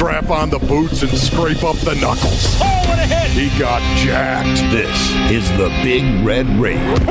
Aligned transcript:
strap 0.00 0.30
on 0.30 0.48
the 0.48 0.58
boots 0.60 1.02
and 1.02 1.12
scrape 1.12 1.62
up 1.62 1.76
the 1.84 1.94
knuckles. 1.96 2.56
Oh, 2.56 2.88
what 2.88 2.98
a 2.98 3.04
hit! 3.04 3.28
He 3.36 3.50
got 3.58 3.82
jacked. 3.98 4.56
This 4.72 5.12
is 5.30 5.46
the 5.58 5.68
Big 5.84 6.24
Red 6.24 6.48
Rage, 6.58 7.04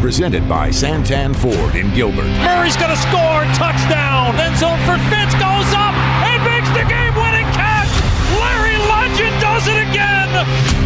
presented 0.00 0.48
by 0.48 0.70
Santan 0.70 1.36
Ford 1.36 1.76
in 1.76 1.94
Gilbert. 1.94 2.26
Murray's 2.42 2.76
going 2.76 2.90
to 2.90 2.96
score. 2.96 3.46
Touchdown. 3.54 4.34
End 4.42 4.58
zone 4.58 4.80
for 4.82 4.98
Fitz 5.06 5.38
goes 5.38 5.70
up 5.78 5.94
and 6.26 6.42
makes 6.42 6.66
the 6.74 6.82
game-winning 6.90 7.46
catch. 7.54 7.94
Larry 8.42 8.74
Legend 8.90 9.40
does 9.40 9.68
it 9.68 9.86
again. 9.86 10.85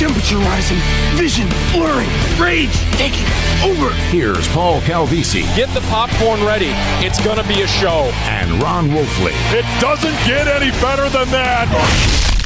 Temperature 0.00 0.38
rising, 0.38 0.78
vision 1.18 1.46
blurring, 1.74 2.08
rage 2.40 2.72
taking 2.92 3.26
over. 3.62 3.92
Here's 4.08 4.48
Paul 4.48 4.80
Calvisi 4.80 5.42
Get 5.54 5.68
the 5.74 5.82
popcorn 5.90 6.42
ready. 6.42 6.70
It's 7.04 7.22
going 7.22 7.36
to 7.36 7.46
be 7.46 7.60
a 7.60 7.66
show. 7.66 8.10
and 8.22 8.62
Ron 8.62 8.88
Wolfley. 8.88 9.32
It 9.52 9.66
doesn't 9.78 10.14
get 10.26 10.48
any 10.48 10.70
better 10.80 11.10
than 11.10 11.28
that. 11.32 11.68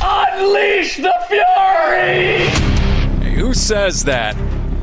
Unleash 0.02 0.96
the 0.96 1.14
fury! 1.28 2.48
Hey, 3.22 3.34
who 3.36 3.54
says 3.54 4.02
that 4.02 4.36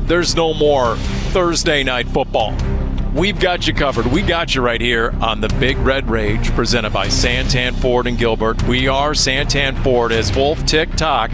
there's 0.08 0.34
no 0.34 0.54
more 0.54 0.96
Thursday 1.34 1.82
night 1.82 2.08
football? 2.08 2.56
We've 3.14 3.38
got 3.38 3.66
you 3.66 3.74
covered. 3.74 4.06
We 4.06 4.22
got 4.22 4.54
you 4.54 4.62
right 4.62 4.80
here 4.80 5.14
on 5.20 5.42
the 5.42 5.48
Big 5.60 5.76
Red 5.76 6.08
Rage 6.08 6.50
presented 6.52 6.94
by 6.94 7.08
Santan 7.08 7.74
Ford 7.74 8.06
and 8.06 8.16
Gilbert. 8.16 8.62
We 8.62 8.88
are 8.88 9.10
Santan 9.10 9.76
Ford 9.82 10.10
as 10.10 10.34
Wolf 10.34 10.64
TikTok. 10.64 11.32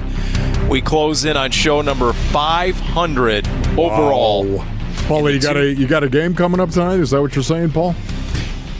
We 0.69 0.83
close 0.83 1.25
in 1.25 1.37
on 1.37 1.51
show 1.51 1.81
number 1.81 2.13
500 2.13 3.49
overall. 3.79 4.45
Wow. 4.45 4.65
Paulie, 5.07 5.33
you 5.33 5.41
got 5.41 5.57
a 5.57 5.73
you 5.73 5.87
got 5.87 6.05
a 6.05 6.11
game 6.11 6.35
coming 6.35 6.61
up 6.61 6.71
tonight? 6.71 7.01
Is 7.01 7.11
that 7.11 7.23
what 7.23 7.35
you're 7.35 7.43
saying, 7.43 7.71
Paul? 7.71 7.95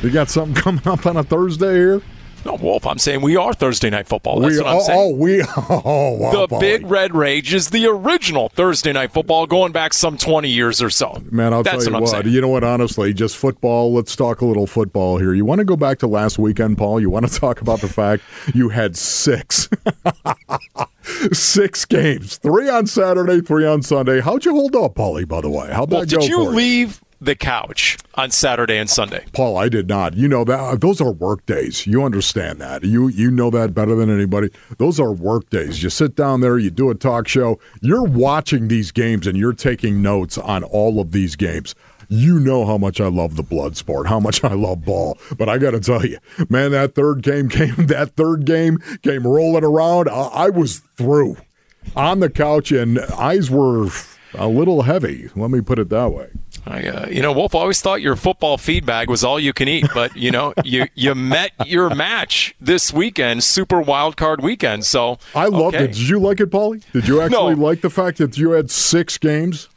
You 0.03 0.11
got 0.11 0.29
something 0.29 0.55
coming 0.63 0.87
up 0.87 1.07
on 1.07 1.17
a 1.17 1.25
Thursday 1.25 1.75
here? 1.75 2.03
No, 2.45 2.55
Wolf, 2.55 2.87
I'm 2.87 2.99
saying 2.99 3.21
we 3.21 3.37
are 3.37 3.53
Thursday 3.53 3.91
night 3.91 4.07
football. 4.07 4.41
That's 4.41 4.57
we, 4.57 4.63
what 4.63 4.69
I'm 4.69 4.77
oh, 4.77 4.81
saying. 4.81 4.99
oh, 5.01 5.15
we 5.15 5.43
oh 5.57 6.17
wow, 6.19 6.31
the 6.31 6.49
Paulie. 6.49 6.61
Big 6.61 6.87
Red 6.87 7.15
Rage 7.15 7.53
is 7.53 7.71
the 7.71 7.87
original 7.87 8.49
Thursday 8.49 8.93
night 8.93 9.13
football 9.13 9.47
going 9.47 9.73
back 9.73 9.93
some 9.93 10.17
20 10.17 10.49
years 10.49 10.81
or 10.81 10.91
so. 10.91 11.21
Man, 11.31 11.53
I'll 11.53 11.63
That's 11.63 11.85
tell 11.85 11.95
you 11.95 12.01
what, 12.01 12.13
what. 12.13 12.27
You 12.27 12.41
know 12.41 12.49
what? 12.49 12.65
Honestly, 12.65 13.13
just 13.13 13.37
football. 13.37 13.93
Let's 13.93 14.15
talk 14.15 14.41
a 14.41 14.47
little 14.47 14.67
football 14.67 15.19
here. 15.19 15.35
You 15.35 15.45
want 15.45 15.59
to 15.59 15.65
go 15.65 15.77
back 15.77 15.99
to 15.99 16.07
last 16.07 16.39
weekend, 16.39 16.79
Paul? 16.79 17.01
You 17.01 17.11
want 17.11 17.29
to 17.29 17.35
talk 17.41 17.61
about 17.61 17.81
the 17.81 17.89
fact 17.89 18.23
you 18.55 18.69
had 18.69 18.97
six, 18.97 19.69
six 21.33 21.85
games, 21.85 22.37
three 22.37 22.69
on 22.69 22.87
Saturday, 22.87 23.41
three 23.41 23.67
on 23.67 23.83
Sunday. 23.83 24.21
How'd 24.21 24.45
you 24.45 24.53
hold 24.53 24.77
up, 24.77 24.95
Paulie? 24.95 25.27
By 25.27 25.41
the 25.41 25.51
way, 25.51 25.69
how'd 25.73 25.91
Well, 25.91 26.01
that 26.01 26.11
go 26.11 26.21
did 26.21 26.29
you 26.29 26.43
leave 26.45 27.01
the 27.21 27.35
couch 27.35 27.99
on 28.15 28.31
Saturday 28.31 28.77
and 28.77 28.89
Sunday? 28.89 29.25
Paul, 29.33 29.57
I 29.57 29.69
did 29.69 29.89
not. 29.89 30.15
You 30.15 30.29
know 30.29 30.45
that 30.45 30.59
uh, 30.59 30.77
those 30.77 31.01
are 31.01 31.13
work 31.13 31.45
days. 31.47 31.87
You 31.87 32.05
understand 32.05 32.61
that. 32.61 32.85
You 32.85 33.09
you 33.09 33.31
know 33.31 33.51
that 33.51 33.75
better 33.75 33.95
than 33.95 34.11
anybody. 34.11 34.51
Those 34.79 35.01
are 35.01 35.13
work 35.13 35.51
days. 35.51 35.83
You 35.83 35.91
sit 35.91 36.15
down 36.15 36.41
there, 36.41 36.59
you 36.59 36.71
do 36.71 36.91
a 36.91 36.95
talk 36.95 37.29
show. 37.29 37.59
You're 37.81 38.05
watching 38.05 38.69
these 38.69 38.91
games 38.91 39.27
and 39.27 39.37
you're 39.37 39.53
taking 39.53 40.03
notes 40.03 40.39
on 40.39 40.65
all 40.65 41.01
of 41.01 41.13
these 41.13 41.37
games. 41.37 41.75
You 42.11 42.41
know 42.41 42.65
how 42.65 42.79
much 42.79 43.01
I 43.03 43.09
love 43.09 43.37
the 43.37 43.43
blood 43.43 43.77
sport, 43.77 44.07
how 44.07 44.19
much 44.19 44.43
I 44.43 44.55
love 44.55 44.85
ball. 44.85 45.19
But 45.37 45.51
I 45.51 45.59
got 45.59 45.73
to 45.73 45.81
tell 45.81 46.07
you, 46.07 46.19
man, 46.49 46.71
that 46.71 46.95
third 46.95 47.23
game 47.23 47.49
came. 47.51 47.75
That 47.87 48.17
third 48.17 48.45
game 48.47 48.79
came 49.03 49.27
rolling 49.27 49.65
around. 49.65 50.09
I, 50.09 50.13
I 50.13 50.51
was 50.51 50.79
through 50.97 51.37
on 51.95 52.21
the 52.21 52.31
couch, 52.31 52.73
and 52.73 52.99
eyes 52.99 53.51
were 53.51 53.89
a 54.35 54.49
little 54.49 54.83
heavy. 54.83 55.29
Let 55.37 55.51
me 55.51 55.61
put 55.61 55.79
it 55.79 55.89
that 55.91 56.13
way. 56.13 56.31
I, 56.69 56.87
uh, 56.87 57.09
you 57.09 57.23
know, 57.23 57.33
Wolf 57.33 57.55
I 57.55 57.59
always 57.61 57.81
thought 57.81 58.01
your 58.03 58.17
football 58.17 58.59
feed 58.59 58.85
bag 58.87 59.09
was 59.09 59.25
all 59.25 59.39
you 59.41 59.53
can 59.53 59.69
eat, 59.69 59.87
but 59.95 60.17
you 60.17 60.31
know, 60.31 60.55
you 60.65 60.87
you 60.95 61.15
met 61.15 61.53
your 61.67 61.95
match 61.95 62.55
this 62.61 62.93
weekend, 62.93 63.45
Super 63.45 63.81
Wild 63.81 64.17
Card 64.17 64.43
Weekend. 64.43 64.85
So 64.85 65.19
I 65.35 65.47
loved 65.47 65.77
okay. 65.77 65.85
it. 65.85 65.89
Did 65.89 66.09
you 66.09 66.19
like 66.19 66.41
it, 66.41 66.51
Paulie? 66.51 66.83
Did 66.93 67.09
you 67.09 67.21
actually 67.21 67.55
No. 67.55 67.63
like 67.63 67.81
the 67.81 67.91
fact 67.91 68.19
that 68.19 68.37
you 68.39 68.53
had 68.53 68.71
six 68.71 69.19
games? 69.19 69.69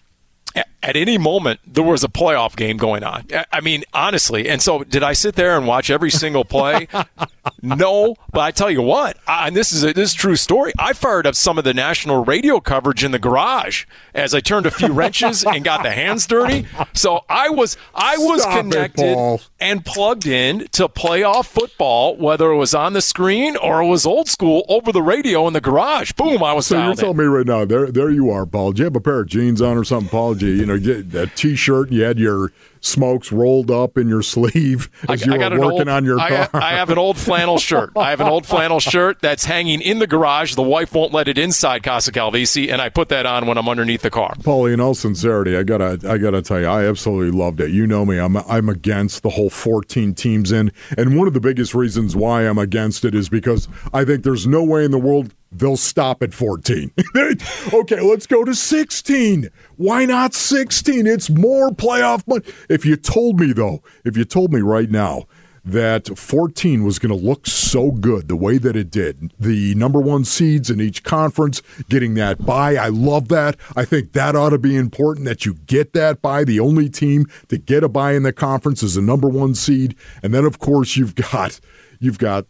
At 0.83 0.95
any 0.95 1.17
moment, 1.17 1.59
there 1.65 1.83
was 1.83 2.03
a 2.03 2.07
playoff 2.07 2.55
game 2.55 2.77
going 2.77 3.03
on. 3.03 3.25
I- 3.51 3.61
mean, 3.61 3.83
honestly. 3.93 4.49
And 4.49 4.61
so, 4.61 4.83
did 4.83 5.03
I 5.03 5.13
sit 5.13 5.35
there 5.35 5.55
and 5.55 5.67
watch 5.67 5.89
every 5.91 6.09
single 6.09 6.43
play? 6.43 6.87
no, 7.61 8.15
but 8.31 8.39
I 8.41 8.51
tell 8.51 8.71
you 8.71 8.81
what, 8.81 9.17
I, 9.27 9.47
and 9.47 9.55
this 9.55 9.71
is 9.71 9.83
a, 9.83 9.93
this 9.93 10.09
is 10.09 10.15
a 10.15 10.17
true 10.17 10.35
story. 10.35 10.71
I 10.79 10.93
fired 10.93 11.27
up 11.27 11.35
some 11.35 11.57
of 11.57 11.63
the 11.63 11.73
national 11.73 12.25
radio 12.25 12.59
coverage 12.59 13.03
in 13.03 13.11
the 13.11 13.19
garage 13.19 13.85
as 14.13 14.33
I 14.33 14.39
turned 14.39 14.65
a 14.65 14.71
few 14.71 14.91
wrenches 14.93 15.43
and 15.43 15.63
got 15.63 15.83
the 15.83 15.91
hands 15.91 16.25
dirty. 16.27 16.65
So 16.93 17.21
I 17.29 17.49
was 17.49 17.77
I 17.93 18.17
was 18.17 18.41
Stop 18.41 18.57
connected 18.61 19.13
Paul. 19.15 19.41
and 19.59 19.85
plugged 19.85 20.25
in 20.27 20.67
to 20.71 20.87
playoff 20.87 21.45
football, 21.47 22.15
whether 22.17 22.51
it 22.51 22.57
was 22.57 22.73
on 22.73 22.93
the 22.93 23.01
screen 23.01 23.55
or 23.57 23.81
it 23.81 23.87
was 23.87 24.05
old 24.05 24.27
school 24.27 24.65
over 24.69 24.91
the 24.91 25.01
radio 25.01 25.47
in 25.47 25.53
the 25.53 25.61
garage. 25.61 26.13
Boom! 26.13 26.43
I 26.43 26.53
was 26.53 26.67
So 26.67 26.79
you're 26.81 26.91
in. 26.91 26.97
telling 26.97 27.17
me 27.17 27.25
right 27.25 27.45
now, 27.45 27.65
there, 27.65 27.91
there 27.91 28.09
you 28.09 28.29
are, 28.31 28.45
Paul. 28.45 28.71
Do 28.71 28.79
you 28.79 28.85
have 28.85 28.95
a 28.95 29.01
pair 29.01 29.19
of 29.19 29.27
jeans 29.27 29.61
on 29.61 29.77
or 29.77 29.83
something, 29.83 30.09
Paul? 30.09 30.35
G, 30.35 30.47
you, 30.47 30.53
you 30.65 30.70
know, 30.71 30.79
get 30.79 31.15
a 31.15 31.27
t-shirt 31.27 31.91
you 31.91 32.03
had 32.03 32.19
your 32.19 32.51
smokes 32.81 33.31
rolled 33.31 33.71
up 33.71 33.97
in 33.97 34.09
your 34.09 34.21
sleeve 34.31 34.89
as 35.07 35.25
you 35.25 35.33
I 35.33 35.49
were 35.49 35.59
working 35.59 35.79
old, 35.81 35.89
on 35.89 36.05
your 36.05 36.19
I, 36.19 36.47
car. 36.47 36.61
I 36.61 36.71
have 36.73 36.89
an 36.89 36.97
old 36.97 37.17
flannel 37.17 37.57
shirt. 37.57 37.91
I 37.95 38.09
have 38.09 38.19
an 38.19 38.27
old 38.27 38.45
flannel 38.45 38.79
shirt 38.81 39.21
that's 39.21 39.45
hanging 39.45 39.81
in 39.81 39.99
the 39.99 40.07
garage. 40.07 40.55
The 40.55 40.61
wife 40.61 40.93
won't 40.93 41.13
let 41.13 41.27
it 41.27 41.37
inside 41.37 41.83
Casa 41.83 42.11
Calvisi, 42.11 42.71
and 42.71 42.81
I 42.81 42.89
put 42.89 43.09
that 43.09 43.25
on 43.25 43.45
when 43.45 43.57
I'm 43.57 43.69
underneath 43.69 44.01
the 44.01 44.09
car. 44.09 44.35
Paulie, 44.35 44.73
in 44.73 44.81
all 44.81 44.95
sincerity, 44.95 45.55
I 45.55 45.63
gotta, 45.63 45.99
I 46.07 46.17
gotta 46.17 46.41
tell 46.41 46.59
you, 46.59 46.67
I 46.67 46.85
absolutely 46.85 47.37
loved 47.37 47.61
it. 47.61 47.71
You 47.71 47.87
know 47.87 48.05
me, 48.05 48.17
I'm, 48.17 48.35
I'm 48.37 48.67
against 48.67 49.23
the 49.23 49.29
whole 49.29 49.49
14 49.49 50.13
teams 50.13 50.51
in, 50.51 50.71
and 50.97 51.17
one 51.17 51.27
of 51.27 51.33
the 51.33 51.39
biggest 51.39 51.73
reasons 51.73 52.15
why 52.15 52.47
I'm 52.47 52.57
against 52.57 53.05
it 53.05 53.15
is 53.15 53.29
because 53.29 53.67
I 53.93 54.03
think 54.03 54.23
there's 54.23 54.47
no 54.47 54.63
way 54.63 54.83
in 54.83 54.91
the 54.91 54.99
world 54.99 55.33
they'll 55.51 55.77
stop 55.77 56.23
at 56.23 56.33
14. 56.33 56.91
okay, 57.73 58.01
let's 58.01 58.25
go 58.25 58.43
to 58.43 58.55
16. 58.55 59.49
Why 59.77 60.05
not 60.05 60.33
16? 60.33 61.05
It's 61.07 61.29
more 61.29 61.71
playoff 61.71 62.25
money. 62.27 62.43
If 62.71 62.85
you 62.85 62.95
told 62.95 63.39
me 63.39 63.51
though, 63.51 63.83
if 64.05 64.15
you 64.15 64.25
told 64.25 64.53
me 64.53 64.61
right 64.61 64.89
now 64.89 65.27
that 65.63 66.17
14 66.17 66.83
was 66.83 66.97
going 66.99 67.15
to 67.15 67.25
look 67.25 67.45
so 67.45 67.91
good 67.91 68.27
the 68.27 68.35
way 68.35 68.57
that 68.57 68.75
it 68.75 68.89
did. 68.89 69.33
The 69.39 69.75
number 69.75 69.99
one 69.99 70.25
seeds 70.25 70.69
in 70.69 70.81
each 70.81 71.03
conference 71.03 71.61
getting 71.89 72.15
that 72.15 72.43
bye. 72.45 72.75
I 72.75 72.87
love 72.87 73.27
that. 73.27 73.57
I 73.75 73.85
think 73.85 74.13
that 74.13 74.35
ought 74.35 74.49
to 74.51 74.57
be 74.57 74.75
important 74.75 75.25
that 75.25 75.45
you 75.45 75.53
get 75.53 75.93
that 75.93 76.21
bye. 76.21 76.43
The 76.43 76.59
only 76.59 76.89
team 76.89 77.27
to 77.49 77.57
get 77.57 77.83
a 77.83 77.89
bye 77.89 78.13
in 78.13 78.23
the 78.23 78.33
conference 78.33 78.81
is 78.81 78.95
the 78.95 79.01
number 79.01 79.27
one 79.27 79.53
seed. 79.53 79.95
And 80.23 80.33
then, 80.33 80.45
of 80.45 80.59
course, 80.59 80.97
you've 80.97 81.15
got 81.15 81.59
you've 81.99 82.17
got 82.17 82.45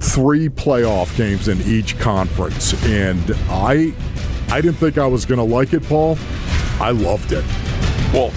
three 0.00 0.48
playoff 0.48 1.16
games 1.16 1.48
in 1.48 1.62
each 1.62 1.98
conference. 1.98 2.74
And 2.84 3.24
I 3.48 3.94
I 4.50 4.60
didn't 4.60 4.78
think 4.78 4.98
I 4.98 5.06
was 5.06 5.24
going 5.24 5.38
to 5.38 5.44
like 5.44 5.72
it, 5.72 5.84
Paul. 5.84 6.18
I 6.80 6.90
loved 6.90 7.32
it. 7.32 7.44
Well, 8.12 8.32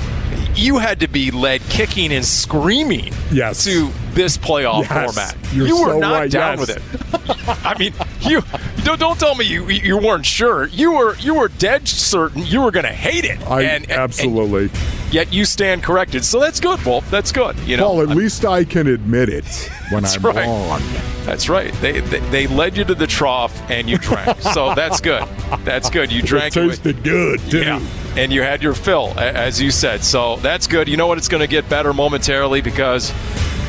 you 0.55 0.77
had 0.77 0.99
to 0.99 1.07
be 1.07 1.31
led 1.31 1.61
kicking 1.69 2.13
and 2.13 2.23
screaming 2.25 3.11
Yes. 3.31 3.63
to 3.63 3.89
this 4.13 4.37
playoff 4.37 4.81
Yes. 4.83 4.91
format. 5.05 5.35
You're 5.53 5.67
you 5.67 5.81
were 5.81 5.91
so 5.93 5.99
not 5.99 6.13
right, 6.13 6.31
down 6.31 6.59
yes. 6.59 6.67
with 6.67 6.77
it. 6.77 7.57
I 7.65 7.77
mean, 7.79 7.93
you 8.21 8.43
don't, 8.83 8.99
don't 8.99 9.19
tell 9.19 9.33
me 9.35 9.45
you 9.45 9.67
you 9.69 9.97
weren't 9.97 10.25
sure. 10.25 10.67
You 10.67 10.91
were 10.93 11.15
you 11.17 11.33
were 11.35 11.47
dead 11.47 11.87
certain 11.87 12.45
you 12.45 12.61
were 12.61 12.71
going 12.71 12.85
to 12.85 12.91
hate 12.93 13.25
it. 13.25 13.41
I 13.49 13.61
and, 13.63 13.83
and- 13.85 13.91
absolutely. 13.91 14.63
and 14.65 14.71
yet 15.13 15.31
you 15.31 15.45
stand 15.45 15.83
corrected. 15.83 16.25
So 16.25 16.39
that's 16.39 16.59
good, 16.59 16.83
Wolf. 16.83 17.09
That's 17.11 17.31
good. 17.31 17.57
You 17.59 17.77
know, 17.77 17.83
Paul, 17.89 18.01
at 18.01 18.09
least 18.09 18.43
I 18.43 18.63
can 18.65 18.87
admit 18.87 19.29
it 19.29 19.45
when 19.89 20.03
I'm 20.03 20.21
right. 20.23 20.35
wrong. 20.47 20.81
That's 21.23 21.47
right. 21.47 21.71
They, 21.75 22.01
they 22.01 22.19
they 22.31 22.47
led 22.47 22.75
you 22.75 22.83
to 22.83 22.95
the 22.95 23.07
trough 23.07 23.55
and 23.69 23.87
you 23.89 23.97
drank. 23.97 24.41
so 24.41 24.73
that's 24.73 24.99
good. 24.99 25.23
That's 25.63 25.89
good. 25.89 26.11
You 26.11 26.19
It 26.19 26.25
drank 26.25 26.57
it. 26.57 26.67
tasted 26.67 27.03
good, 27.03 27.39
too. 27.49 27.61
Yeah. 27.61 27.79
And 28.17 28.33
you 28.33 28.41
had 28.41 28.61
your 28.61 28.73
fill, 28.73 29.13
as 29.17 29.61
you 29.61 29.71
said. 29.71 30.03
So 30.03 30.35
that's 30.37 30.67
good. 30.67 30.87
You 30.87 30.97
know 30.97 31.07
what? 31.07 31.17
It's 31.17 31.29
going 31.29 31.41
to 31.41 31.47
get 31.47 31.69
better 31.69 31.93
momentarily 31.93 32.61
because 32.61 33.11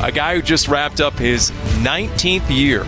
a 0.02 0.10
guy 0.10 0.34
who 0.34 0.42
just 0.42 0.66
wrapped 0.68 1.00
up 1.00 1.14
his 1.14 1.50
19th 1.82 2.50
year 2.54 2.84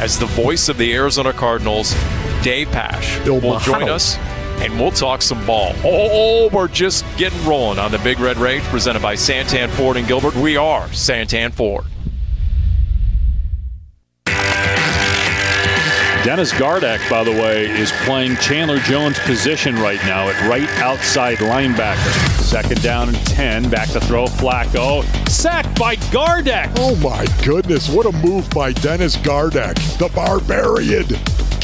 as 0.00 0.18
the 0.18 0.26
voice 0.26 0.68
of 0.68 0.78
the 0.78 0.94
Arizona 0.94 1.32
Cardinals, 1.32 1.94
Dave 2.42 2.68
Pasch, 2.68 3.18
Il 3.26 3.40
will 3.40 3.58
join 3.60 3.88
us 3.88 4.16
and 4.62 4.78
we'll 4.78 4.90
talk 4.90 5.22
some 5.22 5.44
ball. 5.46 5.72
Oh, 5.84 6.48
we're 6.52 6.68
just 6.68 7.04
getting 7.16 7.44
rolling 7.44 7.78
on 7.78 7.90
the 7.90 7.98
Big 7.98 8.18
Red 8.18 8.36
Rage 8.36 8.62
presented 8.64 9.02
by 9.02 9.14
Santan 9.14 9.68
Ford 9.70 9.96
and 9.96 10.06
Gilbert. 10.06 10.34
We 10.34 10.56
are 10.56 10.86
Santan 10.88 11.52
Ford. 11.52 11.84
Dennis 16.24 16.52
Gardeck, 16.52 17.06
by 17.10 17.22
the 17.22 17.30
way, 17.30 17.66
is 17.66 17.92
playing 18.04 18.36
Chandler 18.36 18.78
Jones' 18.78 19.18
position 19.18 19.76
right 19.76 20.02
now 20.04 20.26
at 20.26 20.48
right 20.48 20.70
outside 20.78 21.36
linebacker. 21.36 22.40
Second 22.40 22.82
down 22.82 23.10
and 23.10 23.26
10. 23.26 23.68
Back 23.68 23.90
to 23.90 24.00
throw 24.00 24.24
Flacco. 24.24 25.04
Sacked 25.28 25.78
by 25.78 25.96
Gardeck. 25.96 26.72
Oh, 26.78 26.96
my 26.96 27.26
goodness. 27.44 27.90
What 27.90 28.06
a 28.06 28.12
move 28.26 28.48
by 28.50 28.72
Dennis 28.72 29.16
Gardeck, 29.18 29.74
the 29.98 30.10
barbarian. 30.14 31.04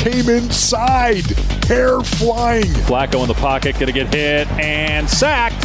Came 0.00 0.30
inside, 0.30 1.26
hair 1.66 2.00
flying. 2.00 2.64
Flacco 2.88 3.20
in 3.20 3.28
the 3.28 3.34
pocket, 3.34 3.74
going 3.74 3.88
to 3.88 3.92
get 3.92 4.12
hit 4.14 4.48
and 4.52 5.06
sacked. 5.06 5.60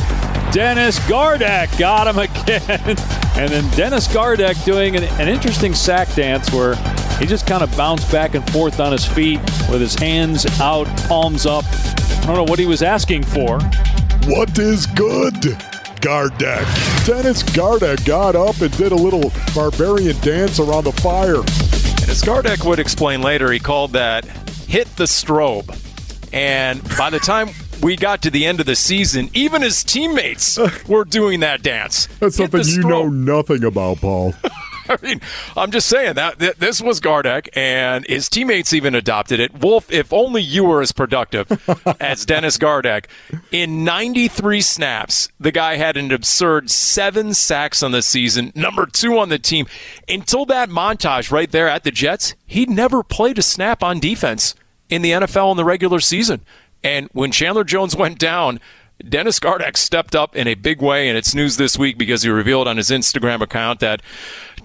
Dennis 0.54 1.00
Gardeck 1.08 1.80
got 1.80 2.06
him 2.06 2.20
again. 2.20 2.98
and 3.38 3.50
then 3.50 3.70
Dennis 3.78 4.10
Gardeck 4.10 4.62
doing 4.66 4.98
an, 4.98 5.06
an 5.06 5.30
interesting 5.30 5.74
sack 5.74 6.14
dance 6.16 6.52
where 6.52 6.76
he 7.18 7.26
just 7.26 7.48
kind 7.48 7.64
of 7.64 7.76
bounced 7.78 8.12
back 8.12 8.36
and 8.36 8.46
forth 8.52 8.82
on 8.82 8.92
his 8.92 9.06
feet 9.06 9.40
with 9.70 9.80
his 9.80 9.96
hands 9.96 10.46
out, 10.60 10.86
palms 11.08 11.46
up. 11.46 11.64
I 11.66 12.24
don't 12.26 12.36
know 12.36 12.44
what 12.44 12.60
he 12.60 12.66
was 12.66 12.84
asking 12.84 13.24
for. 13.24 13.60
What 14.28 14.60
is 14.60 14.86
good? 14.86 15.34
Gardeck. 16.02 17.06
Dennis 17.06 17.42
Gardeck 17.42 18.04
got 18.06 18.36
up 18.36 18.60
and 18.60 18.76
did 18.78 18.92
a 18.92 18.96
little 18.96 19.32
barbarian 19.56 20.20
dance 20.20 20.60
around 20.60 20.84
the 20.84 20.92
fire. 20.92 21.42
As 22.16 22.22
Gardeck 22.22 22.64
would 22.64 22.80
explain 22.80 23.22
later, 23.22 23.52
he 23.52 23.60
called 23.60 23.92
that 23.92 24.24
hit 24.24 24.88
the 24.96 25.04
strobe. 25.04 25.68
And 26.32 26.82
by 26.98 27.10
the 27.10 27.20
time 27.20 27.50
we 27.84 27.98
got 27.98 28.22
to 28.22 28.32
the 28.32 28.46
end 28.46 28.62
of 28.62 28.66
the 28.66 28.76
season, 28.78 29.30
even 29.34 29.62
his 29.62 29.84
teammates 29.84 30.58
were 30.88 31.04
doing 31.04 31.42
that 31.42 31.62
dance. 31.62 32.08
That's 32.22 32.38
something 32.38 32.64
you 32.64 32.84
know 32.84 33.10
nothing 33.10 33.66
about, 33.66 33.98
Paul. 33.98 34.34
I 34.90 34.98
mean, 35.02 35.22
I'm 35.56 35.72
just 35.72 35.88
saying 35.88 36.16
that, 36.16 36.40
that 36.40 36.60
this 36.60 36.82
was 36.82 37.00
Gardeck, 37.00 37.50
and 37.56 38.06
his 38.08 38.30
teammates 38.30 38.74
even 38.74 38.96
adopted 38.96 39.40
it. 39.40 39.54
Wolf, 39.60 39.92
if 39.92 40.14
only 40.14 40.42
you 40.42 40.66
were 40.66 40.82
as 40.82 40.92
productive 40.92 41.48
as 42.00 42.26
Dennis 42.26 42.58
Gardeck. 42.58 43.06
In 43.52 43.84
93 43.84 44.62
snaps, 44.62 45.30
the 45.40 45.52
guy 45.52 45.76
had 45.78 45.98
an 45.98 46.12
absurd 46.12 46.70
seven 46.70 47.34
sacks 47.34 47.82
on 47.82 47.92
the 47.92 48.02
season, 48.02 48.52
number 48.56 48.86
two 48.86 49.18
on 49.18 49.30
the 49.30 49.40
team. 49.40 49.66
Until 50.08 50.46
that 50.46 50.70
montage 50.70 51.32
right 51.32 51.52
there 51.52 51.68
at 51.68 51.84
the 51.84 51.92
Jets, 51.92 52.36
he'd 52.46 52.70
never 52.70 53.04
played 53.04 53.40
a 53.40 53.44
snap 53.44 53.84
on 53.84 54.00
defense 54.00 54.56
in 54.90 55.02
the 55.02 55.12
NFL 55.12 55.52
in 55.52 55.58
the 55.58 55.66
regular 55.66 56.00
season. 56.00 56.42
And 56.84 57.10
when 57.14 57.32
Chandler 57.32 57.64
Jones 57.64 57.96
went 57.98 58.20
down, 58.20 58.60
Dennis 59.08 59.40
Gardeck 59.40 59.78
stepped 59.78 60.16
up 60.16 60.36
in 60.36 60.48
a 60.48 60.56
big 60.56 60.82
way, 60.82 61.10
and 61.10 61.18
it's 61.18 61.36
news 61.36 61.58
this 61.58 61.78
week 61.78 61.98
because 61.98 62.24
he 62.24 62.30
revealed 62.30 62.68
on 62.68 62.78
his 62.78 62.90
Instagram 62.90 63.42
account 63.42 63.80
that 63.82 64.02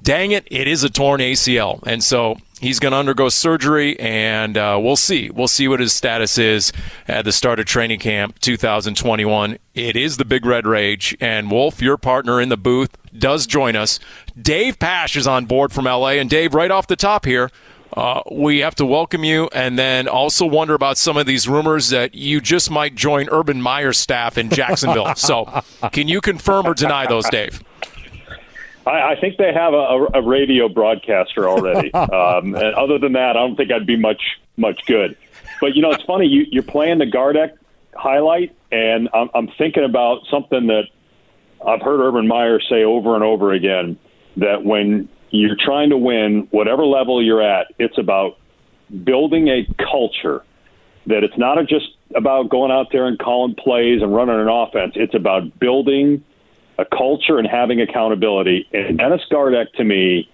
dang 0.03 0.31
it, 0.31 0.47
it 0.51 0.67
is 0.69 0.85
a 0.85 0.91
torn 0.91 1.21
ACL. 1.21 1.83
And 1.87 2.03
so 2.03 2.37
he's 2.61 2.79
going 2.79 2.93
to 2.93 2.99
undergo 2.99 3.29
surgery, 3.29 3.99
and 3.99 4.57
uh, 4.57 4.79
we'll 4.81 4.97
see. 4.97 5.31
We'll 5.31 5.49
see 5.49 5.69
what 5.69 5.81
his 5.81 5.93
status 5.93 6.39
is 6.39 6.73
at 7.09 7.25
the 7.25 7.33
start 7.33 7.59
of 7.59 7.67
training 7.67 8.01
camp 8.01 8.39
2021. 8.41 9.59
It 9.75 9.97
is 9.97 10.17
the 10.17 10.25
Big 10.25 10.47
Red 10.47 10.67
Rage, 10.67 11.17
and 11.21 11.51
Wolf, 11.51 11.83
your 11.83 11.97
partner 11.97 12.41
in 12.41 12.49
the 12.49 12.57
booth, 12.57 12.97
does 13.17 13.47
join 13.47 13.77
us. 13.77 13.99
Dave 14.41 14.79
Pasch 14.79 15.17
is 15.17 15.27
on 15.27 15.47
board 15.47 15.73
from 15.73 15.85
LA, 15.87 16.11
and 16.11 16.31
Dave, 16.31 16.55
right 16.55 16.71
off 16.71 16.87
the 16.87 16.97
top 16.97 17.25
here. 17.25 17.51
Uh, 17.97 18.23
we 18.31 18.59
have 18.61 18.75
to 18.77 18.87
welcome 18.87 19.25
you 19.25 19.49
and 19.53 19.79
then 19.79 20.07
also 20.07 20.47
wonder 20.47 20.75
about 20.75 20.97
some 20.97 21.17
of 21.17 21.27
these 21.27 21.49
rumors 21.49 21.89
that 21.89 22.15
you 22.15 22.41
just 22.41 22.71
might 22.71 22.95
join 22.95 23.29
Urban 23.31 23.61
Meyer's 23.61 23.99
staff 23.99 24.39
in 24.39 24.49
Jacksonville. 24.49 25.15
so, 25.17 25.63
can 25.93 26.07
you 26.07 26.21
confirm 26.21 26.67
or 26.67 26.75
deny 26.75 27.07
those, 27.07 27.29
Dave? 27.31 27.63
I, 28.87 29.13
I 29.13 29.21
think 29.21 29.37
they 29.39 29.53
have 29.53 29.75
a, 29.75 30.07
a 30.15 30.23
radio 30.23 30.69
broadcaster 30.69 31.49
already. 31.49 31.93
um, 31.95 32.55
and 32.55 32.75
other 32.75 32.99
than 32.99 33.13
that, 33.15 33.31
I 33.31 33.41
don't 33.41 33.57
think 33.57 33.73
I'd 33.73 33.87
be 33.87 33.97
much 33.97 34.23
much 34.57 34.81
good. 34.87 35.17
But 35.61 35.75
you 35.75 35.83
know, 35.83 35.91
it's 35.91 36.05
funny. 36.05 36.27
You, 36.27 36.47
you're 36.51 36.63
playing 36.63 36.99
the 36.99 37.07
Gardeck 37.07 37.53
highlight, 37.95 38.55
and 38.71 39.09
I'm, 39.13 39.31
I'm 39.35 39.49
thinking 39.59 39.85
about 39.85 40.21
something 40.31 40.69
that 40.69 40.85
I've 41.67 41.83
heard 41.83 42.01
Urban 42.01 42.27
Meyer 42.27 42.61
say 42.61 42.85
over 42.85 43.15
and 43.15 43.25
over 43.25 43.53
again. 43.53 43.99
That 44.37 44.65
when 44.65 45.09
you're 45.31 45.57
trying 45.59 45.91
to 45.91 45.97
win, 45.97 46.49
whatever 46.51 46.85
level 46.85 47.23
you're 47.23 47.43
at, 47.43 47.69
it's 47.79 47.99
about 47.99 48.39
building 49.05 49.49
a 49.49 49.67
culture. 49.77 50.45
That 51.07 51.25
it's 51.25 51.39
not 51.39 51.57
just 51.67 51.87
about 52.15 52.51
going 52.51 52.71
out 52.71 52.89
there 52.93 53.07
and 53.07 53.19
calling 53.19 53.55
plays 53.55 54.03
and 54.03 54.15
running 54.15 54.39
an 54.39 54.49
offense. 54.49 54.93
It's 54.97 55.15
about 55.15 55.59
building 55.59 56.23
a 56.79 56.85
culture 56.85 57.39
and 57.39 57.47
having 57.47 57.81
accountability. 57.81 58.67
And 58.73 58.99
Dennis 58.99 59.23
Gardeck, 59.31 59.73
to 59.75 59.85
me, 59.85 60.29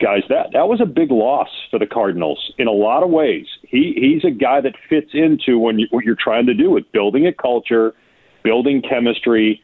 guys, 0.00 0.22
that 0.28 0.48
that 0.52 0.68
was 0.68 0.80
a 0.80 0.86
big 0.86 1.10
loss 1.10 1.48
for 1.70 1.78
the 1.78 1.86
Cardinals 1.86 2.52
in 2.58 2.66
a 2.66 2.72
lot 2.72 3.02
of 3.02 3.10
ways. 3.10 3.46
He 3.62 3.94
he's 3.96 4.24
a 4.24 4.34
guy 4.34 4.60
that 4.60 4.74
fits 4.88 5.10
into 5.12 5.58
when 5.58 5.78
you, 5.78 5.86
what 5.90 6.04
you're 6.04 6.16
trying 6.18 6.46
to 6.46 6.54
do 6.54 6.70
with 6.70 6.90
building 6.92 7.26
a 7.26 7.32
culture, 7.32 7.94
building 8.42 8.82
chemistry, 8.82 9.62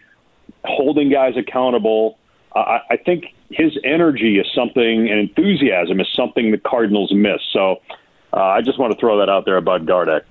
holding 0.64 1.10
guys 1.10 1.34
accountable. 1.36 2.18
I, 2.54 2.80
I 2.90 2.96
think 2.96 3.26
his 3.54 3.76
energy 3.84 4.38
is 4.38 4.46
something, 4.54 5.08
and 5.08 5.18
enthusiasm 5.18 6.00
is 6.00 6.08
something 6.14 6.50
the 6.50 6.58
Cardinals 6.58 7.12
miss. 7.12 7.40
So 7.52 7.80
uh, 8.32 8.40
I 8.40 8.60
just 8.62 8.78
want 8.78 8.92
to 8.92 8.98
throw 8.98 9.18
that 9.18 9.28
out 9.28 9.44
there 9.44 9.56
about 9.56 9.84
Gardeck. 9.86 10.22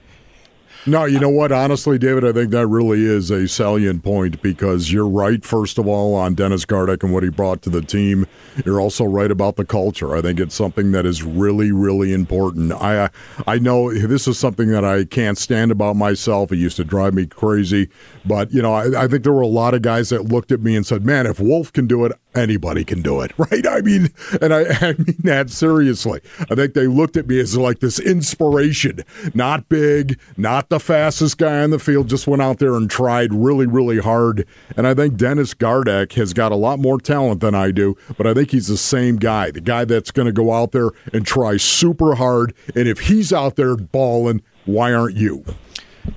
No, 0.85 1.06
you 1.06 1.19
know 1.19 1.29
what? 1.29 1.51
Honestly, 1.51 1.97
David, 1.97 2.25
I 2.25 2.31
think 2.31 2.51
that 2.51 2.68
really 2.68 3.03
is 3.03 3.29
a 3.29 3.47
salient 3.47 4.03
point 4.03 4.41
because 4.41 4.91
you're 4.91 5.07
right, 5.07 5.44
first 5.45 5.77
of 5.77 5.88
all, 5.88 6.15
on 6.15 6.33
Dennis 6.33 6.65
Gardeck 6.65 7.03
and 7.03 7.13
what 7.13 7.23
he 7.23 7.29
brought 7.29 7.62
to 7.63 7.69
the 7.69 7.81
team. 7.81 8.25
You're 8.65 8.81
also 8.81 9.06
right 9.06 9.29
about 9.29 9.56
the 9.56 9.65
culture. 9.65 10.15
I 10.15 10.21
think 10.21 10.39
it's 10.39 10.56
something 10.56 10.91
that 10.91 11.06
is 11.06 11.23
really, 11.23 11.71
really 11.71 12.13
important. 12.13 12.71
I 12.73 13.09
I 13.45 13.59
know 13.59 13.94
this 13.94 14.27
is 14.27 14.39
something 14.39 14.69
that 14.69 14.83
I 14.83 15.06
can't 15.06 15.38
stand 15.38 15.71
about 15.71 15.95
myself. 15.95 16.51
It 16.51 16.57
used 16.57 16.77
to 16.77 16.83
drive 16.83 17.13
me 17.13 17.27
crazy. 17.27 17.89
But, 18.25 18.51
you 18.51 18.62
know, 18.62 18.73
I, 18.73 19.03
I 19.03 19.07
think 19.07 19.23
there 19.23 19.33
were 19.33 19.41
a 19.41 19.47
lot 19.47 19.73
of 19.73 19.81
guys 19.81 20.09
that 20.09 20.25
looked 20.25 20.51
at 20.51 20.62
me 20.62 20.75
and 20.75 20.85
said, 20.85 21.06
man, 21.06 21.25
if 21.25 21.39
Wolf 21.39 21.73
can 21.73 21.88
do 21.88 22.06
it, 22.06 22.12
anybody 22.35 22.83
can 22.83 23.01
do 23.01 23.21
it, 23.21 23.31
right? 23.38 23.65
I 23.68 23.81
mean, 23.81 24.09
and 24.41 24.53
I, 24.53 24.62
I, 24.81 24.94
mean 24.94 25.18
that 25.23 25.50
seriously. 25.50 26.21
I 26.50 26.56
think 26.56 26.73
they 26.73 26.88
looked 26.88 27.18
at 27.18 27.27
me 27.27 27.39
as 27.39 27.57
like 27.57 27.79
this 27.79 28.00
inspiration, 28.00 29.03
not 29.33 29.69
big, 29.69 30.19
not 30.38 30.60
the 30.69 30.79
fastest 30.79 31.37
guy 31.37 31.61
on 31.61 31.69
the 31.69 31.79
field, 31.79 32.09
just 32.09 32.27
went 32.27 32.41
out 32.41 32.59
there 32.59 32.75
and 32.75 32.89
tried 32.89 33.33
really, 33.33 33.65
really 33.65 33.99
hard. 33.99 34.45
And 34.75 34.87
I 34.87 34.93
think 34.93 35.15
Dennis 35.15 35.53
Gardeck 35.53 36.13
has 36.13 36.33
got 36.33 36.51
a 36.51 36.55
lot 36.55 36.79
more 36.79 36.99
talent 36.99 37.41
than 37.41 37.55
I 37.55 37.71
do, 37.71 37.97
but 38.17 38.27
I 38.27 38.33
think 38.33 38.51
he's 38.51 38.67
the 38.67 38.77
same 38.77 39.17
guy, 39.17 39.51
the 39.51 39.61
guy 39.61 39.85
that's 39.85 40.11
going 40.11 40.25
to 40.25 40.31
go 40.31 40.53
out 40.53 40.71
there 40.71 40.89
and 41.13 41.25
try 41.25 41.57
super 41.57 42.15
hard. 42.15 42.53
And 42.75 42.87
if 42.87 43.01
he's 43.01 43.31
out 43.31 43.55
there 43.55 43.75
balling, 43.75 44.41
why 44.65 44.93
aren't 44.93 45.15
you? 45.15 45.43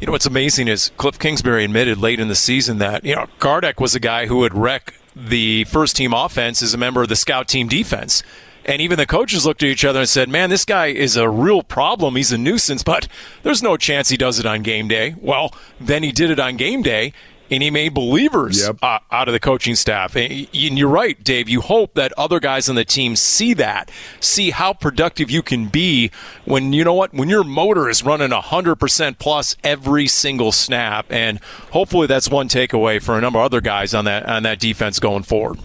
You 0.00 0.06
know 0.06 0.12
what's 0.12 0.26
amazing 0.26 0.68
is 0.68 0.90
Cliff 0.96 1.18
Kingsbury 1.18 1.64
admitted 1.64 1.98
late 1.98 2.18
in 2.18 2.28
the 2.28 2.34
season 2.34 2.78
that 2.78 3.04
you 3.04 3.14
know 3.14 3.26
Gardeck 3.38 3.80
was 3.80 3.94
a 3.94 4.00
guy 4.00 4.26
who 4.26 4.38
would 4.38 4.54
wreck 4.54 4.94
the 5.14 5.64
first 5.64 5.96
team 5.96 6.12
offense 6.12 6.62
as 6.62 6.74
a 6.74 6.78
member 6.78 7.02
of 7.02 7.08
the 7.08 7.16
scout 7.16 7.48
team 7.48 7.68
defense. 7.68 8.22
And 8.66 8.80
even 8.80 8.96
the 8.96 9.06
coaches 9.06 9.44
looked 9.44 9.62
at 9.62 9.68
each 9.68 9.84
other 9.84 10.00
and 10.00 10.08
said, 10.08 10.28
Man, 10.28 10.50
this 10.50 10.64
guy 10.64 10.86
is 10.86 11.16
a 11.16 11.28
real 11.28 11.62
problem. 11.62 12.16
He's 12.16 12.32
a 12.32 12.38
nuisance, 12.38 12.82
but 12.82 13.08
there's 13.42 13.62
no 13.62 13.76
chance 13.76 14.08
he 14.08 14.16
does 14.16 14.38
it 14.38 14.46
on 14.46 14.62
game 14.62 14.88
day. 14.88 15.14
Well, 15.20 15.54
then 15.80 16.02
he 16.02 16.12
did 16.12 16.30
it 16.30 16.40
on 16.40 16.56
game 16.56 16.82
day, 16.82 17.12
and 17.50 17.62
he 17.62 17.70
made 17.70 17.92
believers 17.92 18.62
yep. 18.66 18.78
uh, 18.82 19.00
out 19.12 19.28
of 19.28 19.32
the 19.32 19.40
coaching 19.40 19.74
staff. 19.74 20.16
And 20.16 20.48
you're 20.52 20.88
right, 20.88 21.22
Dave. 21.22 21.48
You 21.48 21.60
hope 21.60 21.94
that 21.94 22.12
other 22.16 22.40
guys 22.40 22.68
on 22.68 22.74
the 22.74 22.84
team 22.84 23.16
see 23.16 23.52
that, 23.54 23.90
see 24.18 24.50
how 24.50 24.72
productive 24.72 25.30
you 25.30 25.42
can 25.42 25.68
be 25.68 26.10
when 26.46 26.72
you 26.72 26.84
know 26.84 26.94
what 26.94 27.12
when 27.12 27.28
your 27.28 27.44
motor 27.44 27.88
is 27.88 28.02
running 28.02 28.30
100% 28.30 29.18
plus 29.18 29.56
every 29.62 30.06
single 30.06 30.52
snap. 30.52 31.06
And 31.10 31.38
hopefully, 31.72 32.06
that's 32.06 32.30
one 32.30 32.48
takeaway 32.48 33.02
for 33.02 33.18
a 33.18 33.20
number 33.20 33.38
of 33.38 33.44
other 33.44 33.60
guys 33.60 33.92
on 33.92 34.06
that 34.06 34.26
on 34.26 34.42
that 34.44 34.58
defense 34.58 34.98
going 34.98 35.22
forward. 35.22 35.58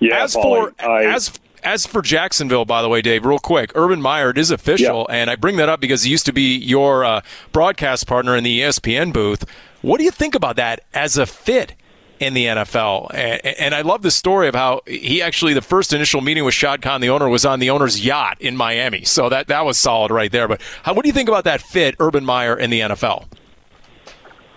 Yeah, 0.00 0.22
as 0.22 0.34
for 0.34 0.72
I, 0.78 1.04
as 1.04 1.38
as 1.66 1.84
for 1.84 2.00
Jacksonville, 2.00 2.64
by 2.64 2.80
the 2.80 2.88
way, 2.88 3.02
Dave, 3.02 3.24
real 3.24 3.40
quick, 3.40 3.72
Urban 3.74 4.00
Meyer, 4.00 4.30
it 4.30 4.38
is 4.38 4.50
official, 4.50 5.06
yeah. 5.08 5.16
and 5.16 5.30
I 5.30 5.36
bring 5.36 5.56
that 5.56 5.68
up 5.68 5.80
because 5.80 6.04
he 6.04 6.10
used 6.10 6.26
to 6.26 6.32
be 6.32 6.56
your 6.56 7.04
uh, 7.04 7.20
broadcast 7.52 8.06
partner 8.06 8.36
in 8.36 8.44
the 8.44 8.60
ESPN 8.60 9.12
booth. 9.12 9.44
What 9.82 9.98
do 9.98 10.04
you 10.04 10.12
think 10.12 10.34
about 10.34 10.56
that 10.56 10.84
as 10.94 11.18
a 11.18 11.26
fit 11.26 11.74
in 12.20 12.34
the 12.34 12.46
NFL? 12.46 13.12
And, 13.12 13.44
and, 13.44 13.74
I 13.74 13.82
love 13.82 14.02
the 14.02 14.10
story 14.10 14.48
of 14.48 14.54
how 14.54 14.82
he 14.86 15.20
actually, 15.20 15.54
the 15.54 15.62
first 15.62 15.92
initial 15.92 16.20
meeting 16.20 16.44
with 16.44 16.54
Shad 16.54 16.82
Khan, 16.82 17.00
the 17.00 17.10
owner, 17.10 17.28
was 17.28 17.44
on 17.44 17.58
the 17.58 17.70
owner's 17.70 18.04
yacht 18.04 18.40
in 18.40 18.56
Miami. 18.56 19.04
So 19.04 19.28
that, 19.28 19.48
that 19.48 19.64
was 19.64 19.76
solid 19.76 20.10
right 20.10 20.30
there. 20.30 20.48
But 20.48 20.60
how, 20.82 20.94
what 20.94 21.02
do 21.02 21.08
you 21.08 21.12
think 21.12 21.28
about 21.28 21.44
that 21.44 21.60
fit, 21.60 21.96
Urban 21.98 22.24
Meyer, 22.24 22.56
in 22.56 22.70
the 22.70 22.80
NFL? 22.80 23.26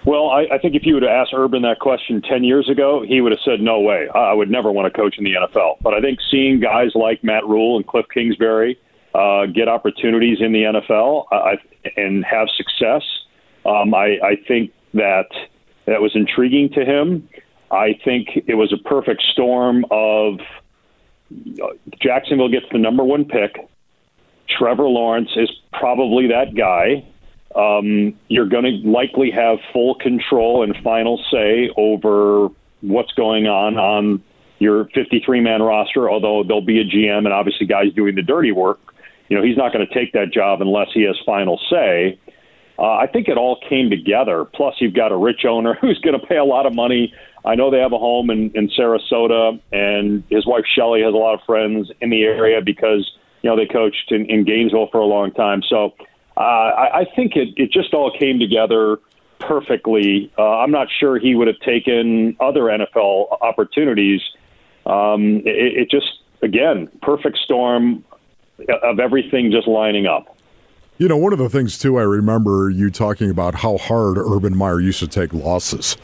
Well, 0.05 0.29
I, 0.29 0.45
I 0.53 0.57
think 0.57 0.75
if 0.75 0.85
you 0.85 0.93
would 0.93 1.03
have 1.03 1.11
asked 1.11 1.33
Urban 1.33 1.61
that 1.63 1.79
question 1.79 2.21
10 2.21 2.43
years 2.43 2.69
ago, 2.69 3.03
he 3.05 3.21
would 3.21 3.31
have 3.31 3.41
said, 3.43 3.59
no 3.59 3.79
way. 3.79 4.07
I 4.13 4.33
would 4.33 4.49
never 4.49 4.71
want 4.71 4.91
to 4.91 4.97
coach 4.97 5.15
in 5.17 5.23
the 5.23 5.33
NFL. 5.33 5.77
But 5.81 5.93
I 5.93 5.99
think 5.99 6.19
seeing 6.31 6.59
guys 6.59 6.91
like 6.95 7.23
Matt 7.23 7.45
Rhule 7.45 7.75
and 7.75 7.85
Cliff 7.85 8.05
Kingsbury 8.13 8.79
uh, 9.13 9.45
get 9.47 9.67
opportunities 9.67 10.37
in 10.39 10.53
the 10.53 10.63
NFL 10.63 11.25
I, 11.31 11.55
and 11.97 12.23
have 12.23 12.47
success, 12.55 13.03
um, 13.65 13.93
I, 13.93 14.17
I 14.23 14.35
think 14.47 14.71
that 14.93 15.27
that 15.85 16.01
was 16.01 16.11
intriguing 16.15 16.69
to 16.75 16.85
him. 16.85 17.27
I 17.71 17.99
think 18.03 18.29
it 18.47 18.55
was 18.55 18.73
a 18.73 18.77
perfect 18.87 19.21
storm 19.33 19.85
of 19.91 20.39
Jacksonville 22.01 22.49
gets 22.49 22.65
the 22.71 22.79
number 22.79 23.03
one 23.03 23.25
pick. 23.25 23.69
Trevor 24.57 24.87
Lawrence 24.87 25.29
is 25.35 25.49
probably 25.73 26.27
that 26.27 26.55
guy. 26.55 27.05
Um, 27.55 28.17
you're 28.27 28.47
going 28.47 28.65
to 28.65 28.89
likely 28.89 29.31
have 29.31 29.57
full 29.73 29.95
control 29.95 30.63
and 30.63 30.75
final 30.83 31.23
say 31.31 31.69
over 31.75 32.49
what's 32.81 33.11
going 33.13 33.47
on 33.47 33.77
on 33.77 34.23
your 34.59 34.85
53 34.93 35.41
man 35.41 35.61
roster, 35.61 36.09
although 36.09 36.43
there'll 36.43 36.61
be 36.61 36.79
a 36.79 36.85
GM 36.85 37.19
and 37.19 37.33
obviously 37.33 37.65
guys 37.65 37.93
doing 37.95 38.15
the 38.15 38.21
dirty 38.21 38.51
work. 38.51 38.79
You 39.29 39.37
know, 39.37 39.43
he's 39.43 39.57
not 39.57 39.73
going 39.73 39.85
to 39.87 39.93
take 39.93 40.13
that 40.13 40.31
job 40.31 40.61
unless 40.61 40.89
he 40.93 41.03
has 41.03 41.15
final 41.25 41.59
say. 41.69 42.19
Uh, 42.77 42.93
I 42.93 43.07
think 43.07 43.27
it 43.27 43.37
all 43.37 43.59
came 43.67 43.89
together. 43.89 44.45
Plus, 44.45 44.75
you've 44.79 44.93
got 44.93 45.11
a 45.11 45.17
rich 45.17 45.43
owner 45.47 45.73
who's 45.81 45.99
going 45.99 46.19
to 46.19 46.25
pay 46.25 46.37
a 46.37 46.45
lot 46.45 46.65
of 46.65 46.73
money. 46.73 47.13
I 47.45 47.55
know 47.55 47.71
they 47.71 47.79
have 47.79 47.93
a 47.93 47.97
home 47.97 48.29
in, 48.29 48.51
in 48.53 48.69
Sarasota, 48.69 49.59
and 49.71 50.23
his 50.29 50.45
wife 50.45 50.65
Shelly 50.75 51.01
has 51.01 51.13
a 51.13 51.17
lot 51.17 51.33
of 51.33 51.41
friends 51.45 51.89
in 52.01 52.09
the 52.09 52.23
area 52.23 52.61
because 52.63 53.09
you 53.41 53.49
know 53.49 53.55
they 53.55 53.65
coached 53.65 54.11
in, 54.11 54.25
in 54.25 54.43
Gainesville 54.43 54.89
for 54.91 54.99
a 54.99 55.05
long 55.05 55.31
time. 55.31 55.61
So 55.67 55.93
uh, 56.39 56.41
I, 56.41 56.99
I 57.01 57.05
think 57.15 57.35
it, 57.35 57.49
it 57.57 57.71
just 57.71 57.93
all 57.93 58.17
came 58.17 58.39
together 58.39 58.99
perfectly. 59.39 60.31
Uh, 60.37 60.59
I'm 60.59 60.71
not 60.71 60.87
sure 60.99 61.19
he 61.19 61.35
would 61.35 61.47
have 61.47 61.59
taken 61.59 62.37
other 62.39 62.61
NFL 62.63 63.37
opportunities. 63.41 64.21
Um, 64.85 65.37
it, 65.45 65.77
it 65.77 65.91
just 65.91 66.07
again 66.41 66.89
perfect 67.01 67.37
storm 67.37 68.03
of 68.81 68.99
everything 68.99 69.51
just 69.51 69.67
lining 69.67 70.05
up. 70.05 70.37
You 70.97 71.07
know, 71.07 71.17
one 71.17 71.31
of 71.31 71.39
the 71.39 71.49
things 71.49 71.77
too, 71.77 71.97
I 71.97 72.03
remember 72.03 72.69
you 72.69 72.89
talking 72.89 73.29
about 73.29 73.55
how 73.55 73.77
hard 73.77 74.17
Urban 74.17 74.55
Meyer 74.55 74.81
used 74.81 74.99
to 74.99 75.07
take 75.07 75.33
losses 75.33 75.95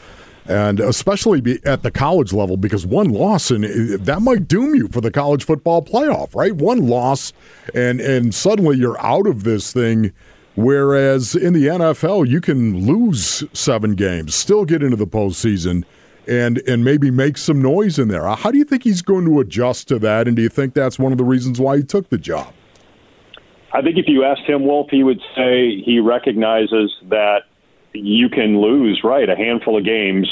and 0.48 0.80
especially 0.80 1.60
at 1.64 1.82
the 1.82 1.90
college 1.90 2.32
level 2.32 2.56
because 2.56 2.86
one 2.86 3.10
loss 3.10 3.50
and 3.50 3.64
that 3.64 4.22
might 4.22 4.48
doom 4.48 4.74
you 4.74 4.88
for 4.88 5.00
the 5.00 5.10
college 5.10 5.44
football 5.44 5.82
playoff 5.82 6.34
right? 6.34 6.52
One 6.52 6.86
loss 6.86 7.32
and 7.74 8.00
and 8.00 8.34
suddenly 8.34 8.76
you're 8.76 9.00
out 9.00 9.26
of 9.26 9.44
this 9.44 9.72
thing. 9.72 10.12
Whereas 10.54 11.34
in 11.34 11.52
the 11.52 11.66
NFL 11.66 12.28
you 12.28 12.40
can 12.40 12.86
lose 12.86 13.44
seven 13.52 13.94
games 13.94 14.34
still 14.34 14.64
get 14.64 14.82
into 14.82 14.96
the 14.96 15.06
postseason 15.06 15.84
and 16.26 16.58
and 16.66 16.84
maybe 16.84 17.10
make 17.10 17.36
some 17.36 17.60
noise 17.60 17.98
in 17.98 18.08
there. 18.08 18.26
Uh, 18.26 18.36
how 18.36 18.50
do 18.50 18.58
you 18.58 18.64
think 18.64 18.82
he's 18.82 19.02
going 19.02 19.24
to 19.26 19.40
adjust 19.40 19.88
to 19.88 19.98
that? 20.00 20.26
And 20.26 20.36
do 20.36 20.42
you 20.42 20.48
think 20.48 20.74
that's 20.74 20.98
one 20.98 21.12
of 21.12 21.18
the 21.18 21.24
reasons 21.24 21.60
why 21.60 21.78
he 21.78 21.82
took 21.82 22.08
the 22.08 22.18
job? 22.18 22.52
I 23.72 23.82
think 23.82 23.98
if 23.98 24.06
you 24.08 24.24
asked 24.24 24.48
him, 24.48 24.64
Wolf, 24.64 24.88
he 24.90 25.02
would 25.02 25.20
say 25.36 25.82
he 25.84 26.00
recognizes 26.00 26.94
that 27.10 27.40
you 27.98 28.28
can 28.28 28.60
lose, 28.60 29.02
right, 29.04 29.28
a 29.28 29.36
handful 29.36 29.76
of 29.76 29.84
games 29.84 30.28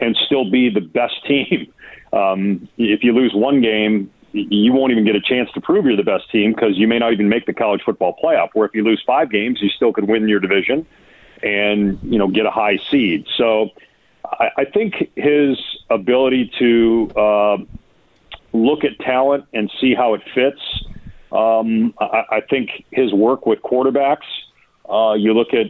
and 0.00 0.16
still 0.26 0.50
be 0.50 0.70
the 0.70 0.80
best 0.80 1.14
team. 1.26 1.72
Um, 2.12 2.68
if 2.78 3.02
you 3.02 3.12
lose 3.12 3.32
one 3.34 3.60
game, 3.60 4.10
you 4.32 4.72
won't 4.72 4.90
even 4.90 5.04
get 5.04 5.14
a 5.14 5.20
chance 5.20 5.50
to 5.52 5.60
prove 5.60 5.84
you're 5.84 5.96
the 5.96 6.02
best 6.02 6.30
team 6.30 6.52
because 6.52 6.76
you 6.76 6.88
may 6.88 6.98
not 6.98 7.12
even 7.12 7.28
make 7.28 7.46
the 7.46 7.52
college 7.52 7.82
football 7.84 8.16
playoff. 8.22 8.48
Where 8.52 8.66
if 8.66 8.74
you 8.74 8.82
lose 8.82 9.02
five 9.06 9.30
games, 9.30 9.60
you 9.62 9.68
still 9.68 9.92
could 9.92 10.08
win 10.08 10.28
your 10.28 10.40
division 10.40 10.86
and 11.42 11.98
you 12.02 12.18
know 12.18 12.28
get 12.28 12.46
a 12.46 12.50
high 12.50 12.78
seed. 12.90 13.26
So 13.36 13.70
I, 14.24 14.48
I 14.58 14.64
think 14.64 15.10
his 15.14 15.58
ability 15.88 16.50
to 16.58 17.10
uh, 17.16 17.56
look 18.52 18.84
at 18.84 18.98
talent 19.00 19.46
and 19.52 19.70
see 19.80 19.94
how 19.94 20.14
it 20.14 20.22
fits. 20.34 20.60
Um, 21.30 21.94
I, 22.00 22.24
I 22.30 22.40
think 22.48 22.84
his 22.90 23.12
work 23.12 23.46
with 23.46 23.60
quarterbacks. 23.60 24.26
Uh, 24.88 25.14
you 25.14 25.32
look 25.32 25.54
at 25.54 25.66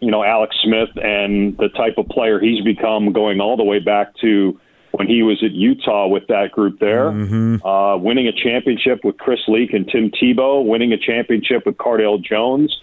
you 0.00 0.10
know 0.10 0.22
Alex 0.22 0.56
Smith 0.62 0.90
and 0.96 1.56
the 1.58 1.68
type 1.68 1.94
of 1.98 2.08
player 2.08 2.40
he's 2.40 2.62
become, 2.64 3.12
going 3.12 3.40
all 3.40 3.56
the 3.56 3.64
way 3.64 3.78
back 3.78 4.14
to 4.20 4.58
when 4.92 5.06
he 5.06 5.22
was 5.22 5.42
at 5.44 5.52
Utah 5.52 6.08
with 6.08 6.26
that 6.28 6.50
group 6.50 6.80
there, 6.80 7.10
mm-hmm. 7.10 7.64
uh, 7.64 7.96
winning 7.96 8.26
a 8.26 8.32
championship 8.32 9.04
with 9.04 9.18
Chris 9.18 9.40
Leak 9.46 9.72
and 9.72 9.88
Tim 9.88 10.10
Tebow, 10.10 10.64
winning 10.64 10.92
a 10.92 10.98
championship 10.98 11.64
with 11.64 11.76
Cardale 11.76 12.22
Jones. 12.22 12.76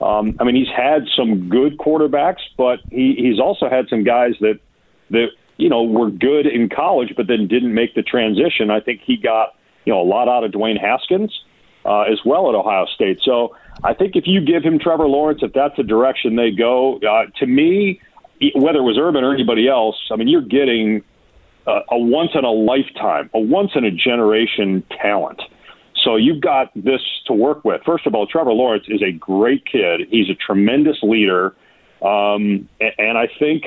Um, 0.00 0.36
I 0.40 0.44
mean, 0.44 0.54
he's 0.54 0.74
had 0.74 1.06
some 1.14 1.50
good 1.50 1.76
quarterbacks, 1.76 2.40
but 2.56 2.80
he, 2.90 3.14
he's 3.18 3.38
also 3.38 3.68
had 3.68 3.88
some 3.88 4.04
guys 4.04 4.32
that 4.40 4.58
that 5.10 5.26
you 5.58 5.68
know 5.68 5.82
were 5.82 6.10
good 6.10 6.46
in 6.46 6.68
college, 6.68 7.12
but 7.16 7.26
then 7.26 7.46
didn't 7.46 7.74
make 7.74 7.94
the 7.94 8.02
transition. 8.02 8.70
I 8.70 8.80
think 8.80 9.02
he 9.04 9.16
got 9.16 9.54
you 9.84 9.92
know 9.92 10.00
a 10.00 10.08
lot 10.08 10.28
out 10.28 10.44
of 10.44 10.52
Dwayne 10.52 10.80
Haskins 10.80 11.38
uh, 11.84 12.02
as 12.02 12.20
well 12.24 12.48
at 12.48 12.54
Ohio 12.54 12.86
State. 12.94 13.20
So 13.22 13.54
I 13.82 13.94
think 13.94 14.16
if 14.16 14.24
you 14.26 14.40
give 14.40 14.62
him 14.62 14.78
Trevor 14.78 15.06
Lawrence, 15.06 15.40
if 15.42 15.52
that's 15.52 15.76
the 15.76 15.82
direction 15.82 16.36
they 16.36 16.50
go, 16.50 16.98
uh, 16.98 17.26
to 17.38 17.46
me, 17.46 18.00
whether 18.54 18.78
it 18.78 18.82
was 18.82 18.98
Urban 18.98 19.24
or 19.24 19.32
anybody 19.34 19.68
else, 19.68 19.96
I 20.10 20.16
mean, 20.16 20.28
you're 20.28 20.42
getting 20.42 21.02
a, 21.66 21.80
a 21.90 21.98
once 21.98 22.30
in 22.34 22.44
a 22.44 22.50
lifetime, 22.50 23.30
a 23.34 23.40
once 23.40 23.72
in 23.74 23.84
a 23.84 23.90
generation 23.90 24.82
talent. 25.00 25.40
So 26.04 26.16
you've 26.16 26.40
got 26.40 26.70
this 26.74 27.00
to 27.26 27.32
work 27.32 27.64
with. 27.64 27.82
First 27.84 28.06
of 28.06 28.14
all, 28.14 28.26
Trevor 28.26 28.52
Lawrence 28.52 28.84
is 28.88 29.02
a 29.02 29.12
great 29.12 29.64
kid. 29.66 30.02
He's 30.10 30.30
a 30.30 30.34
tremendous 30.34 30.98
leader. 31.02 31.54
Um, 32.02 32.68
and 32.98 33.18
I 33.18 33.28
think, 33.38 33.64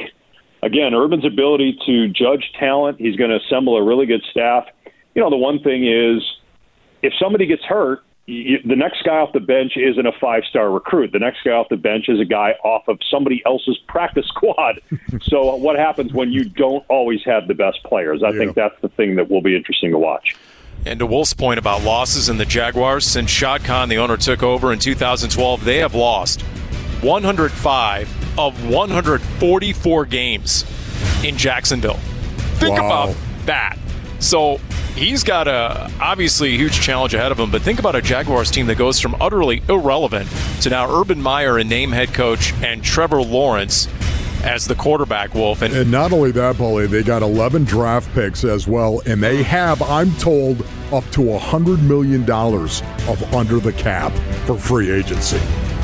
again, 0.63 0.95
Urban's 0.95 1.25
ability 1.25 1.77
to 1.85 2.07
judge 2.07 2.51
talent, 2.59 2.99
he's 2.99 3.15
going 3.15 3.29
to 3.29 3.37
assemble 3.37 3.77
a 3.77 3.83
really 3.83 4.07
good 4.07 4.23
staff. 4.31 4.65
You 5.13 5.21
know, 5.21 5.29
the 5.29 5.37
one 5.37 5.59
thing 5.61 5.87
is 5.87 6.23
if 7.03 7.13
somebody 7.21 7.45
gets 7.45 7.63
hurt, 7.63 8.03
you, 8.25 8.59
the 8.63 8.75
next 8.75 9.03
guy 9.03 9.17
off 9.17 9.33
the 9.33 9.39
bench 9.39 9.73
isn't 9.75 10.05
a 10.05 10.13
five 10.13 10.43
star 10.49 10.71
recruit. 10.71 11.11
The 11.11 11.19
next 11.19 11.39
guy 11.43 11.51
off 11.51 11.67
the 11.69 11.77
bench 11.77 12.07
is 12.07 12.19
a 12.19 12.25
guy 12.25 12.51
off 12.63 12.87
of 12.87 12.99
somebody 13.09 13.43
else's 13.45 13.77
practice 13.87 14.25
squad. 14.27 14.79
so, 15.21 15.55
what 15.55 15.77
happens 15.77 16.13
when 16.13 16.31
you 16.31 16.45
don't 16.45 16.85
always 16.89 17.21
have 17.25 17.47
the 17.47 17.53
best 17.53 17.83
players? 17.83 18.23
I 18.23 18.29
yeah. 18.29 18.39
think 18.39 18.55
that's 18.55 18.79
the 18.81 18.89
thing 18.89 19.15
that 19.15 19.29
will 19.29 19.41
be 19.41 19.55
interesting 19.55 19.91
to 19.91 19.97
watch. 19.97 20.35
And 20.85 20.99
to 20.99 21.05
Wolf's 21.05 21.33
point 21.33 21.59
about 21.59 21.83
losses 21.83 22.29
in 22.29 22.37
the 22.37 22.45
Jaguars, 22.45 23.05
since 23.05 23.29
Shad 23.29 23.63
Khan, 23.63 23.87
the 23.87 23.97
owner, 23.97 24.17
took 24.17 24.43
over 24.43 24.73
in 24.73 24.79
2012, 24.79 25.63
they 25.63 25.77
have 25.77 25.95
lost 25.95 26.41
105 27.01 28.39
of 28.39 28.69
144 28.69 30.05
games 30.05 30.65
in 31.23 31.37
Jacksonville. 31.37 31.99
Think 32.59 32.77
wow. 32.77 32.85
about 32.85 33.15
that. 33.45 33.77
So 34.19 34.59
he's 34.95 35.23
got 35.23 35.47
a 35.47 35.91
obviously 35.99 36.53
a 36.53 36.57
huge 36.57 36.79
challenge 36.81 37.13
ahead 37.13 37.31
of 37.31 37.39
him. 37.39 37.51
But 37.51 37.61
think 37.61 37.79
about 37.79 37.95
a 37.95 38.01
Jaguars 38.01 38.51
team 38.51 38.67
that 38.67 38.75
goes 38.75 38.99
from 38.99 39.15
utterly 39.21 39.63
irrelevant 39.67 40.29
to 40.61 40.69
now 40.69 40.89
Urban 40.99 41.21
Meyer, 41.21 41.57
a 41.57 41.63
name 41.63 41.91
head 41.91 42.13
coach, 42.13 42.53
and 42.63 42.83
Trevor 42.83 43.21
Lawrence 43.21 43.87
as 44.43 44.67
the 44.67 44.75
quarterback, 44.75 45.33
Wolf. 45.33 45.61
And, 45.61 45.73
and 45.73 45.89
not 45.89 46.11
only 46.11 46.31
that, 46.31 46.57
Bully, 46.57 46.85
they 46.85 47.01
got 47.01 47.21
11 47.21 47.63
draft 47.63 48.13
picks 48.13 48.43
as 48.43 48.67
well, 48.67 49.01
and 49.05 49.23
they 49.23 49.41
have, 49.41 49.81
I'm 49.81 50.11
told, 50.15 50.61
up 50.91 51.05
to 51.11 51.21
$100 51.21 51.81
million 51.81 52.29
of 52.29 53.33
under 53.33 53.59
the 53.59 53.71
cap 53.71 54.11
for 54.45 54.57
free 54.57 54.91
agency. 54.91 55.39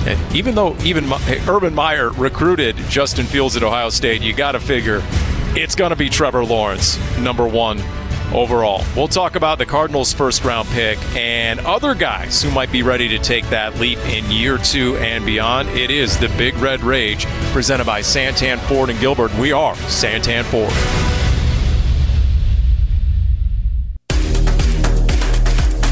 And 0.05 0.35
even 0.35 0.55
though 0.55 0.75
even 0.83 1.09
Urban 1.47 1.73
Meyer 1.73 2.09
recruited 2.11 2.75
Justin 2.89 3.25
Fields 3.25 3.55
at 3.55 3.63
Ohio 3.63 3.89
State, 3.89 4.21
you 4.21 4.33
got 4.33 4.53
to 4.53 4.59
figure 4.59 5.01
it's 5.55 5.75
going 5.75 5.89
to 5.89 5.95
be 5.95 6.09
Trevor 6.09 6.45
Lawrence, 6.45 6.97
number 7.17 7.47
one 7.47 7.81
overall. 8.33 8.83
We'll 8.95 9.07
talk 9.07 9.35
about 9.35 9.57
the 9.57 9.65
Cardinals' 9.65 10.13
first 10.13 10.43
round 10.43 10.67
pick 10.69 10.97
and 11.15 11.59
other 11.61 11.95
guys 11.95 12.41
who 12.41 12.51
might 12.51 12.71
be 12.71 12.83
ready 12.83 13.07
to 13.09 13.19
take 13.19 13.47
that 13.49 13.79
leap 13.79 13.99
in 13.99 14.29
year 14.31 14.57
two 14.57 14.97
and 14.97 15.25
beyond. 15.25 15.69
It 15.69 15.91
is 15.91 16.17
the 16.17 16.29
Big 16.37 16.55
Red 16.57 16.81
Rage 16.81 17.25
presented 17.51 17.85
by 17.85 18.01
Santan 18.01 18.59
Ford 18.59 18.89
and 18.89 18.99
Gilbert. 18.99 19.33
We 19.35 19.51
are 19.51 19.75
Santan 19.75 20.43
Ford. 20.45 21.08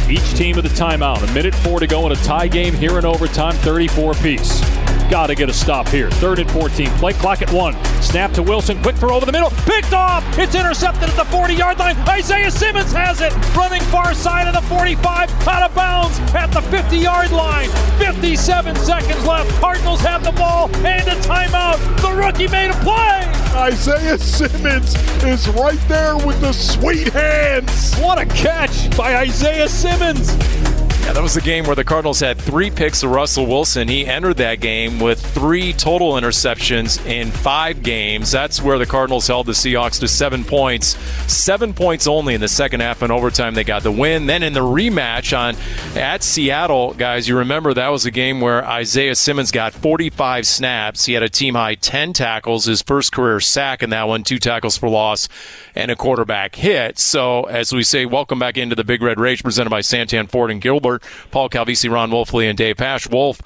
Each 0.09 0.33
team 0.35 0.57
at 0.57 0.63
the 0.63 0.69
timeout. 0.69 1.27
A 1.27 1.33
minute 1.33 1.53
four 1.55 1.79
to 1.79 1.87
go 1.87 2.05
in 2.05 2.11
a 2.11 2.15
tie 2.17 2.47
game 2.47 2.73
here 2.73 2.97
in 2.97 3.05
overtime, 3.05 3.55
34 3.55 4.13
apiece. 4.13 4.61
Got 5.09 5.27
to 5.27 5.35
get 5.35 5.49
a 5.49 5.53
stop 5.53 5.87
here. 5.87 6.11
Third 6.11 6.39
and 6.39 6.51
14. 6.51 6.87
Play 6.91 7.13
clock 7.13 7.41
at 7.41 7.51
one. 7.51 7.73
Snap 8.01 8.33
to 8.33 8.43
Wilson. 8.43 8.81
Quick 8.81 8.97
throw 8.97 9.15
over 9.15 9.25
the 9.25 9.31
middle. 9.31 9.49
Picked 9.65 9.93
off. 9.93 10.23
It's 10.37 10.53
intercepted 10.53 11.09
at 11.09 11.15
the 11.15 11.23
40 11.25 11.53
yard 11.53 11.79
line. 11.79 11.95
Isaiah 12.09 12.51
Simmons 12.51 12.91
has 12.91 13.21
it. 13.21 13.33
Running 13.55 13.81
far 13.83 14.13
side 14.13 14.47
of 14.47 14.53
the 14.53 14.61
45. 14.67 15.47
Out 15.47 15.63
of 15.63 15.75
bounds 15.75 16.19
at 16.35 16.47
the 16.47 16.61
50 16.61 16.97
yard 16.97 17.31
line. 17.31 17.69
57 17.99 18.75
seconds 18.75 19.25
left. 19.25 19.49
Cardinals 19.61 20.01
have 20.01 20.23
the 20.23 20.33
ball 20.33 20.69
and 20.85 21.07
a 21.07 21.15
timeout. 21.21 21.77
The 22.01 22.13
rookie 22.13 22.49
made 22.49 22.69
a 22.69 22.73
play. 22.83 23.36
Isaiah 23.55 24.17
Simmons 24.17 24.95
is 25.23 25.47
right 25.49 25.79
there 25.87 26.15
with 26.17 26.39
the 26.41 26.53
sweet 26.53 27.09
hands. 27.09 27.95
What 27.95 28.19
a 28.19 28.25
catch 28.25 28.95
by 28.95 29.17
Isaiah 29.17 29.67
Simmons. 29.67 30.31
Yeah, 31.07 31.13
that 31.13 31.23
was 31.23 31.35
the 31.35 31.39
game 31.39 31.63
where 31.63 31.75
the 31.75 31.85
Cardinals 31.85 32.19
had 32.19 32.37
three 32.37 32.69
picks 32.69 33.01
of 33.01 33.11
Russell 33.11 33.45
Wilson. 33.45 33.87
He 33.87 34.05
entered 34.05 34.35
that 34.37 34.59
game 34.59 34.99
with 34.99 35.25
three 35.25 35.71
total 35.71 36.15
interceptions 36.15 37.03
in 37.05 37.31
five 37.31 37.81
games. 37.81 38.29
That's 38.29 38.61
where 38.61 38.77
the 38.77 38.85
Cardinals 38.85 39.25
held 39.25 39.45
the 39.45 39.53
Seahawks 39.53 40.01
to 40.01 40.09
seven 40.09 40.43
points. 40.43 40.97
Seven 41.31 41.73
points 41.73 42.07
only 42.07 42.33
in 42.33 42.41
the 42.41 42.49
second 42.49 42.81
half 42.81 43.03
and 43.03 43.09
overtime. 43.09 43.53
They 43.53 43.63
got 43.63 43.83
the 43.83 43.91
win. 43.91 44.25
Then 44.25 44.43
in 44.43 44.51
the 44.51 44.59
rematch 44.59 45.31
on 45.35 45.55
at 45.97 46.23
Seattle, 46.23 46.93
guys, 46.93 47.25
you 47.25 47.37
remember 47.37 47.73
that 47.73 47.87
was 47.87 48.05
a 48.05 48.11
game 48.11 48.41
where 48.41 48.65
Isaiah 48.65 49.15
Simmons 49.15 49.51
got 49.51 49.71
45 49.71 50.45
snaps. 50.45 51.05
He 51.05 51.13
had 51.13 51.23
a 51.23 51.29
team 51.29 51.55
high 51.55 51.75
10 51.75 52.11
tackles, 52.11 52.65
his 52.65 52.81
first 52.81 53.13
career 53.13 53.39
sack 53.39 53.81
in 53.81 53.91
that 53.91 54.09
one, 54.09 54.25
two 54.25 54.39
tackles 54.39 54.75
for 54.75 54.89
loss, 54.89 55.29
and 55.73 55.89
a 55.89 55.95
quarterback 55.95 56.55
hit. 56.55 56.99
So 56.99 57.43
as 57.43 57.71
we 57.71 57.83
say, 57.83 58.05
welcome 58.05 58.39
back 58.39 58.57
into 58.57 58.75
the 58.75 58.83
Big 58.83 59.01
Red 59.01 59.21
Rage 59.21 59.41
presented 59.41 59.69
by 59.69 59.79
Santan 59.79 60.29
Ford 60.29 60.51
and 60.51 60.61
Gilbert. 60.61 60.96
Paul 61.31 61.49
Calvisi, 61.49 61.89
Ron 61.89 62.11
Wolfley, 62.11 62.49
and 62.49 62.57
Dave 62.57 62.77
Pasch. 62.77 63.09
Wolf, 63.09 63.39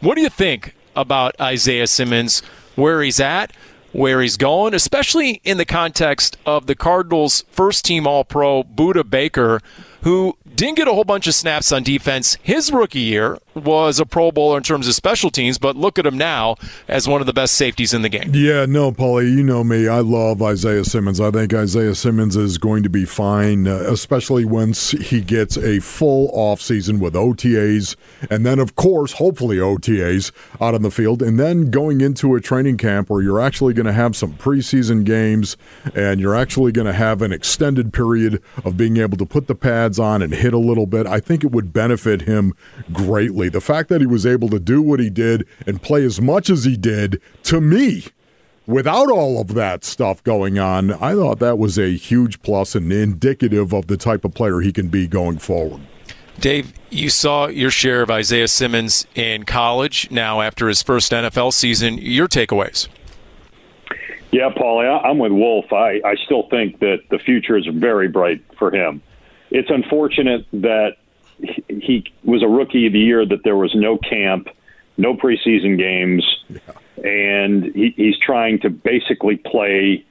what 0.00 0.14
do 0.14 0.20
you 0.20 0.28
think 0.28 0.74
about 0.94 1.34
Isaiah 1.40 1.86
Simmons, 1.86 2.40
where 2.74 3.02
he's 3.02 3.20
at, 3.20 3.52
where 3.92 4.20
he's 4.20 4.36
going, 4.36 4.74
especially 4.74 5.40
in 5.44 5.56
the 5.56 5.64
context 5.64 6.36
of 6.44 6.66
the 6.66 6.74
Cardinals' 6.74 7.44
first 7.50 7.84
team 7.84 8.06
All 8.06 8.24
Pro, 8.24 8.62
Budda 8.62 9.08
Baker, 9.08 9.60
who 10.02 10.36
didn't 10.54 10.76
get 10.76 10.88
a 10.88 10.92
whole 10.92 11.04
bunch 11.04 11.26
of 11.26 11.34
snaps 11.34 11.72
on 11.72 11.82
defense. 11.82 12.36
His 12.42 12.70
rookie 12.72 13.00
year 13.00 13.38
was 13.64 14.00
a 14.00 14.06
Pro 14.06 14.32
Bowler 14.32 14.56
in 14.56 14.62
terms 14.64 14.88
of 14.88 14.94
special 14.94 15.30
teams, 15.30 15.58
but 15.58 15.76
look 15.76 15.98
at 15.98 16.06
him 16.06 16.18
now 16.18 16.56
as 16.88 17.06
one 17.06 17.20
of 17.20 17.28
the 17.28 17.32
best 17.32 17.54
safeties 17.54 17.94
in 17.94 18.02
the 18.02 18.08
game. 18.08 18.32
Yeah, 18.34 18.66
no, 18.66 18.90
Paulie, 18.90 19.30
you 19.30 19.44
know 19.44 19.62
me. 19.62 19.86
I 19.86 20.00
love 20.00 20.42
Isaiah 20.42 20.84
Simmons. 20.84 21.20
I 21.20 21.30
think 21.30 21.54
Isaiah 21.54 21.94
Simmons 21.94 22.36
is 22.36 22.58
going 22.58 22.82
to 22.82 22.88
be 22.88 23.04
fine, 23.04 23.68
uh, 23.68 23.84
especially 23.86 24.44
once 24.44 24.90
he 24.90 25.20
gets 25.20 25.56
a 25.56 25.78
full 25.78 26.32
offseason 26.32 26.98
with 26.98 27.14
OTAs, 27.14 27.94
and 28.30 28.44
then, 28.44 28.58
of 28.58 28.74
course, 28.74 29.12
hopefully 29.12 29.58
OTAs 29.58 30.32
out 30.60 30.74
on 30.74 30.82
the 30.82 30.90
field, 30.90 31.22
and 31.22 31.38
then 31.38 31.70
going 31.70 32.00
into 32.00 32.34
a 32.34 32.40
training 32.40 32.78
camp 32.78 33.10
where 33.10 33.22
you're 33.22 33.40
actually 33.40 33.74
going 33.74 33.86
to 33.86 33.92
have 33.92 34.16
some 34.16 34.32
preseason 34.34 35.04
games 35.04 35.56
and 35.94 36.20
you're 36.20 36.34
actually 36.34 36.72
going 36.72 36.86
to 36.86 36.92
have 36.92 37.22
an 37.22 37.32
extended 37.32 37.92
period 37.92 38.42
of 38.64 38.76
being 38.76 38.96
able 38.96 39.16
to 39.16 39.26
put 39.26 39.46
the 39.46 39.54
pads 39.54 40.00
on 40.00 40.20
and 40.20 40.34
hit 40.34 40.48
hit 40.48 40.54
a 40.54 40.58
little 40.58 40.86
bit, 40.86 41.06
I 41.06 41.20
think 41.20 41.44
it 41.44 41.52
would 41.52 41.74
benefit 41.74 42.22
him 42.22 42.54
greatly. 42.90 43.47
The 43.48 43.60
fact 43.60 43.88
that 43.88 44.00
he 44.00 44.06
was 44.06 44.26
able 44.26 44.48
to 44.50 44.58
do 44.58 44.82
what 44.82 45.00
he 45.00 45.10
did 45.10 45.46
and 45.66 45.82
play 45.82 46.04
as 46.04 46.20
much 46.20 46.50
as 46.50 46.64
he 46.64 46.76
did, 46.76 47.20
to 47.44 47.60
me, 47.60 48.04
without 48.66 49.10
all 49.10 49.40
of 49.40 49.54
that 49.54 49.84
stuff 49.84 50.22
going 50.22 50.58
on, 50.58 50.92
I 50.92 51.14
thought 51.14 51.38
that 51.40 51.58
was 51.58 51.78
a 51.78 51.96
huge 51.96 52.42
plus 52.42 52.74
and 52.74 52.92
indicative 52.92 53.72
of 53.72 53.86
the 53.86 53.96
type 53.96 54.24
of 54.24 54.34
player 54.34 54.60
he 54.60 54.72
can 54.72 54.88
be 54.88 55.06
going 55.06 55.38
forward. 55.38 55.80
Dave, 56.40 56.72
you 56.90 57.10
saw 57.10 57.48
your 57.48 57.70
share 57.70 58.02
of 58.02 58.10
Isaiah 58.10 58.46
Simmons 58.46 59.06
in 59.14 59.44
college. 59.44 60.08
Now, 60.10 60.40
after 60.40 60.68
his 60.68 60.82
first 60.82 61.10
NFL 61.10 61.52
season, 61.52 61.98
your 61.98 62.28
takeaways? 62.28 62.88
Yeah, 64.30 64.50
Paulie, 64.50 65.04
I'm 65.04 65.18
with 65.18 65.32
Wolf. 65.32 65.72
I, 65.72 66.00
I 66.04 66.14
still 66.26 66.48
think 66.48 66.78
that 66.80 66.98
the 67.10 67.18
future 67.18 67.56
is 67.56 67.66
very 67.66 68.08
bright 68.08 68.44
for 68.58 68.72
him 68.72 69.02
it's 69.50 69.70
unfortunate 69.70 70.46
that 70.52 70.96
he 71.38 72.04
was 72.24 72.42
a 72.42 72.48
rookie 72.48 72.86
of 72.86 72.92
the 72.92 72.98
year 72.98 73.24
that 73.26 73.44
there 73.44 73.56
was 73.56 73.74
no 73.74 73.98
camp, 73.98 74.48
no 74.96 75.14
preseason 75.14 75.78
games, 75.78 76.24
yeah. 76.48 77.08
and 77.08 77.64
he, 77.74 77.94
he's 77.96 78.18
trying 78.18 78.60
to 78.60 78.70
basically 78.70 79.36
play. 79.36 80.04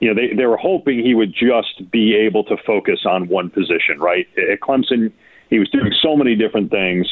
You 0.00 0.08
know, 0.08 0.14
they 0.14 0.34
they 0.34 0.46
were 0.46 0.56
hoping 0.56 1.00
he 1.00 1.14
would 1.14 1.32
just 1.32 1.90
be 1.90 2.14
able 2.14 2.44
to 2.44 2.56
focus 2.66 3.00
on 3.04 3.28
one 3.28 3.50
position. 3.50 3.98
Right 3.98 4.26
at 4.36 4.60
Clemson, 4.60 5.12
he 5.50 5.58
was 5.58 5.68
doing 5.70 5.92
so 6.00 6.16
many 6.16 6.36
different 6.36 6.70
things. 6.70 7.08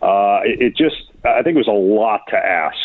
Uh, 0.00 0.40
it, 0.44 0.62
it 0.62 0.76
just, 0.76 0.96
I 1.24 1.42
think, 1.42 1.56
it 1.56 1.58
was 1.58 1.68
a 1.68 1.72
lot 1.72 2.22
to 2.28 2.36
ask 2.36 2.78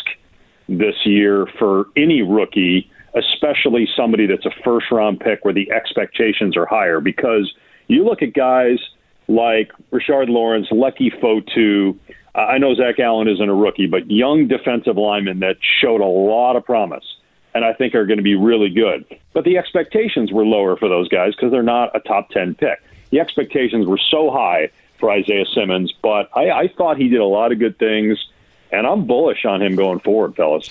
this 0.68 0.94
year 1.06 1.46
for 1.58 1.86
any 1.96 2.20
rookie, 2.20 2.90
especially 3.14 3.88
somebody 3.96 4.26
that's 4.26 4.44
a 4.44 4.50
first 4.62 4.90
round 4.90 5.20
pick 5.20 5.44
where 5.44 5.54
the 5.54 5.70
expectations 5.70 6.56
are 6.56 6.66
higher 6.66 7.00
because 7.00 7.50
you 7.88 8.04
look 8.04 8.20
at 8.20 8.34
guys 8.34 8.78
like 9.28 9.72
Rashard 9.92 10.28
Lawrence, 10.28 10.68
Leki 10.70 11.12
Fotu. 11.20 11.98
Uh, 12.34 12.38
I 12.38 12.58
know 12.58 12.74
Zach 12.74 12.98
Allen 12.98 13.28
isn't 13.28 13.48
a 13.48 13.54
rookie, 13.54 13.86
but 13.86 14.10
young 14.10 14.48
defensive 14.48 14.96
linemen 14.96 15.40
that 15.40 15.56
showed 15.80 16.00
a 16.00 16.06
lot 16.06 16.56
of 16.56 16.64
promise 16.64 17.04
and 17.56 17.64
I 17.64 17.72
think 17.72 17.94
are 17.94 18.04
going 18.04 18.18
to 18.18 18.22
be 18.22 18.34
really 18.34 18.68
good. 18.68 19.06
But 19.32 19.44
the 19.44 19.56
expectations 19.56 20.30
were 20.30 20.44
lower 20.44 20.76
for 20.76 20.90
those 20.90 21.08
guys 21.08 21.34
because 21.34 21.50
they're 21.50 21.62
not 21.62 21.96
a 21.96 22.00
top 22.00 22.28
10 22.28 22.54
pick. 22.54 22.78
The 23.10 23.20
expectations 23.20 23.86
were 23.86 23.98
so 24.10 24.30
high 24.30 24.68
for 25.00 25.10
Isaiah 25.10 25.46
Simmons, 25.54 25.92
but 26.02 26.28
I, 26.36 26.50
I 26.50 26.68
thought 26.68 26.98
he 26.98 27.08
did 27.08 27.20
a 27.20 27.24
lot 27.24 27.52
of 27.52 27.58
good 27.58 27.78
things, 27.78 28.18
and 28.70 28.86
I'm 28.86 29.06
bullish 29.06 29.46
on 29.46 29.62
him 29.62 29.74
going 29.74 30.00
forward, 30.00 30.36
fellas. 30.36 30.68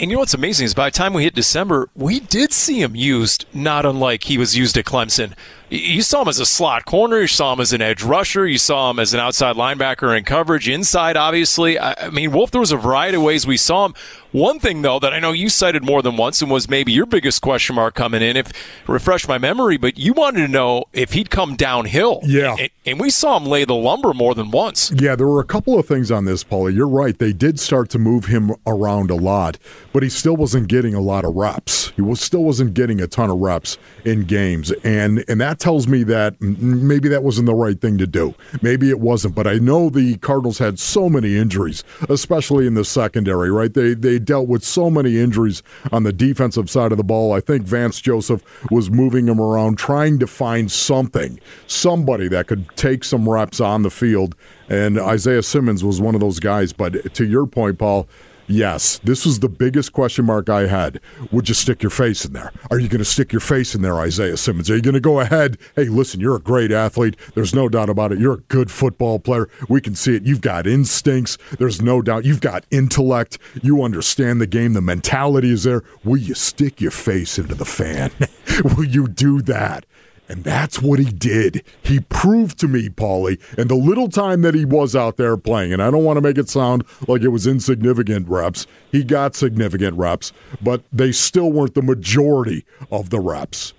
And 0.00 0.10
you 0.10 0.16
know 0.16 0.20
what's 0.20 0.34
amazing 0.34 0.64
is 0.66 0.74
by 0.74 0.90
the 0.90 0.96
time 0.96 1.12
we 1.12 1.24
hit 1.24 1.34
December, 1.34 1.88
we 1.96 2.20
did 2.20 2.52
see 2.52 2.80
him 2.80 2.94
used 2.94 3.46
not 3.52 3.84
unlike 3.84 4.24
he 4.24 4.38
was 4.38 4.56
used 4.56 4.78
at 4.78 4.84
Clemson. 4.84 5.34
You 5.70 6.00
saw 6.00 6.22
him 6.22 6.28
as 6.28 6.38
a 6.38 6.46
slot 6.46 6.86
corner. 6.86 7.20
You 7.20 7.26
saw 7.26 7.52
him 7.52 7.60
as 7.60 7.72
an 7.72 7.82
edge 7.82 8.02
rusher. 8.02 8.46
You 8.46 8.58
saw 8.58 8.90
him 8.90 8.98
as 8.98 9.12
an 9.12 9.20
outside 9.20 9.56
linebacker 9.56 10.16
in 10.16 10.24
coverage, 10.24 10.68
inside, 10.68 11.16
obviously. 11.16 11.78
I 11.78 12.08
mean, 12.10 12.32
Wolf, 12.32 12.52
there 12.52 12.60
was 12.60 12.72
a 12.72 12.76
variety 12.76 13.16
of 13.16 13.22
ways 13.22 13.46
we 13.46 13.58
saw 13.58 13.86
him. 13.86 13.94
One 14.30 14.60
thing, 14.60 14.82
though, 14.82 14.98
that 14.98 15.12
I 15.12 15.20
know 15.20 15.32
you 15.32 15.48
cited 15.48 15.82
more 15.84 16.00
than 16.00 16.16
once 16.16 16.40
and 16.42 16.50
was 16.50 16.68
maybe 16.68 16.92
your 16.92 17.06
biggest 17.06 17.42
question 17.42 17.76
mark 17.76 17.94
coming 17.94 18.22
in, 18.22 18.36
if 18.36 18.52
refresh 18.86 19.26
my 19.26 19.38
memory, 19.38 19.78
but 19.78 19.98
you 19.98 20.12
wanted 20.12 20.46
to 20.46 20.48
know 20.48 20.84
if 20.92 21.12
he'd 21.12 21.30
come 21.30 21.56
downhill. 21.56 22.20
Yeah. 22.24 22.56
And, 22.58 22.70
and 22.86 23.00
we 23.00 23.10
saw 23.10 23.38
him 23.38 23.46
lay 23.46 23.64
the 23.64 23.74
lumber 23.74 24.14
more 24.14 24.34
than 24.34 24.50
once. 24.50 24.92
Yeah, 24.94 25.16
there 25.16 25.26
were 25.26 25.40
a 25.40 25.46
couple 25.46 25.78
of 25.78 25.86
things 25.86 26.10
on 26.10 26.24
this, 26.24 26.44
Paulie. 26.44 26.74
You're 26.74 26.88
right. 26.88 27.18
They 27.18 27.32
did 27.32 27.58
start 27.58 27.90
to 27.90 27.98
move 27.98 28.26
him 28.26 28.54
around 28.66 29.10
a 29.10 29.16
lot, 29.16 29.57
but 29.92 30.02
he 30.02 30.08
still 30.08 30.36
wasn't 30.36 30.68
getting 30.68 30.94
a 30.94 31.00
lot 31.00 31.24
of 31.24 31.34
reps. 31.34 31.92
He 31.96 32.02
was 32.02 32.20
still 32.20 32.44
wasn't 32.44 32.74
getting 32.74 33.00
a 33.00 33.06
ton 33.06 33.30
of 33.30 33.38
reps 33.38 33.78
in 34.04 34.24
games. 34.24 34.70
And 34.84 35.24
and 35.28 35.40
that 35.40 35.58
tells 35.58 35.88
me 35.88 36.04
that 36.04 36.40
maybe 36.40 37.08
that 37.08 37.22
wasn't 37.22 37.46
the 37.46 37.54
right 37.54 37.80
thing 37.80 37.98
to 37.98 38.06
do. 38.06 38.34
Maybe 38.62 38.90
it 38.90 39.00
wasn't, 39.00 39.34
but 39.34 39.46
I 39.46 39.54
know 39.54 39.90
the 39.90 40.16
Cardinals 40.18 40.58
had 40.58 40.78
so 40.78 41.08
many 41.08 41.36
injuries, 41.36 41.84
especially 42.08 42.66
in 42.66 42.74
the 42.74 42.84
secondary, 42.84 43.50
right? 43.50 43.72
They 43.72 43.94
they 43.94 44.18
dealt 44.18 44.48
with 44.48 44.64
so 44.64 44.90
many 44.90 45.18
injuries 45.18 45.62
on 45.92 46.04
the 46.04 46.12
defensive 46.12 46.70
side 46.70 46.92
of 46.92 46.98
the 46.98 47.04
ball. 47.04 47.32
I 47.32 47.40
think 47.40 47.64
Vance 47.64 48.00
Joseph 48.00 48.42
was 48.70 48.90
moving 48.90 49.26
him 49.26 49.40
around, 49.40 49.78
trying 49.78 50.18
to 50.20 50.26
find 50.26 50.70
something, 50.70 51.40
somebody 51.66 52.28
that 52.28 52.46
could 52.46 52.68
take 52.76 53.04
some 53.04 53.28
reps 53.28 53.60
on 53.60 53.82
the 53.82 53.90
field. 53.90 54.34
And 54.68 54.98
Isaiah 54.98 55.42
Simmons 55.42 55.82
was 55.82 56.00
one 56.00 56.14
of 56.14 56.20
those 56.20 56.40
guys. 56.40 56.72
But 56.72 57.14
to 57.14 57.24
your 57.26 57.46
point, 57.46 57.78
Paul, 57.78 58.06
Yes, 58.50 58.98
this 59.04 59.26
was 59.26 59.40
the 59.40 59.48
biggest 59.48 59.92
question 59.92 60.24
mark 60.24 60.48
I 60.48 60.66
had. 60.66 61.00
Would 61.30 61.50
you 61.50 61.54
stick 61.54 61.82
your 61.82 61.90
face 61.90 62.24
in 62.24 62.32
there? 62.32 62.50
Are 62.70 62.78
you 62.78 62.88
going 62.88 63.00
to 63.00 63.04
stick 63.04 63.30
your 63.30 63.40
face 63.40 63.74
in 63.74 63.82
there, 63.82 63.96
Isaiah 63.96 64.38
Simmons? 64.38 64.70
Are 64.70 64.76
you 64.76 64.80
going 64.80 64.94
to 64.94 65.00
go 65.00 65.20
ahead? 65.20 65.58
Hey, 65.76 65.84
listen, 65.84 66.18
you're 66.18 66.36
a 66.36 66.40
great 66.40 66.72
athlete. 66.72 67.16
There's 67.34 67.54
no 67.54 67.68
doubt 67.68 67.90
about 67.90 68.10
it. 68.10 68.18
You're 68.18 68.34
a 68.34 68.40
good 68.48 68.70
football 68.70 69.18
player. 69.18 69.50
We 69.68 69.82
can 69.82 69.94
see 69.94 70.16
it. 70.16 70.22
You've 70.22 70.40
got 70.40 70.66
instincts. 70.66 71.36
There's 71.58 71.82
no 71.82 72.00
doubt. 72.00 72.24
You've 72.24 72.40
got 72.40 72.64
intellect. 72.70 73.38
You 73.62 73.82
understand 73.82 74.40
the 74.40 74.46
game. 74.46 74.72
The 74.72 74.80
mentality 74.80 75.50
is 75.50 75.64
there. 75.64 75.82
Will 76.02 76.16
you 76.16 76.34
stick 76.34 76.80
your 76.80 76.90
face 76.90 77.38
into 77.38 77.54
the 77.54 77.66
fan? 77.66 78.10
Will 78.64 78.84
you 78.84 79.08
do 79.08 79.42
that? 79.42 79.84
And 80.28 80.44
that's 80.44 80.82
what 80.82 80.98
he 80.98 81.06
did. 81.06 81.64
He 81.82 82.00
proved 82.00 82.58
to 82.60 82.68
me, 82.68 82.88
Paulie, 82.90 83.40
and 83.58 83.70
the 83.70 83.74
little 83.74 84.08
time 84.08 84.42
that 84.42 84.54
he 84.54 84.64
was 84.64 84.94
out 84.94 85.16
there 85.16 85.36
playing, 85.36 85.72
and 85.72 85.82
I 85.82 85.90
don't 85.90 86.04
want 86.04 86.18
to 86.18 86.20
make 86.20 86.36
it 86.36 86.50
sound 86.50 86.84
like 87.06 87.22
it 87.22 87.28
was 87.28 87.46
insignificant 87.46 88.28
reps. 88.28 88.66
He 88.92 89.04
got 89.04 89.34
significant 89.34 89.96
reps, 89.96 90.32
but 90.60 90.82
they 90.92 91.12
still 91.12 91.50
weren't 91.50 91.74
the 91.74 91.82
majority 91.82 92.66
of 92.90 93.08
the 93.08 93.20
reps. 93.20 93.72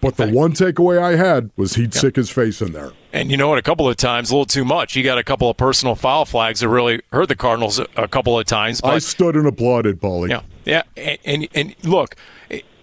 But 0.00 0.16
the 0.16 0.28
one 0.28 0.52
takeaway 0.52 1.02
I 1.02 1.16
had 1.16 1.50
was 1.56 1.74
he'd 1.74 1.94
yeah. 1.94 1.98
stick 1.98 2.16
his 2.16 2.30
face 2.30 2.62
in 2.62 2.72
there. 2.72 2.92
And 3.12 3.30
you 3.30 3.36
know 3.36 3.48
what? 3.48 3.58
A 3.58 3.62
couple 3.62 3.88
of 3.88 3.96
times, 3.96 4.30
a 4.30 4.34
little 4.34 4.46
too 4.46 4.64
much. 4.64 4.92
He 4.92 5.02
got 5.02 5.18
a 5.18 5.24
couple 5.24 5.50
of 5.50 5.56
personal 5.56 5.96
foul 5.96 6.24
flags 6.24 6.60
that 6.60 6.68
really 6.68 7.00
hurt 7.12 7.28
the 7.28 7.34
Cardinals 7.34 7.80
a, 7.96 8.06
couple 8.06 8.38
of 8.38 8.46
times. 8.46 8.80
I 8.84 8.98
stood 8.98 9.34
and 9.34 9.46
applauded, 9.46 10.00
Paulie. 10.00 10.30
Yeah, 10.30 10.42
yeah. 10.64 10.82
And, 10.96 11.18
and, 11.24 11.48
and 11.54 11.74
look, 11.84 12.14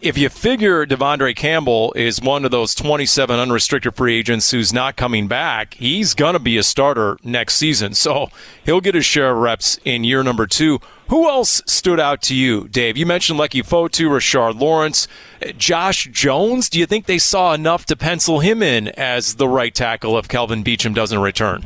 if 0.02 0.18
you 0.18 0.30
figure 0.30 0.86
De'Vondre 0.86 1.36
Campbell 1.36 1.94
is 1.96 2.22
one 2.22 2.46
of 2.46 2.52
those 2.52 2.76
27 2.76 3.40
unrestricted 3.40 3.96
free 3.96 4.18
agents 4.18 4.52
who's 4.52 4.72
not 4.72 4.96
coming 4.96 5.28
back, 5.28 5.74
he's 5.76 6.14
going 6.14 6.34
to 6.34 6.40
be 6.40 6.58
a 6.58 6.64
starter 6.64 7.18
next 7.24 7.56
season. 7.56 7.94
So 7.94 8.30
he'll 8.64 8.82
get 8.82 8.96
his 8.96 9.06
share 9.06 9.32
of 9.32 9.38
reps 9.38 9.80
in 9.84 10.04
year 10.04 10.22
number 10.22 10.48
two. 10.48 10.80
Who 11.10 11.28
else 11.30 11.62
stood 11.66 12.00
out 12.00 12.22
to 12.24 12.36
you, 12.36 12.68
Dave? 12.68 12.98
You 12.98 13.06
mentioned 13.06 13.40
Leki 13.40 13.62
Fotu, 13.62 14.10
Rashard 14.10 14.60
Lawrence, 14.60 15.08
uh, 15.42 15.52
Josh 15.52 16.06
Jones. 16.12 16.70
Do 16.70 16.80
you 16.80 16.86
think 16.86 17.06
they 17.06 17.20
saw 17.20 17.54
enough 17.54 17.86
to 17.86 17.96
pencil 17.96 18.40
him 18.40 18.62
in 18.62 18.90
as 18.90 19.36
the 19.36 19.48
right 19.48 19.74
tackle 19.74 20.18
if 20.18 20.28
Kelvin 20.28 20.64
Beachum 20.64 20.94
doesn't 20.94 21.20
return? 21.20 21.66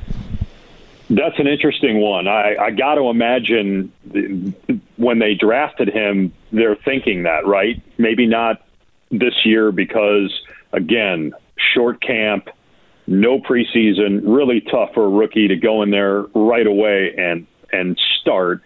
That's 1.09 1.39
an 1.39 1.47
interesting 1.47 2.01
one. 2.01 2.27
I, 2.27 2.55
I 2.55 2.71
got 2.71 2.95
to 2.95 3.09
imagine 3.09 3.91
the, 4.05 4.53
when 4.99 5.19
they 5.19 5.33
drafted 5.33 5.87
him, 5.87 6.33
they're 6.51 6.75
thinking 6.75 7.23
that, 7.23 7.45
right? 7.45 7.81
Maybe 7.97 8.27
not 8.27 8.61
this 9.09 9.45
year 9.45 9.71
because, 9.71 10.29
again, 10.73 11.31
short 11.73 12.01
camp, 12.01 12.49
no 13.07 13.39
preseason, 13.39 14.21
really 14.25 14.59
tough 14.59 14.93
for 14.93 15.05
a 15.05 15.09
rookie 15.09 15.47
to 15.47 15.55
go 15.55 15.81
in 15.83 15.89
there 15.89 16.23
right 16.35 16.67
away 16.67 17.13
and 17.17 17.47
and 17.71 17.97
start. 18.19 18.61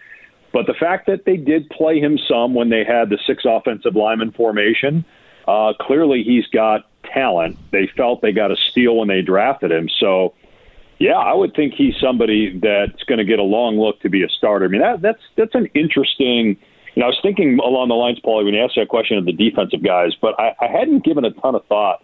But 0.52 0.66
the 0.66 0.74
fact 0.74 1.06
that 1.06 1.24
they 1.24 1.36
did 1.36 1.68
play 1.70 2.00
him 2.00 2.18
some 2.28 2.52
when 2.54 2.68
they 2.68 2.84
had 2.84 3.10
the 3.10 3.18
six 3.26 3.44
offensive 3.46 3.94
lineman 3.94 4.32
formation, 4.32 5.04
uh, 5.46 5.74
clearly 5.80 6.24
he's 6.24 6.46
got 6.48 6.88
talent. 7.04 7.58
They 7.70 7.88
felt 7.96 8.22
they 8.22 8.32
got 8.32 8.50
a 8.50 8.56
steal 8.56 8.96
when 8.96 9.08
they 9.08 9.22
drafted 9.22 9.70
him. 9.70 9.88
So 10.00 10.34
yeah, 10.98 11.18
I 11.18 11.34
would 11.34 11.54
think 11.54 11.74
he's 11.74 11.94
somebody 12.00 12.58
that's 12.58 13.02
going 13.04 13.18
to 13.18 13.24
get 13.24 13.38
a 13.38 13.44
long 13.44 13.78
look 13.78 14.00
to 14.00 14.08
be 14.08 14.22
a 14.22 14.28
starter. 14.28 14.66
I 14.66 14.68
mean, 14.68 14.80
that, 14.80 15.02
that's 15.02 15.22
that's 15.36 15.54
an 15.54 15.68
interesting. 15.74 16.56
You 16.94 17.00
know, 17.00 17.06
I 17.06 17.08
was 17.08 17.18
thinking 17.22 17.58
along 17.58 17.88
the 17.88 17.94
lines, 17.94 18.20
Paulie, 18.20 18.44
when 18.44 18.54
you 18.54 18.62
asked 18.62 18.76
that 18.76 18.88
question 18.88 19.18
of 19.18 19.24
the 19.24 19.32
defensive 19.32 19.82
guys, 19.82 20.12
but 20.20 20.38
I, 20.38 20.54
I 20.60 20.68
hadn't 20.68 21.04
given 21.04 21.24
a 21.24 21.32
ton 21.32 21.56
of 21.56 21.66
thought 21.66 22.02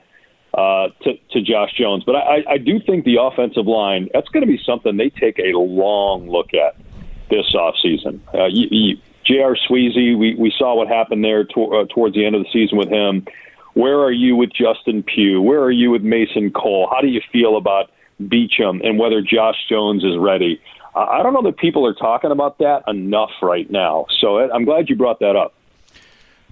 uh, 0.55 0.88
to, 1.03 1.12
to 1.31 1.40
Josh 1.40 1.72
Jones. 1.79 2.03
But 2.05 2.16
I, 2.16 2.42
I 2.48 2.59
do 2.59 2.81
think 2.85 3.05
the 3.05 3.18
offensive 3.22 3.66
line, 3.66 4.09
that's 4.12 4.29
going 4.31 4.44
to 4.44 4.48
be 4.48 4.61
something 4.66 4.96
they 4.96 5.11
take 5.11 5.38
a 5.38 5.57
long 5.57 6.29
look 6.29 6.55
at 6.55 6.76
this 7.31 7.55
offseason. 7.55 8.20
Uh, 8.35 8.46
you, 8.46 8.66
you, 8.70 8.96
J.R. 9.24 9.57
Sweezy, 9.68 10.18
we, 10.18 10.35
we 10.35 10.53
saw 10.59 10.74
what 10.74 10.88
happened 10.88 11.22
there 11.22 11.44
to, 11.44 11.64
uh, 11.66 11.85
towards 11.94 12.16
the 12.16 12.26
end 12.26 12.35
of 12.35 12.42
the 12.42 12.48
season 12.53 12.76
with 12.76 12.88
him. 12.88 13.24
Where 13.74 14.00
are 14.00 14.11
you 14.11 14.35
with 14.35 14.50
Justin 14.53 15.05
Pugh? 15.05 15.40
Where 15.40 15.62
are 15.62 15.70
you 15.70 15.92
with 15.92 16.03
Mason 16.03 16.50
Cole? 16.50 16.88
How 16.90 17.00
do 17.00 17.07
you 17.07 17.20
feel 17.33 17.57
about 17.57 17.92
Beachum 18.20 18.87
and 18.87 18.98
whether 18.98 19.20
Josh 19.20 19.56
Jones 19.68 20.04
is 20.04 20.16
ready? 20.18 20.61
Uh, 20.94 21.06
I 21.06 21.22
don't 21.22 21.33
know 21.33 21.42
that 21.42 21.56
people 21.56 21.87
are 21.87 21.94
talking 21.94 22.30
about 22.30 22.59
that 22.59 22.85
enough 22.88 23.30
right 23.42 23.70
now. 23.70 24.06
So 24.20 24.38
I'm 24.38 24.64
glad 24.64 24.88
you 24.88 24.96
brought 24.96 25.20
that 25.20 25.37
up. 25.37 25.54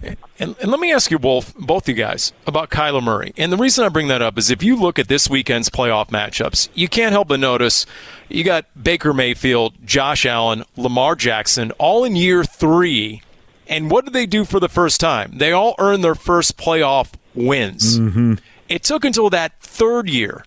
And, 0.02 0.16
and, 0.60 0.70
let 0.70 0.78
me 0.78 0.92
ask 0.92 1.10
you 1.10 1.18
both, 1.18 1.56
both 1.56 1.88
you 1.88 1.94
guys, 1.94 2.32
about 2.46 2.70
Kyler 2.70 3.02
Murray. 3.02 3.32
And 3.36 3.52
the 3.52 3.56
reason 3.56 3.84
I 3.84 3.88
bring 3.88 4.06
that 4.08 4.22
up 4.22 4.38
is 4.38 4.48
if 4.48 4.62
you 4.62 4.76
look 4.76 4.96
at 4.96 5.08
this 5.08 5.28
weekend's 5.28 5.68
playoff 5.68 6.10
matchups, 6.10 6.68
you 6.74 6.88
can't 6.88 7.10
help 7.10 7.26
but 7.26 7.40
notice 7.40 7.84
you 8.28 8.44
got 8.44 8.64
Baker 8.80 9.12
Mayfield, 9.12 9.74
Josh 9.84 10.24
Allen, 10.24 10.62
Lamar 10.76 11.16
Jackson, 11.16 11.72
all 11.72 12.04
in 12.04 12.14
year 12.14 12.44
three. 12.44 13.22
And 13.66 13.90
what 13.90 14.04
did 14.04 14.14
they 14.14 14.26
do 14.26 14.44
for 14.44 14.60
the 14.60 14.68
first 14.68 15.00
time? 15.00 15.32
They 15.34 15.50
all 15.50 15.74
earned 15.80 16.04
their 16.04 16.14
first 16.14 16.56
playoff 16.56 17.12
wins. 17.34 17.98
Mm-hmm. 17.98 18.34
It 18.68 18.84
took 18.84 19.04
until 19.04 19.30
that 19.30 19.60
third 19.60 20.08
year 20.08 20.44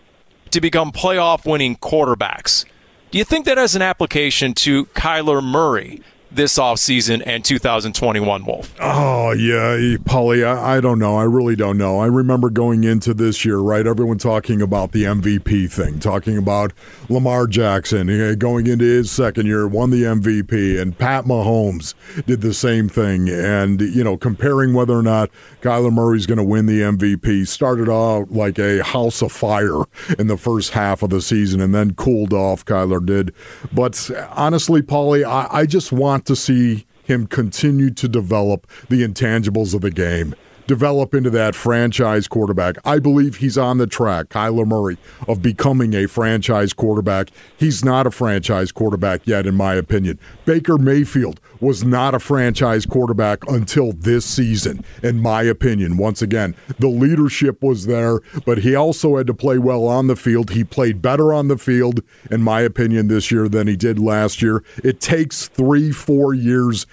to 0.52 0.62
become 0.62 0.92
playoff 0.92 1.46
winning 1.46 1.76
quarterbacks. 1.78 2.66
Do 3.12 3.18
you 3.18 3.24
think 3.24 3.46
that 3.46 3.58
has 3.58 3.76
an 3.76 3.82
application 3.82 4.54
to 4.56 4.86
Kyler 4.88 5.44
Murray? 5.44 6.02
This 6.34 6.58
offseason 6.58 7.22
and 7.26 7.44
2021, 7.44 8.46
Wolf? 8.46 8.74
Oh, 8.80 9.34
yeah, 9.34 9.98
Paulie, 9.98 10.46
I, 10.46 10.78
I, 10.78 10.80
don't 10.80 10.98
know. 10.98 11.18
I 11.18 11.24
really 11.24 11.58
don't 11.58 11.78
know. 11.78 12.00
I 12.00 12.06
remember 12.06 12.50
going 12.50 12.86
into 12.86 13.14
this 13.14 13.44
year, 13.44 13.58
right? 13.58 13.86
Everyone 13.86 14.18
talking 14.18 14.62
about 14.62 14.94
the 14.94 15.04
MVP 15.04 15.70
thing, 15.70 16.00
talking 16.00 16.38
about 16.38 16.72
Lamar 17.10 17.48
Jackson 17.48 18.10
eh, 18.10 18.36
going 18.36 18.68
into 18.68 18.86
his 18.86 19.12
second 19.12 19.46
year, 19.46 19.68
won 19.68 19.90
the 19.90 20.04
MVP, 20.04 20.80
and 20.80 20.98
Pat 20.98 21.26
Mahomes 21.26 21.96
did 22.26 22.40
the 22.40 22.54
same 22.54 22.88
thing. 22.88 23.28
And, 23.28 23.82
you 23.82 24.02
know, 24.02 24.16
comparing 24.16 24.74
whether 24.74 24.94
or 24.94 25.04
not 25.04 25.30
Kyler 25.62 25.92
Murray's 25.92 26.28
going 26.28 26.38
to 26.38 26.46
win 26.46 26.66
the 26.66 26.80
MVP 26.80 27.46
started 27.46 27.90
out 27.90 28.32
like 28.32 28.58
a 28.58 28.82
house 28.84 29.22
of 29.22 29.34
fire 29.34 29.84
in 30.18 30.28
the 30.28 30.38
first 30.38 30.72
half 30.72 31.04
of 31.04 31.10
the 31.10 31.22
season 31.22 31.60
and 31.60 31.76
then 31.76 31.94
cooled 31.94 32.32
off, 32.32 32.64
Kyler 32.64 33.06
did. 33.06 33.34
But 33.74 34.10
honestly, 34.30 34.82
Paulie, 34.82 35.26
I, 35.26 35.48
I 35.52 35.66
just 35.66 35.92
want 35.92 36.21
want 36.22 36.28
to 36.28 36.36
see 36.36 36.86
him 37.04 37.26
continue 37.26 37.90
to 37.90 38.08
develop 38.08 38.68
the 38.90 39.02
intangibles 39.02 39.74
of 39.74 39.82
the 39.82 39.90
game 39.90 40.36
develop 40.72 41.14
into 41.14 41.30
that 41.30 41.54
franchise 41.54 42.30
quarterback. 42.30 42.78
I 42.86 43.00
believe 43.00 43.36
he's 43.36 43.58
on 43.58 43.78
the 43.78 43.88
track, 43.88 44.30
Kyler 44.30 44.66
Murray, 44.66 44.98
of 45.28 45.42
becoming 45.42 45.94
a 45.94 46.08
franchise 46.08 46.72
quarterback. 46.72 47.30
He's 47.58 47.84
not 47.84 48.08
a 48.08 48.12
franchise 48.12 48.72
quarterback 48.72 49.28
yet, 49.28 49.46
in 49.46 49.54
my 49.56 49.74
opinion. 49.74 50.18
Baker 50.46 50.78
Mayfield 50.78 51.42
was 51.60 51.84
not 51.84 52.16
a 52.16 52.20
franchise 52.20 52.86
quarterback 52.86 53.46
until 53.50 53.92
this 53.92 54.26
season, 54.26 54.86
in 55.04 55.20
my 55.20 55.42
opinion. 55.44 55.98
Once 55.98 56.22
again, 56.22 56.56
the 56.80 56.88
leadership 56.88 57.62
was 57.62 57.86
there, 57.86 58.22
but 58.46 58.60
he 58.60 58.74
also 58.74 59.18
had 59.18 59.28
to 59.28 59.34
play 59.34 59.58
well 59.58 59.86
on 59.86 60.08
the 60.08 60.16
field. 60.16 60.52
He 60.52 60.64
played 60.64 61.02
better 61.02 61.34
on 61.34 61.50
the 61.50 61.58
field, 61.58 62.02
in 62.32 62.42
my 62.44 62.62
opinion, 62.62 63.10
this 63.10 63.30
year 63.30 63.50
than 63.50 63.68
he 63.68 63.76
did 63.76 64.00
last 64.00 64.42
year. 64.42 64.64
It 64.86 65.02
takes 65.02 65.50
three, 65.50 65.92
four 65.92 66.34
years 66.34 66.88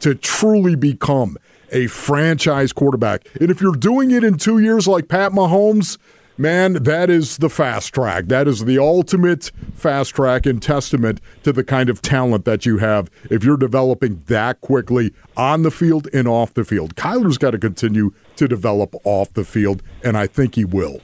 to 0.00 0.14
truly 0.16 0.74
become 0.74 1.38
a 1.72 1.86
franchise 1.88 2.72
quarterback. 2.72 3.26
And 3.40 3.50
if 3.50 3.60
you're 3.60 3.74
doing 3.74 4.10
it 4.10 4.22
in 4.22 4.38
two 4.38 4.58
years 4.58 4.86
like 4.86 5.08
Pat 5.08 5.32
Mahomes, 5.32 5.98
man, 6.38 6.74
that 6.74 7.10
is 7.10 7.38
the 7.38 7.50
fast 7.50 7.92
track. 7.94 8.26
That 8.26 8.46
is 8.46 8.64
the 8.64 8.78
ultimate 8.78 9.50
fast 9.74 10.14
track 10.14 10.46
and 10.46 10.62
testament 10.62 11.20
to 11.42 11.52
the 11.52 11.64
kind 11.64 11.88
of 11.88 12.02
talent 12.02 12.44
that 12.44 12.64
you 12.64 12.78
have 12.78 13.10
if 13.30 13.42
you're 13.44 13.56
developing 13.56 14.22
that 14.26 14.60
quickly 14.60 15.12
on 15.36 15.62
the 15.62 15.70
field 15.70 16.08
and 16.12 16.28
off 16.28 16.54
the 16.54 16.64
field. 16.64 16.94
Kyler's 16.96 17.38
got 17.38 17.52
to 17.52 17.58
continue 17.58 18.12
to 18.36 18.46
develop 18.46 18.94
off 19.04 19.32
the 19.34 19.44
field, 19.44 19.82
and 20.04 20.16
I 20.16 20.26
think 20.26 20.54
he 20.54 20.64
will. 20.64 21.00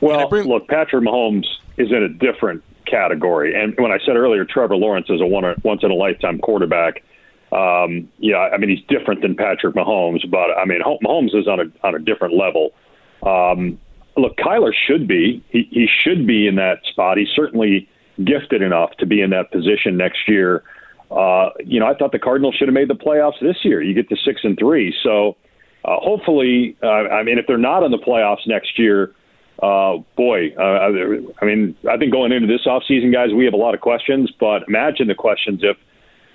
Well, 0.00 0.28
bring- 0.28 0.48
look, 0.48 0.68
Patrick 0.68 1.04
Mahomes 1.04 1.46
is 1.76 1.90
in 1.90 2.02
a 2.02 2.08
different 2.08 2.62
category. 2.86 3.54
And 3.54 3.74
when 3.78 3.92
I 3.92 3.98
said 4.04 4.16
earlier, 4.16 4.44
Trevor 4.44 4.76
Lawrence 4.76 5.08
is 5.10 5.20
a 5.20 5.26
once 5.26 5.82
in 5.82 5.90
a 5.90 5.94
lifetime 5.94 6.38
quarterback. 6.38 7.02
Um, 7.52 8.08
yeah, 8.18 8.36
I 8.52 8.58
mean 8.58 8.70
he's 8.70 8.84
different 8.88 9.22
than 9.22 9.34
Patrick 9.34 9.74
Mahomes, 9.74 10.28
but 10.30 10.50
I 10.56 10.64
mean 10.64 10.80
Mahomes 10.82 11.34
is 11.34 11.48
on 11.48 11.60
a 11.60 11.86
on 11.86 11.94
a 11.94 11.98
different 11.98 12.34
level. 12.34 12.72
Um, 13.22 13.78
look, 14.16 14.36
Kyler 14.36 14.72
should 14.86 15.08
be 15.08 15.42
he, 15.50 15.66
he 15.70 15.86
should 15.86 16.26
be 16.26 16.46
in 16.46 16.56
that 16.56 16.80
spot. 16.84 17.16
He's 17.16 17.30
certainly 17.34 17.88
gifted 18.24 18.62
enough 18.62 18.90
to 18.98 19.06
be 19.06 19.22
in 19.22 19.30
that 19.30 19.50
position 19.50 19.96
next 19.96 20.28
year. 20.28 20.62
Uh, 21.10 21.50
you 21.64 21.80
know, 21.80 21.86
I 21.86 21.94
thought 21.94 22.12
the 22.12 22.18
Cardinals 22.18 22.54
should 22.56 22.68
have 22.68 22.74
made 22.74 22.88
the 22.88 22.94
playoffs 22.94 23.40
this 23.40 23.56
year. 23.64 23.80
You 23.80 23.94
get 23.94 24.10
to 24.10 24.16
six 24.16 24.42
and 24.44 24.58
three, 24.58 24.94
so 25.02 25.36
uh, 25.84 25.96
hopefully, 26.00 26.76
uh, 26.82 26.86
I 26.86 27.22
mean, 27.22 27.38
if 27.38 27.46
they're 27.46 27.56
not 27.56 27.82
in 27.82 27.90
the 27.90 27.98
playoffs 27.98 28.46
next 28.46 28.78
year, 28.78 29.14
uh, 29.62 29.96
boy, 30.16 30.54
uh, 30.58 30.62
I 31.40 31.44
mean, 31.44 31.76
I 31.88 31.96
think 31.96 32.12
going 32.12 32.32
into 32.32 32.46
this 32.46 32.66
offseason, 32.66 33.12
guys, 33.12 33.30
we 33.34 33.44
have 33.46 33.54
a 33.54 33.58
lot 33.58 33.74
of 33.74 33.80
questions. 33.80 34.30
But 34.38 34.64
imagine 34.68 35.08
the 35.08 35.14
questions 35.14 35.60
if 35.62 35.76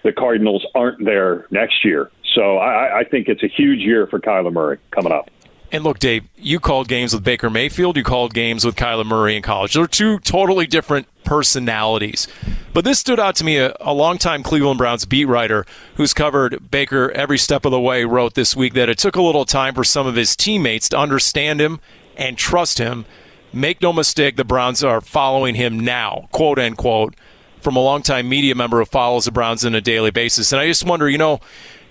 the 0.04 0.12
Cardinals 0.12 0.66
aren't 0.76 1.04
there 1.04 1.46
next 1.50 1.84
year. 1.84 2.12
So 2.36 2.58
I, 2.58 3.00
I 3.00 3.04
think 3.04 3.28
it's 3.28 3.44
a 3.44 3.48
huge 3.48 3.80
year 3.80 4.08
for 4.08 4.20
Kyler 4.20 4.52
Murray 4.52 4.80
coming 4.92 5.12
up. 5.12 5.30
And 5.72 5.84
look, 5.84 5.98
Dave, 5.98 6.26
you 6.38 6.60
called 6.60 6.88
games 6.88 7.16
with 7.16 7.24
Baker 7.24 7.50
Mayfield. 7.50 7.98
You 7.98 8.04
called 8.04 8.36
games 8.36 8.64
with 8.64 8.76
Kyler 8.76 9.06
Murray 9.06 9.36
in 9.36 9.42
college. 9.42 9.74
They're 9.74 9.88
two 9.88 10.20
totally 10.20 10.68
different 10.68 11.08
personalities. 11.24 12.28
But 12.74 12.86
this 12.86 13.00
stood 13.00 13.20
out 13.20 13.36
to 13.38 13.44
me. 13.44 13.58
A, 13.58 13.76
a 13.82 13.92
longtime 13.92 14.44
Cleveland 14.44 14.78
Browns 14.78 15.06
beat 15.06 15.26
writer 15.26 15.66
who's 15.96 16.14
covered 16.14 16.70
Baker 16.70 17.10
every 17.12 17.40
step 17.40 17.66
of 17.66 17.72
the 17.72 17.80
way 17.80 18.06
wrote 18.06 18.36
this 18.36 18.56
week 18.56 18.76
that 18.76 18.88
it 18.88 19.00
took 19.00 19.16
a 19.16 19.22
little 19.22 19.46
time 19.46 19.74
for 19.74 19.84
some 19.84 20.06
of 20.06 20.16
his 20.16 20.36
teammates 20.36 20.90
to 20.90 20.98
understand 20.98 21.60
him 21.60 21.80
and 22.16 22.38
trust 22.38 22.78
him. 22.78 23.06
Make 23.52 23.82
no 23.82 23.92
mistake, 23.92 24.36
the 24.36 24.44
Browns 24.44 24.84
are 24.84 25.02
following 25.02 25.56
him 25.56 25.80
now, 25.80 26.28
quote 26.32 26.60
unquote 26.60 27.16
from 27.64 27.76
a 27.76 27.80
longtime 27.80 28.28
media 28.30 28.54
member 28.56 28.80
who 28.80 28.86
follows 28.86 29.26
the 29.26 29.32
Browns 29.32 29.66
on 29.66 29.74
a 29.74 29.82
daily 29.82 30.12
basis. 30.12 30.52
And 30.52 30.62
I 30.62 30.68
just 30.68 30.86
wonder, 30.86 31.10
you 31.10 31.18
know, 31.18 31.40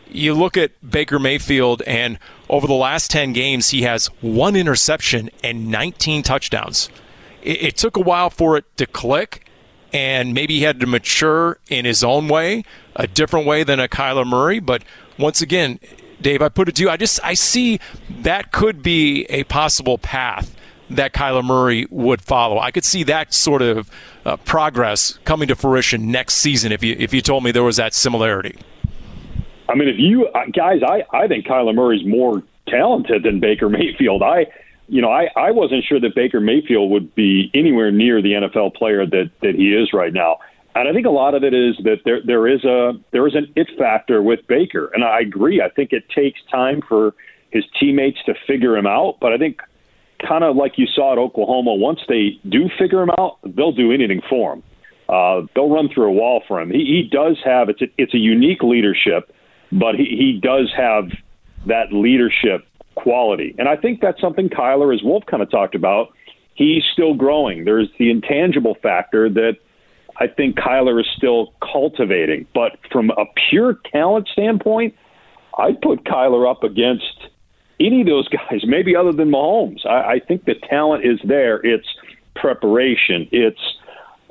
you 0.08 0.34
look 0.34 0.56
at 0.56 0.72
Baker 0.88 1.18
Mayfield, 1.18 1.82
and 1.82 2.18
over 2.48 2.66
the 2.66 2.74
last 2.74 3.10
10 3.10 3.32
games, 3.32 3.70
he 3.70 3.82
has 3.82 4.06
one 4.20 4.54
interception 4.54 5.30
and 5.42 5.68
19 5.70 6.22
touchdowns. 6.22 6.90
It, 7.42 7.62
it 7.62 7.76
took 7.76 7.96
a 7.96 8.00
while 8.00 8.30
for 8.30 8.56
it 8.56 8.76
to 8.76 8.86
click, 8.86 9.46
and 9.92 10.34
maybe 10.34 10.58
he 10.58 10.62
had 10.62 10.80
to 10.80 10.86
mature 10.86 11.58
in 11.68 11.84
his 11.84 12.04
own 12.04 12.28
way, 12.28 12.64
a 12.94 13.06
different 13.06 13.46
way 13.46 13.64
than 13.64 13.80
a 13.80 13.88
Kyler 13.88 14.26
Murray. 14.26 14.60
But 14.60 14.84
once 15.18 15.40
again, 15.40 15.80
Dave, 16.20 16.42
I 16.42 16.48
put 16.48 16.68
it 16.68 16.76
to 16.76 16.82
you, 16.82 16.90
I 16.90 16.96
just 16.96 17.18
I 17.24 17.34
see 17.34 17.80
that 18.08 18.52
could 18.52 18.82
be 18.82 19.24
a 19.24 19.44
possible 19.44 19.98
path 19.98 20.54
that 20.90 21.12
Kyler 21.12 21.44
Murray 21.44 21.86
would 21.90 22.22
follow. 22.22 22.58
I 22.58 22.70
could 22.70 22.84
see 22.84 23.02
that 23.04 23.32
sort 23.34 23.62
of 23.62 23.90
uh, 24.24 24.36
progress 24.38 25.18
coming 25.24 25.48
to 25.48 25.56
fruition 25.56 26.10
next 26.10 26.34
season 26.36 26.72
if 26.72 26.82
you 26.82 26.96
if 26.98 27.12
you 27.12 27.20
told 27.20 27.44
me 27.44 27.52
there 27.52 27.62
was 27.62 27.76
that 27.76 27.94
similarity. 27.94 28.56
I 29.68 29.74
mean, 29.74 29.88
if 29.88 29.98
you 29.98 30.26
uh, 30.28 30.44
guys, 30.52 30.80
I 30.86 31.04
I 31.12 31.28
think 31.28 31.46
Kyler 31.46 31.74
Murray's 31.74 32.06
more 32.06 32.42
talented 32.68 33.22
than 33.22 33.40
Baker 33.40 33.68
Mayfield. 33.68 34.22
I 34.22 34.46
you 34.88 35.00
know, 35.00 35.10
I, 35.10 35.28
I 35.36 35.52
wasn't 35.52 35.84
sure 35.84 35.98
that 36.00 36.14
Baker 36.14 36.38
Mayfield 36.38 36.90
would 36.90 37.14
be 37.14 37.50
anywhere 37.54 37.90
near 37.90 38.20
the 38.20 38.32
NFL 38.32 38.74
player 38.74 39.06
that, 39.06 39.30
that 39.40 39.54
he 39.54 39.74
is 39.74 39.92
right 39.94 40.12
now. 40.12 40.38
And 40.74 40.86
I 40.86 40.92
think 40.92 41.06
a 41.06 41.10
lot 41.10 41.34
of 41.34 41.44
it 41.44 41.54
is 41.54 41.76
that 41.84 42.00
there 42.04 42.20
there 42.24 42.46
is 42.48 42.64
a 42.64 42.92
there 43.10 43.26
is 43.26 43.34
an 43.34 43.52
it 43.56 43.68
factor 43.78 44.22
with 44.22 44.46
Baker. 44.46 44.90
And 44.94 45.04
I 45.04 45.20
agree. 45.20 45.60
I 45.60 45.68
think 45.68 45.92
it 45.92 46.04
takes 46.08 46.40
time 46.50 46.80
for 46.86 47.14
his 47.50 47.64
teammates 47.78 48.18
to 48.26 48.34
figure 48.46 48.76
him 48.76 48.86
out. 48.86 49.18
But 49.20 49.32
I 49.32 49.38
think 49.38 49.60
kind 50.26 50.44
of 50.44 50.56
like 50.56 50.72
you 50.76 50.86
saw 50.86 51.12
at 51.12 51.18
Oklahoma, 51.18 51.74
once 51.74 52.00
they 52.08 52.38
do 52.48 52.68
figure 52.78 53.02
him 53.02 53.10
out, 53.18 53.38
they'll 53.44 53.72
do 53.72 53.92
anything 53.92 54.22
for 54.28 54.54
him. 54.54 54.62
Uh, 55.08 55.46
they'll 55.54 55.70
run 55.70 55.88
through 55.92 56.08
a 56.08 56.12
wall 56.12 56.42
for 56.46 56.60
him. 56.60 56.70
He, 56.70 56.78
he 56.78 57.08
does 57.10 57.38
have 57.44 57.68
it's 57.68 57.82
a, 57.82 57.86
it's 57.98 58.14
a 58.14 58.18
unique 58.18 58.62
leadership, 58.62 59.34
but 59.70 59.94
he, 59.94 60.04
he 60.04 60.40
does 60.42 60.72
have 60.76 61.10
that 61.66 61.92
leadership 61.92 62.66
quality, 62.94 63.54
and 63.58 63.68
I 63.68 63.76
think 63.76 64.00
that's 64.00 64.20
something 64.20 64.48
Kyler, 64.48 64.94
as 64.94 65.02
Wolf 65.02 65.24
kind 65.26 65.42
of 65.42 65.50
talked 65.50 65.74
about, 65.74 66.08
he's 66.54 66.82
still 66.92 67.14
growing. 67.14 67.64
There's 67.64 67.88
the 67.98 68.10
intangible 68.10 68.76
factor 68.82 69.28
that 69.30 69.56
I 70.18 70.26
think 70.26 70.56
Kyler 70.56 71.00
is 71.00 71.06
still 71.16 71.54
cultivating, 71.60 72.46
but 72.54 72.72
from 72.90 73.10
a 73.10 73.24
pure 73.48 73.78
talent 73.92 74.28
standpoint, 74.32 74.94
I'd 75.58 75.80
put 75.80 76.04
Kyler 76.04 76.50
up 76.50 76.62
against 76.62 77.28
any 77.84 78.02
of 78.02 78.06
those 78.06 78.28
guys, 78.28 78.64
maybe 78.66 78.96
other 78.96 79.12
than 79.12 79.30
Mahomes. 79.30 79.86
I, 79.86 80.14
I 80.14 80.20
think 80.20 80.44
the 80.44 80.54
talent 80.54 81.04
is 81.04 81.20
there. 81.24 81.64
It's 81.64 81.86
preparation. 82.34 83.28
It's 83.32 83.60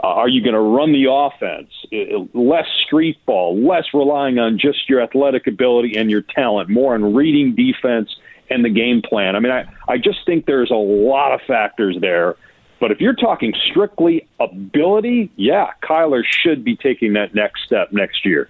uh, 0.04 0.08
are 0.08 0.28
you 0.28 0.42
going 0.42 0.56
to 0.56 0.60
run 0.60 0.92
the 0.94 1.06
offense? 1.12 1.70
It, 1.92 2.36
less 2.36 2.66
street 2.86 3.24
ball, 3.26 3.60
less 3.60 3.86
relying 3.94 4.40
on 4.40 4.58
just 4.58 4.90
your 4.90 5.02
athletic 5.02 5.46
ability 5.46 5.96
and 5.96 6.10
your 6.10 6.24
talent, 6.24 6.70
more 6.70 6.96
on 6.96 7.14
reading 7.14 7.54
defense 7.56 8.10
and 8.50 8.66
the 8.66 8.70
game 8.70 9.02
plan. 9.02 9.36
I 9.36 9.40
mean, 9.40 9.52
I, 9.52 9.66
I 9.88 9.98
just 9.98 10.26
think 10.26 10.46
there's 10.46 10.72
a 10.72 10.76
lot 10.76 11.34
of 11.34 11.42
factors 11.48 11.98
there. 12.02 12.36
But 12.80 12.92
if 12.92 13.00
you're 13.00 13.14
talking 13.14 13.54
strictly 13.70 14.28
ability, 14.40 15.32
yeah, 15.36 15.68
Kyler 15.84 16.24
should 16.26 16.64
be 16.64 16.76
taking 16.76 17.14
that 17.14 17.36
next 17.36 17.64
step 17.64 17.92
next 17.92 18.26
year. 18.26 18.50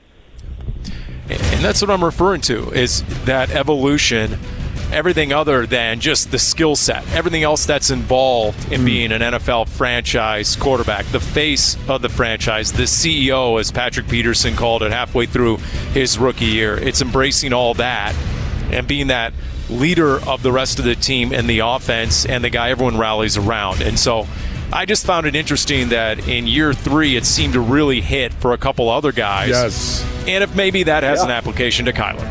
And 1.29 1.63
that's 1.63 1.81
what 1.81 1.91
I'm 1.91 2.03
referring 2.03 2.41
to 2.41 2.71
is 2.71 3.03
that 3.25 3.51
evolution 3.51 4.39
everything 4.91 5.33
other 5.33 5.65
than 5.65 5.99
just 5.99 6.31
the 6.31 6.39
skill 6.39 6.75
set, 6.75 7.07
everything 7.13 7.43
else 7.43 7.65
that's 7.65 7.89
involved 7.89 8.71
in 8.71 8.81
mm. 8.81 8.85
being 8.85 9.11
an 9.11 9.21
NFL 9.21 9.69
franchise 9.69 10.55
quarterback, 10.55 11.05
the 11.07 11.19
face 11.19 11.77
of 11.87 12.01
the 12.01 12.09
franchise, 12.09 12.71
the 12.71 12.83
CEO, 12.83 13.59
as 13.59 13.71
Patrick 13.71 14.07
Peterson 14.07 14.55
called 14.55 14.83
it 14.83 14.91
halfway 14.91 15.25
through 15.25 15.57
his 15.93 16.17
rookie 16.17 16.45
year. 16.45 16.77
It's 16.77 17.01
embracing 17.01 17.53
all 17.53 17.73
that 17.75 18.15
and 18.71 18.87
being 18.87 19.07
that 19.07 19.33
leader 19.69 20.19
of 20.27 20.43
the 20.43 20.51
rest 20.51 20.79
of 20.79 20.85
the 20.85 20.95
team 20.95 21.33
and 21.33 21.49
the 21.49 21.59
offense 21.59 22.25
and 22.25 22.43
the 22.43 22.49
guy 22.49 22.69
everyone 22.69 22.97
rallies 22.97 23.37
around. 23.37 23.81
And 23.81 23.97
so 23.97 24.27
I 24.73 24.85
just 24.85 25.05
found 25.05 25.25
it 25.25 25.35
interesting 25.35 25.89
that 25.89 26.27
in 26.27 26.47
year 26.47 26.73
three, 26.73 27.15
it 27.15 27.25
seemed 27.25 27.53
to 27.53 27.59
really 27.59 28.01
hit 28.01 28.33
for 28.33 28.53
a 28.53 28.57
couple 28.57 28.89
other 28.89 29.11
guys. 29.11 29.49
Yes. 29.49 30.05
And 30.27 30.43
if 30.43 30.55
maybe 30.55 30.83
that 30.83 31.03
has 31.03 31.19
yeah. 31.19 31.25
an 31.25 31.31
application 31.31 31.85
to 31.85 31.93
Kyler. 31.93 32.27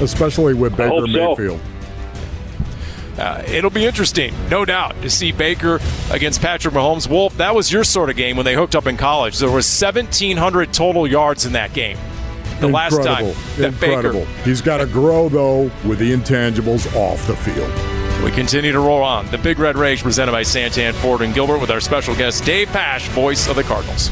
Especially 0.00 0.54
with 0.54 0.76
Baker 0.76 1.06
Mayfield. 1.06 1.60
So 1.60 1.73
uh, 3.18 3.42
it'll 3.46 3.70
be 3.70 3.84
interesting, 3.84 4.34
no 4.48 4.64
doubt, 4.64 5.00
to 5.02 5.10
see 5.10 5.32
Baker 5.32 5.80
against 6.10 6.40
Patrick 6.40 6.74
Mahomes. 6.74 7.08
Wolf, 7.08 7.36
that 7.36 7.54
was 7.54 7.70
your 7.72 7.84
sort 7.84 8.10
of 8.10 8.16
game 8.16 8.36
when 8.36 8.44
they 8.44 8.54
hooked 8.54 8.74
up 8.74 8.86
in 8.86 8.96
college. 8.96 9.38
There 9.38 9.50
was 9.50 9.66
1,700 9.66 10.72
total 10.72 11.06
yards 11.06 11.46
in 11.46 11.52
that 11.52 11.72
game. 11.72 11.96
The 12.60 12.68
Incredible. 12.68 12.72
last 12.72 13.04
time 13.04 13.24
that 13.58 13.72
Incredible. 13.72 14.20
Baker. 14.20 14.42
He's 14.42 14.60
got 14.60 14.78
to 14.78 14.86
grow, 14.86 15.28
though, 15.28 15.70
with 15.84 15.98
the 15.98 16.12
intangibles 16.12 16.92
off 16.94 17.26
the 17.26 17.36
field. 17.36 17.72
We 18.24 18.30
continue 18.30 18.72
to 18.72 18.80
roll 18.80 19.02
on. 19.02 19.26
The 19.30 19.38
Big 19.38 19.58
Red 19.58 19.76
Rage 19.76 20.02
presented 20.02 20.32
by 20.32 20.42
Santan 20.42 20.94
Ford 20.94 21.20
and 21.20 21.34
Gilbert 21.34 21.58
with 21.58 21.70
our 21.70 21.80
special 21.80 22.14
guest, 22.14 22.44
Dave 22.44 22.68
Pasch, 22.68 23.06
voice 23.08 23.48
of 23.48 23.56
the 23.56 23.64
Cardinals. 23.64 24.10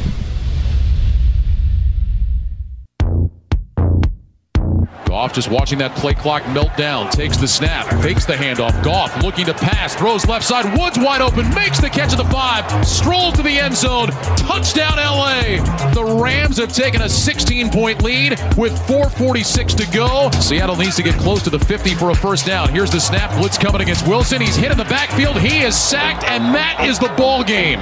Goff 5.23 5.35
just 5.35 5.53
watching 5.53 5.79
that 5.79 5.95
play 5.95 6.15
clock 6.15 6.45
melt 6.49 6.77
down. 6.77 7.09
Takes 7.13 7.37
the 7.37 7.47
snap, 7.47 7.87
fakes 8.03 8.27
the 8.27 8.33
handoff. 8.33 8.83
Goff 8.83 9.23
looking 9.23 9.47
to 9.47 9.55
pass, 9.55 9.95
throws 9.95 10.27
left 10.27 10.45
side. 10.45 10.77
Woods 10.77 10.99
wide 10.99 11.21
open, 11.21 11.49
makes 11.55 11.79
the 11.79 11.89
catch 11.89 12.11
at 12.11 12.19
the 12.19 12.25
five, 12.25 12.67
strolls 12.85 13.35
to 13.35 13.43
the 13.45 13.57
end 13.57 13.77
zone. 13.77 14.09
Touchdown, 14.37 14.97
LA. 14.97 15.63
The 15.93 16.19
Rams 16.21 16.57
have 16.59 16.73
taken 16.73 17.03
a 17.03 17.09
16 17.09 17.71
point 17.71 18.03
lead 18.03 18.33
with 18.57 18.73
4.46 18.89 19.77
to 19.77 19.97
go. 19.97 20.29
Seattle 20.41 20.75
needs 20.75 20.97
to 20.97 21.05
get 21.05 21.15
close 21.21 21.41
to 21.45 21.51
the 21.51 21.59
50 21.61 21.95
for 21.95 22.11
a 22.11 22.17
first 22.17 22.45
down. 22.45 22.69
Here's 22.71 22.91
the 22.91 22.99
snap. 22.99 23.39
Blitz 23.39 23.57
coming 23.57 23.81
against 23.81 24.09
Wilson. 24.09 24.41
He's 24.41 24.57
hit 24.57 24.73
in 24.73 24.77
the 24.77 24.85
backfield. 24.87 25.39
He 25.39 25.61
is 25.61 25.79
sacked, 25.79 26.25
and 26.25 26.53
that 26.53 26.85
is 26.85 26.99
the 26.99 27.15
ball 27.17 27.45
game. 27.45 27.79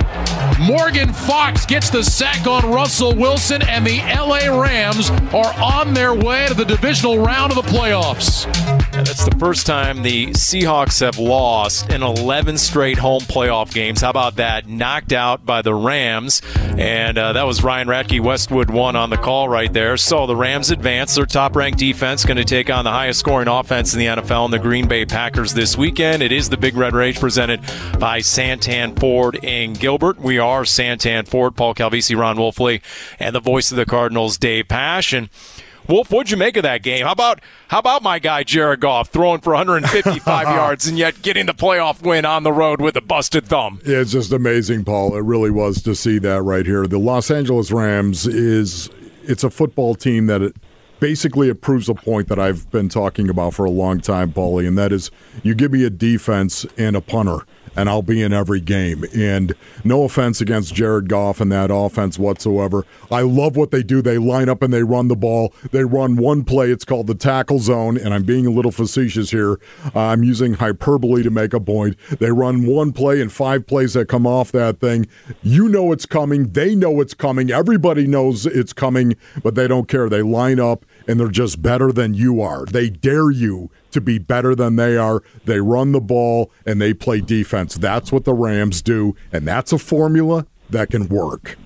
Morgan 0.60 1.10
Fox 1.10 1.64
gets 1.64 1.88
the 1.88 2.04
sack 2.04 2.46
on 2.46 2.70
Russell 2.70 3.14
Wilson, 3.14 3.62
and 3.62 3.86
the 3.86 3.96
LA 4.14 4.60
Rams 4.60 5.08
are 5.32 5.54
on 5.58 5.94
their 5.94 6.12
way 6.12 6.46
to 6.46 6.52
the 6.52 6.66
divisional 6.66 7.16
round 7.16 7.29
of 7.50 7.54
the 7.54 7.62
playoffs. 7.62 8.46
And 8.92 9.06
that's 9.06 9.24
the 9.24 9.36
first 9.38 9.66
time 9.66 10.02
the 10.02 10.26
Seahawks 10.28 11.00
have 11.00 11.18
lost 11.18 11.90
in 11.90 12.02
11 12.02 12.58
straight 12.58 12.98
home 12.98 13.22
playoff 13.22 13.72
games. 13.72 14.00
How 14.00 14.10
about 14.10 14.36
that? 14.36 14.68
Knocked 14.68 15.12
out 15.12 15.46
by 15.46 15.62
the 15.62 15.74
Rams. 15.74 16.42
And 16.56 17.16
uh, 17.16 17.32
that 17.32 17.44
was 17.44 17.62
Ryan 17.62 17.88
Radtke, 17.88 18.20
Westwood 18.20 18.70
one 18.70 18.96
on 18.96 19.10
the 19.10 19.16
call 19.16 19.48
right 19.48 19.72
there. 19.72 19.96
So 19.96 20.26
the 20.26 20.36
Rams 20.36 20.70
advance. 20.70 21.14
Their 21.14 21.26
top 21.26 21.56
ranked 21.56 21.78
defense 21.78 22.24
going 22.24 22.36
to 22.36 22.44
take 22.44 22.68
on 22.68 22.84
the 22.84 22.90
highest 22.90 23.20
scoring 23.20 23.48
offense 23.48 23.94
in 23.94 24.00
the 24.00 24.06
NFL 24.06 24.46
and 24.46 24.52
the 24.52 24.58
Green 24.58 24.88
Bay 24.88 25.06
Packers 25.06 25.54
this 25.54 25.76
weekend. 25.76 26.22
It 26.22 26.32
is 26.32 26.48
the 26.48 26.56
Big 26.56 26.76
Red 26.76 26.94
Rage 26.94 27.18
presented 27.18 27.60
by 27.98 28.20
Santan 28.20 28.98
Ford 28.98 29.42
in 29.42 29.72
Gilbert. 29.72 30.18
We 30.18 30.38
are 30.38 30.62
Santan 30.62 31.26
Ford, 31.26 31.56
Paul 31.56 31.74
Calvisi, 31.74 32.16
Ron 32.16 32.36
Wolfley, 32.36 32.82
and 33.18 33.34
the 33.34 33.40
voice 33.40 33.70
of 33.70 33.76
the 33.76 33.86
Cardinals, 33.86 34.36
Dave 34.36 34.68
Pasch. 34.68 35.12
And 35.12 35.28
Wolf, 35.90 36.12
what'd 36.12 36.30
you 36.30 36.36
make 36.36 36.56
of 36.56 36.62
that 36.62 36.84
game? 36.84 37.04
How 37.04 37.10
about 37.10 37.40
how 37.66 37.80
about 37.80 38.04
my 38.04 38.20
guy 38.20 38.44
Jared 38.44 38.78
Goff 38.78 39.08
throwing 39.08 39.40
for 39.40 39.52
155 39.54 40.46
yards 40.46 40.86
and 40.86 40.96
yet 40.96 41.20
getting 41.20 41.46
the 41.46 41.52
playoff 41.52 42.00
win 42.00 42.24
on 42.24 42.44
the 42.44 42.52
road 42.52 42.80
with 42.80 42.96
a 42.96 43.00
busted 43.00 43.46
thumb? 43.46 43.80
Yeah, 43.84 43.98
it's 43.98 44.12
just 44.12 44.32
amazing, 44.32 44.84
Paul. 44.84 45.16
It 45.16 45.24
really 45.24 45.50
was 45.50 45.82
to 45.82 45.96
see 45.96 46.20
that 46.20 46.42
right 46.42 46.64
here. 46.64 46.86
The 46.86 46.98
Los 46.98 47.28
Angeles 47.28 47.72
Rams 47.72 48.28
is 48.28 48.88
it's 49.24 49.42
a 49.42 49.50
football 49.50 49.96
team 49.96 50.26
that 50.26 50.42
it 50.42 50.54
basically 51.00 51.48
it 51.48 51.60
proves 51.60 51.88
a 51.88 51.94
point 51.94 52.28
that 52.28 52.38
I've 52.38 52.70
been 52.70 52.88
talking 52.88 53.28
about 53.28 53.54
for 53.54 53.64
a 53.64 53.70
long 53.70 54.00
time, 54.00 54.32
Paulie, 54.32 54.68
and 54.68 54.78
that 54.78 54.92
is 54.92 55.10
you 55.42 55.56
give 55.56 55.72
me 55.72 55.84
a 55.84 55.90
defense 55.90 56.64
and 56.78 56.94
a 56.94 57.00
punter 57.00 57.40
and 57.76 57.88
I'll 57.88 58.02
be 58.02 58.22
in 58.22 58.32
every 58.32 58.60
game. 58.60 59.04
And 59.14 59.54
no 59.84 60.04
offense 60.04 60.40
against 60.40 60.74
Jared 60.74 61.08
Goff 61.08 61.40
and 61.40 61.50
that 61.52 61.70
offense 61.72 62.18
whatsoever. 62.18 62.84
I 63.10 63.22
love 63.22 63.56
what 63.56 63.70
they 63.70 63.82
do. 63.82 64.02
They 64.02 64.18
line 64.18 64.48
up 64.48 64.62
and 64.62 64.72
they 64.72 64.82
run 64.82 65.08
the 65.08 65.16
ball. 65.16 65.52
They 65.70 65.84
run 65.84 66.16
one 66.16 66.44
play. 66.44 66.70
It's 66.70 66.84
called 66.84 67.06
the 67.06 67.14
tackle 67.14 67.58
zone. 67.58 67.96
And 67.96 68.12
I'm 68.12 68.24
being 68.24 68.46
a 68.46 68.50
little 68.50 68.72
facetious 68.72 69.30
here. 69.30 69.60
Uh, 69.94 70.00
I'm 70.00 70.22
using 70.22 70.54
hyperbole 70.54 71.22
to 71.22 71.30
make 71.30 71.52
a 71.52 71.60
point. 71.60 71.96
They 72.18 72.30
run 72.30 72.66
one 72.66 72.92
play 72.92 73.20
and 73.20 73.32
five 73.32 73.66
plays 73.66 73.94
that 73.94 74.08
come 74.08 74.26
off 74.26 74.52
that 74.52 74.80
thing. 74.80 75.06
You 75.42 75.68
know 75.68 75.92
it's 75.92 76.06
coming. 76.06 76.52
They 76.52 76.74
know 76.74 77.00
it's 77.00 77.14
coming. 77.14 77.50
Everybody 77.50 78.06
knows 78.06 78.46
it's 78.46 78.72
coming, 78.72 79.16
but 79.42 79.54
they 79.54 79.68
don't 79.68 79.88
care. 79.88 80.08
They 80.08 80.22
line 80.22 80.60
up 80.60 80.84
and 81.10 81.18
they're 81.18 81.28
just 81.28 81.60
better 81.60 81.90
than 81.90 82.14
you 82.14 82.40
are. 82.40 82.64
They 82.64 82.88
dare 82.88 83.32
you 83.32 83.68
to 83.90 84.00
be 84.00 84.18
better 84.18 84.54
than 84.54 84.76
they 84.76 84.96
are. 84.96 85.24
They 85.44 85.60
run 85.60 85.90
the 85.90 86.00
ball 86.00 86.52
and 86.64 86.80
they 86.80 86.94
play 86.94 87.20
defense. 87.20 87.74
That's 87.74 88.12
what 88.12 88.24
the 88.24 88.32
Rams 88.32 88.80
do, 88.80 89.16
and 89.32 89.46
that's 89.46 89.72
a 89.72 89.78
formula 89.78 90.46
that 90.70 90.90
can 90.90 91.08
work 91.08 91.58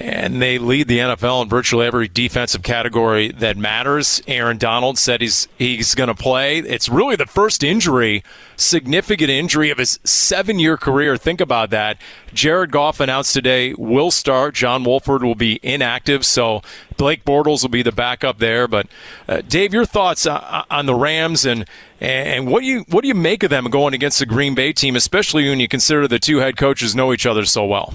and 0.00 0.40
they 0.40 0.58
lead 0.58 0.86
the 0.86 0.98
NFL 0.98 1.42
in 1.42 1.48
virtually 1.48 1.86
every 1.86 2.06
defensive 2.06 2.62
category 2.62 3.32
that 3.32 3.56
matters. 3.56 4.22
Aaron 4.28 4.56
Donald 4.56 4.98
said 4.98 5.20
he's 5.20 5.48
he's 5.58 5.94
going 5.94 6.08
to 6.08 6.14
play. 6.14 6.58
It's 6.58 6.88
really 6.88 7.16
the 7.16 7.26
first 7.26 7.64
injury, 7.64 8.22
significant 8.56 9.30
injury 9.30 9.70
of 9.70 9.78
his 9.78 9.98
seven-year 10.04 10.76
career. 10.76 11.16
Think 11.16 11.40
about 11.40 11.70
that. 11.70 11.98
Jared 12.32 12.70
Goff 12.70 13.00
announced 13.00 13.32
today 13.32 13.74
will 13.76 14.10
start. 14.10 14.54
John 14.54 14.84
Wolford 14.84 15.24
will 15.24 15.34
be 15.34 15.58
inactive, 15.62 16.24
so 16.24 16.62
Blake 16.96 17.24
Bortles 17.24 17.62
will 17.62 17.70
be 17.70 17.82
the 17.82 17.92
backup 17.92 18.38
there. 18.38 18.68
But 18.68 18.86
uh, 19.28 19.42
Dave, 19.48 19.74
your 19.74 19.86
thoughts 19.86 20.26
uh, 20.26 20.62
on 20.70 20.86
the 20.86 20.94
Rams 20.94 21.44
and 21.44 21.64
and 22.00 22.46
what 22.46 22.60
do 22.60 22.66
you 22.66 22.84
what 22.88 23.02
do 23.02 23.08
you 23.08 23.14
make 23.14 23.42
of 23.42 23.50
them 23.50 23.64
going 23.64 23.94
against 23.94 24.20
the 24.20 24.26
Green 24.26 24.54
Bay 24.54 24.72
team, 24.72 24.94
especially 24.94 25.48
when 25.48 25.58
you 25.58 25.66
consider 25.66 26.06
the 26.06 26.20
two 26.20 26.38
head 26.38 26.56
coaches 26.56 26.94
know 26.94 27.12
each 27.12 27.26
other 27.26 27.44
so 27.44 27.64
well? 27.64 27.94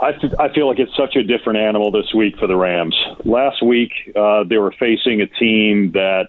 I, 0.00 0.12
I 0.38 0.52
feel 0.52 0.68
like 0.68 0.78
it's 0.78 0.94
such 0.96 1.16
a 1.16 1.22
different 1.22 1.58
animal 1.58 1.90
this 1.90 2.12
week 2.14 2.36
for 2.38 2.46
the 2.46 2.56
Rams. 2.56 2.96
Last 3.24 3.62
week, 3.62 3.92
uh, 4.14 4.44
they 4.44 4.58
were 4.58 4.72
facing 4.78 5.20
a 5.22 5.26
team 5.26 5.92
that 5.92 6.28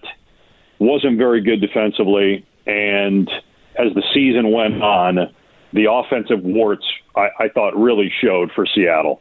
wasn't 0.78 1.18
very 1.18 1.42
good 1.42 1.60
defensively, 1.60 2.46
and 2.66 3.28
as 3.76 3.92
the 3.94 4.02
season 4.14 4.52
went 4.52 4.82
on, 4.82 5.34
the 5.72 5.90
offensive 5.90 6.42
warts 6.42 6.84
I, 7.14 7.28
I 7.38 7.48
thought 7.48 7.76
really 7.76 8.12
showed 8.22 8.50
for 8.54 8.66
Seattle. 8.66 9.20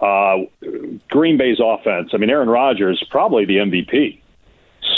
Uh, 0.00 0.38
Green 1.08 1.36
Bay's 1.36 1.58
offense. 1.62 2.10
I 2.12 2.16
mean, 2.16 2.30
Aaron 2.30 2.48
Rodgers 2.48 3.02
probably 3.10 3.44
the 3.44 3.56
MVP. 3.56 4.20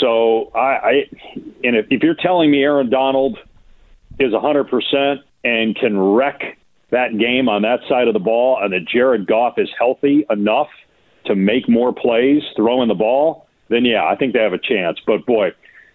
So 0.01 0.53
I, 0.55 0.61
I 0.61 0.93
and 1.65 1.77
if, 1.77 1.87
if 1.91 2.03
you're 2.03 2.15
telling 2.15 2.51
me 2.51 2.63
Aaron 2.63 2.91
Donald 2.91 3.39
is 4.19 4.33
100 4.33 4.65
percent 4.65 5.21
and 5.45 5.75
can 5.75 5.99
wreck 5.99 6.59
that 6.93 7.19
game 7.19 7.49
on 7.49 7.63
that 7.63 7.81
side 7.89 8.07
of 8.07 8.15
the 8.15 8.21
ball 8.21 8.59
and 8.63 8.73
that 8.73 8.87
Jared 8.87 9.27
Goff 9.27 9.59
is 9.59 9.69
healthy 9.77 10.25
enough 10.31 10.69
to 11.27 11.35
make 11.35 11.69
more 11.69 11.93
plays 11.93 12.43
throwing 12.55 12.89
the 12.89 12.95
ball, 12.95 13.49
then 13.69 13.85
yeah, 13.85 14.05
I 14.05 14.15
think 14.15 14.35
they 14.35 14.41
have 14.41 14.53
a 14.53 14.59
chance. 14.59 14.99
But 15.07 15.27
boy, 15.27 15.49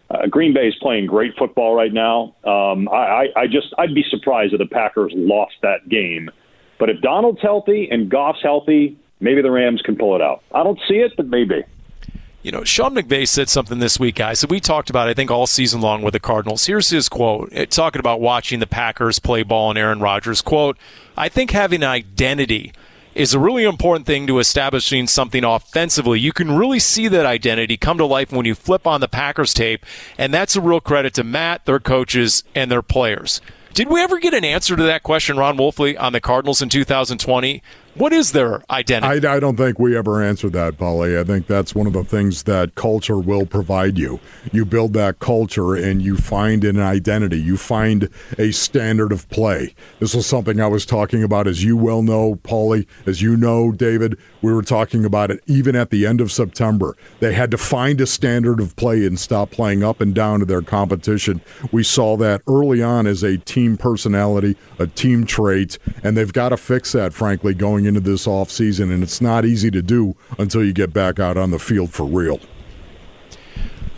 uh, 0.09 0.27
Green 0.27 0.53
Bay 0.53 0.67
is 0.67 0.75
playing 0.81 1.05
great 1.05 1.33
football 1.37 1.75
right 1.75 1.93
now. 1.93 2.35
Um, 2.43 2.89
I, 2.89 2.95
I, 2.95 3.25
I 3.35 3.47
just 3.47 3.73
I'd 3.77 3.93
be 3.93 4.03
surprised 4.09 4.53
if 4.53 4.59
the 4.59 4.65
Packers 4.65 5.13
lost 5.15 5.53
that 5.61 5.87
game. 5.87 6.29
But 6.79 6.89
if 6.89 7.01
Donald's 7.01 7.41
healthy 7.41 7.87
and 7.89 8.09
Goff's 8.09 8.41
healthy, 8.41 8.97
maybe 9.19 9.41
the 9.41 9.51
Rams 9.51 9.81
can 9.83 9.95
pull 9.95 10.15
it 10.15 10.21
out. 10.21 10.43
I 10.53 10.63
don't 10.63 10.79
see 10.87 10.95
it, 10.95 11.13
but 11.17 11.27
maybe. 11.27 11.63
You 12.47 12.53
know, 12.53 12.63
Sean 12.63 12.95
McVay 12.95 13.27
said 13.27 13.49
something 13.49 13.79
this 13.79 13.99
week, 13.99 14.15
guys, 14.15 14.39
that 14.39 14.49
we 14.49 14.61
talked 14.61 14.89
about, 14.89 15.09
I 15.09 15.13
think, 15.13 15.29
all 15.29 15.47
season 15.47 15.81
long 15.81 16.01
with 16.01 16.13
the 16.13 16.19
Cardinals. 16.21 16.65
Here's 16.65 16.87
his 16.87 17.09
quote 17.09 17.49
eh, 17.51 17.65
talking 17.65 17.99
about 17.99 18.21
watching 18.21 18.61
the 18.61 18.65
Packers 18.65 19.19
play 19.19 19.43
ball 19.43 19.69
and 19.69 19.77
Aaron 19.77 19.99
Rodgers. 19.99 20.41
Quote, 20.41 20.77
I 21.17 21.27
think 21.27 21.51
having 21.51 21.83
an 21.83 21.89
identity 21.89 22.71
is 23.13 23.33
a 23.33 23.39
really 23.39 23.65
important 23.65 24.05
thing 24.05 24.27
to 24.27 24.39
establishing 24.39 25.07
something 25.07 25.43
offensively. 25.43 26.21
You 26.21 26.31
can 26.31 26.55
really 26.55 26.79
see 26.79 27.09
that 27.09 27.25
identity 27.25 27.75
come 27.75 27.97
to 27.97 28.05
life 28.05 28.31
when 28.31 28.45
you 28.45 28.55
flip 28.55 28.87
on 28.87 29.01
the 29.01 29.09
Packers 29.09 29.53
tape, 29.53 29.85
and 30.17 30.33
that's 30.33 30.55
a 30.55 30.61
real 30.61 30.79
credit 30.79 31.13
to 31.15 31.25
Matt, 31.25 31.65
their 31.65 31.81
coaches, 31.81 32.45
and 32.55 32.71
their 32.71 32.81
players. 32.81 33.41
Did 33.73 33.89
we 33.89 34.01
ever 34.01 34.19
get 34.19 34.33
an 34.33 34.45
answer 34.45 34.77
to 34.77 34.83
that 34.83 35.03
question, 35.03 35.35
Ron 35.35 35.57
Wolfley, 35.57 35.99
on 35.99 36.13
the 36.13 36.21
Cardinals 36.21 36.61
in 36.61 36.69
2020? 36.69 37.61
What 37.97 38.13
is 38.13 38.31
their 38.31 38.61
identity? 38.69 39.27
I, 39.27 39.37
I 39.37 39.39
don't 39.39 39.57
think 39.57 39.79
we 39.79 39.97
ever 39.97 40.21
answered 40.21 40.53
that, 40.53 40.77
Paulie. 40.77 41.19
I 41.19 41.23
think 41.23 41.47
that's 41.47 41.73
one 41.73 41.87
of 41.87 41.93
the 41.93 42.03
things 42.03 42.43
that 42.43 42.75
culture 42.75 43.17
will 43.17 43.47
provide 43.47 43.97
you. 43.97 44.19
You 44.51 44.65
build 44.65 44.93
that 44.93 45.17
culture 45.17 45.73
and 45.73 45.99
you 45.99 46.15
find 46.15 46.63
an 46.63 46.79
identity. 46.79 47.39
You 47.39 47.57
find 47.57 48.07
a 48.37 48.51
standard 48.51 49.11
of 49.11 49.27
play. 49.29 49.73
This 49.99 50.13
was 50.13 50.27
something 50.27 50.61
I 50.61 50.67
was 50.67 50.85
talking 50.85 51.23
about, 51.23 51.47
as 51.47 51.63
you 51.63 51.75
well 51.75 52.03
know, 52.03 52.35
Paulie, 52.43 52.85
as 53.07 53.23
you 53.23 53.35
know, 53.35 53.71
David. 53.71 54.15
We 54.43 54.53
were 54.53 54.61
talking 54.61 55.03
about 55.03 55.31
it 55.31 55.41
even 55.47 55.75
at 55.75 55.89
the 55.89 56.05
end 56.05 56.21
of 56.21 56.31
September. 56.31 56.95
They 57.19 57.33
had 57.33 57.49
to 57.49 57.57
find 57.57 57.99
a 57.99 58.05
standard 58.05 58.59
of 58.59 58.75
play 58.75 59.07
and 59.07 59.19
stop 59.19 59.49
playing 59.49 59.83
up 59.83 60.01
and 60.01 60.13
down 60.13 60.41
to 60.41 60.45
their 60.45 60.61
competition. 60.61 61.41
We 61.71 61.81
saw 61.81 62.15
that 62.17 62.43
early 62.47 62.83
on 62.83 63.07
as 63.07 63.23
a 63.23 63.39
team 63.39 63.75
personality, 63.75 64.55
a 64.77 64.85
team 64.85 65.25
trait, 65.25 65.79
and 66.03 66.15
they've 66.15 66.31
got 66.31 66.49
to 66.49 66.57
fix 66.57 66.91
that, 66.91 67.11
frankly, 67.11 67.55
going 67.55 67.86
into 67.87 67.99
this 67.99 68.27
offseason. 68.27 68.93
And 68.93 69.01
it's 69.01 69.21
not 69.21 69.45
easy 69.45 69.71
to 69.71 69.81
do 69.81 70.15
until 70.37 70.63
you 70.63 70.73
get 70.73 70.93
back 70.93 71.19
out 71.19 71.37
on 71.37 71.51
the 71.51 71.59
field 71.59 71.91
for 71.91 72.05
real. 72.05 72.39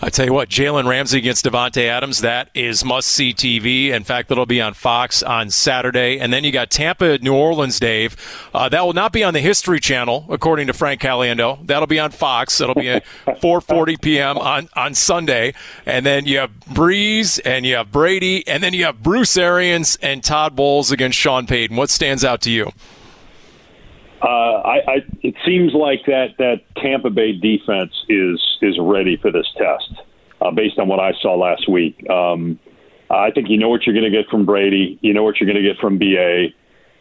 I 0.01 0.09
tell 0.09 0.25
you 0.25 0.31
what, 0.31 0.47
Jalen 0.47 0.87
Ramsey 0.87 1.17
against 1.17 1.43
Davante 1.43 1.83
Adams, 1.83 2.21
that 2.21 2.49
is 2.55 2.85
must 2.85 3.09
see 3.09 3.33
TV. 3.33 3.89
In 3.89 4.05
fact, 4.05 4.29
that'll 4.29 4.45
be 4.45 4.61
on 4.61 4.73
Fox 4.73 5.21
on 5.21 5.49
Saturday. 5.49 6.19
And 6.19 6.31
then 6.31 6.45
you 6.45 6.53
got 6.53 6.71
Tampa 6.71 7.17
New 7.17 7.33
Orleans, 7.33 7.81
Dave. 7.81 8.15
Uh, 8.53 8.69
that 8.69 8.85
will 8.85 8.93
not 8.93 9.11
be 9.11 9.25
on 9.25 9.33
the 9.33 9.41
History 9.41 9.81
Channel, 9.81 10.25
according 10.29 10.67
to 10.67 10.73
Frank 10.73 11.01
Caliendo. 11.01 11.67
That'll 11.67 11.85
be 11.85 11.99
on 11.99 12.11
Fox. 12.11 12.59
That'll 12.59 12.75
be 12.75 12.87
at 12.87 13.05
4:40 13.27 14.01
p.m. 14.01 14.37
on 14.37 14.69
on 14.73 14.93
Sunday. 14.93 15.53
And 15.85 16.05
then 16.05 16.25
you 16.25 16.37
have 16.37 16.51
Brees 16.71 17.41
and 17.43 17.65
you 17.65 17.75
have 17.75 17.91
Brady, 17.91 18.47
and 18.47 18.63
then 18.63 18.73
you 18.73 18.85
have 18.85 19.03
Bruce 19.03 19.35
Arians 19.35 19.97
and 20.01 20.23
Todd 20.23 20.55
Bowles 20.55 20.91
against 20.91 21.17
Sean 21.17 21.45
Payton. 21.45 21.75
What 21.75 21.89
stands 21.89 22.23
out 22.23 22.39
to 22.43 22.51
you? 22.51 22.71
Uh, 24.21 24.25
I, 24.25 24.75
I, 24.87 24.95
it 25.21 25.35
seems 25.45 25.73
like 25.73 26.05
that 26.07 26.37
that 26.39 26.61
Tampa 26.75 27.09
Bay 27.09 27.33
defense 27.33 27.93
is 28.09 28.41
is 28.61 28.77
ready 28.79 29.15
for 29.17 29.31
this 29.31 29.47
test, 29.57 30.01
uh, 30.41 30.51
based 30.51 30.77
on 30.77 30.87
what 30.87 30.99
I 30.99 31.13
saw 31.21 31.35
last 31.35 31.69
week. 31.69 32.09
Um, 32.09 32.59
I 33.09 33.31
think 33.31 33.49
you 33.49 33.57
know 33.57 33.69
what 33.69 33.85
you're 33.85 33.95
going 33.95 34.11
to 34.11 34.15
get 34.15 34.29
from 34.29 34.45
Brady. 34.45 34.99
You 35.01 35.13
know 35.13 35.23
what 35.23 35.39
you're 35.39 35.51
going 35.51 35.63
to 35.63 35.67
get 35.67 35.79
from 35.79 35.97
BA. 35.97 36.49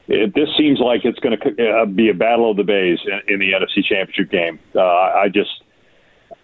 It, 0.06 0.34
this 0.34 0.48
seems 0.56 0.78
like 0.78 1.04
it's 1.04 1.18
going 1.18 1.38
to 1.38 1.70
uh, 1.70 1.84
be 1.86 2.08
a 2.08 2.14
battle 2.14 2.50
of 2.50 2.56
the 2.56 2.64
bays 2.64 2.98
in, 3.04 3.34
in 3.34 3.40
the 3.40 3.52
NFC 3.52 3.84
Championship 3.84 4.30
game. 4.30 4.58
Uh, 4.74 4.80
I 4.80 5.28
just, 5.28 5.50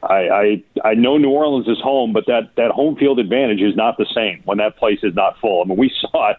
I, 0.03 0.29
I, 0.29 0.65
I 0.85 0.95
know 0.95 1.17
New 1.17 1.31
Orleans 1.31 1.67
is 1.67 1.81
home, 1.81 2.13
but 2.13 2.27
that 2.27 2.51
that 2.57 2.73
home 2.73 2.97
field 2.97 3.21
advantage 3.21 3.61
is 3.61 3.75
not 3.77 3.97
the 3.97 4.07
same 4.15 4.43
when 4.45 4.59
that 4.59 4.77
place 4.77 4.99
is 5.03 5.15
not 5.15 5.39
full. 5.41 5.63
I 5.63 5.67
mean, 5.67 5.79
we 5.79 5.91
saw 6.01 6.33
it. 6.33 6.39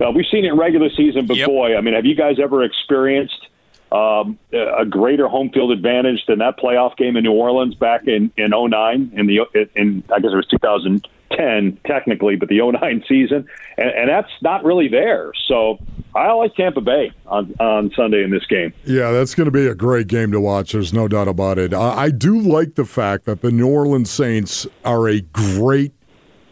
Uh, 0.00 0.10
we've 0.10 0.26
seen 0.30 0.44
it 0.44 0.48
in 0.48 0.58
regular 0.58 0.88
season, 0.90 1.26
but 1.26 1.36
yep. 1.36 1.48
boy, 1.48 1.76
I 1.76 1.80
mean, 1.80 1.94
have 1.94 2.04
you 2.04 2.14
guys 2.14 2.36
ever 2.40 2.62
experienced 2.62 3.48
um, 3.92 4.38
a 4.52 4.84
greater 4.84 5.28
home 5.28 5.50
field 5.50 5.72
advantage 5.72 6.24
than 6.26 6.38
that 6.38 6.58
playoff 6.58 6.96
game 6.96 7.16
in 7.16 7.24
New 7.24 7.32
Orleans 7.32 7.74
back 7.74 8.06
in 8.06 8.32
in 8.36 8.50
09 8.50 9.12
in 9.14 9.26
the 9.26 9.40
in 9.74 10.04
I 10.14 10.20
guess 10.20 10.30
it 10.32 10.36
was 10.36 10.46
2010 10.46 11.78
technically, 11.86 12.36
but 12.36 12.48
the 12.48 12.60
09 12.60 13.04
season, 13.08 13.46
and, 13.76 13.90
and 13.90 14.08
that's 14.08 14.30
not 14.42 14.64
really 14.64 14.88
there. 14.88 15.32
So 15.48 15.78
I 16.14 16.30
like 16.32 16.54
Tampa 16.54 16.80
Bay 16.80 17.12
on 17.26 17.52
on 17.58 17.90
Sunday 17.96 18.22
in 18.22 18.30
this 18.30 18.46
game. 18.46 18.72
Yeah, 18.84 19.10
that's 19.10 19.34
going 19.34 19.46
to 19.46 19.52
be 19.52 19.66
a 19.66 19.74
great 19.74 20.06
game 20.06 20.30
to 20.32 20.40
watch. 20.40 20.72
There's 20.72 20.92
no 20.92 21.08
doubt 21.08 21.28
about 21.28 21.58
it. 21.58 21.74
I, 21.74 22.04
I 22.04 22.10
do 22.10 22.38
like 22.38 22.76
the 22.76 22.84
fact 22.84 23.24
that 23.24 23.42
the 23.42 23.50
New 23.50 23.68
Orleans 23.68 24.10
Saints 24.10 24.68
are 24.84 25.08
a 25.08 25.20
great 25.20 25.92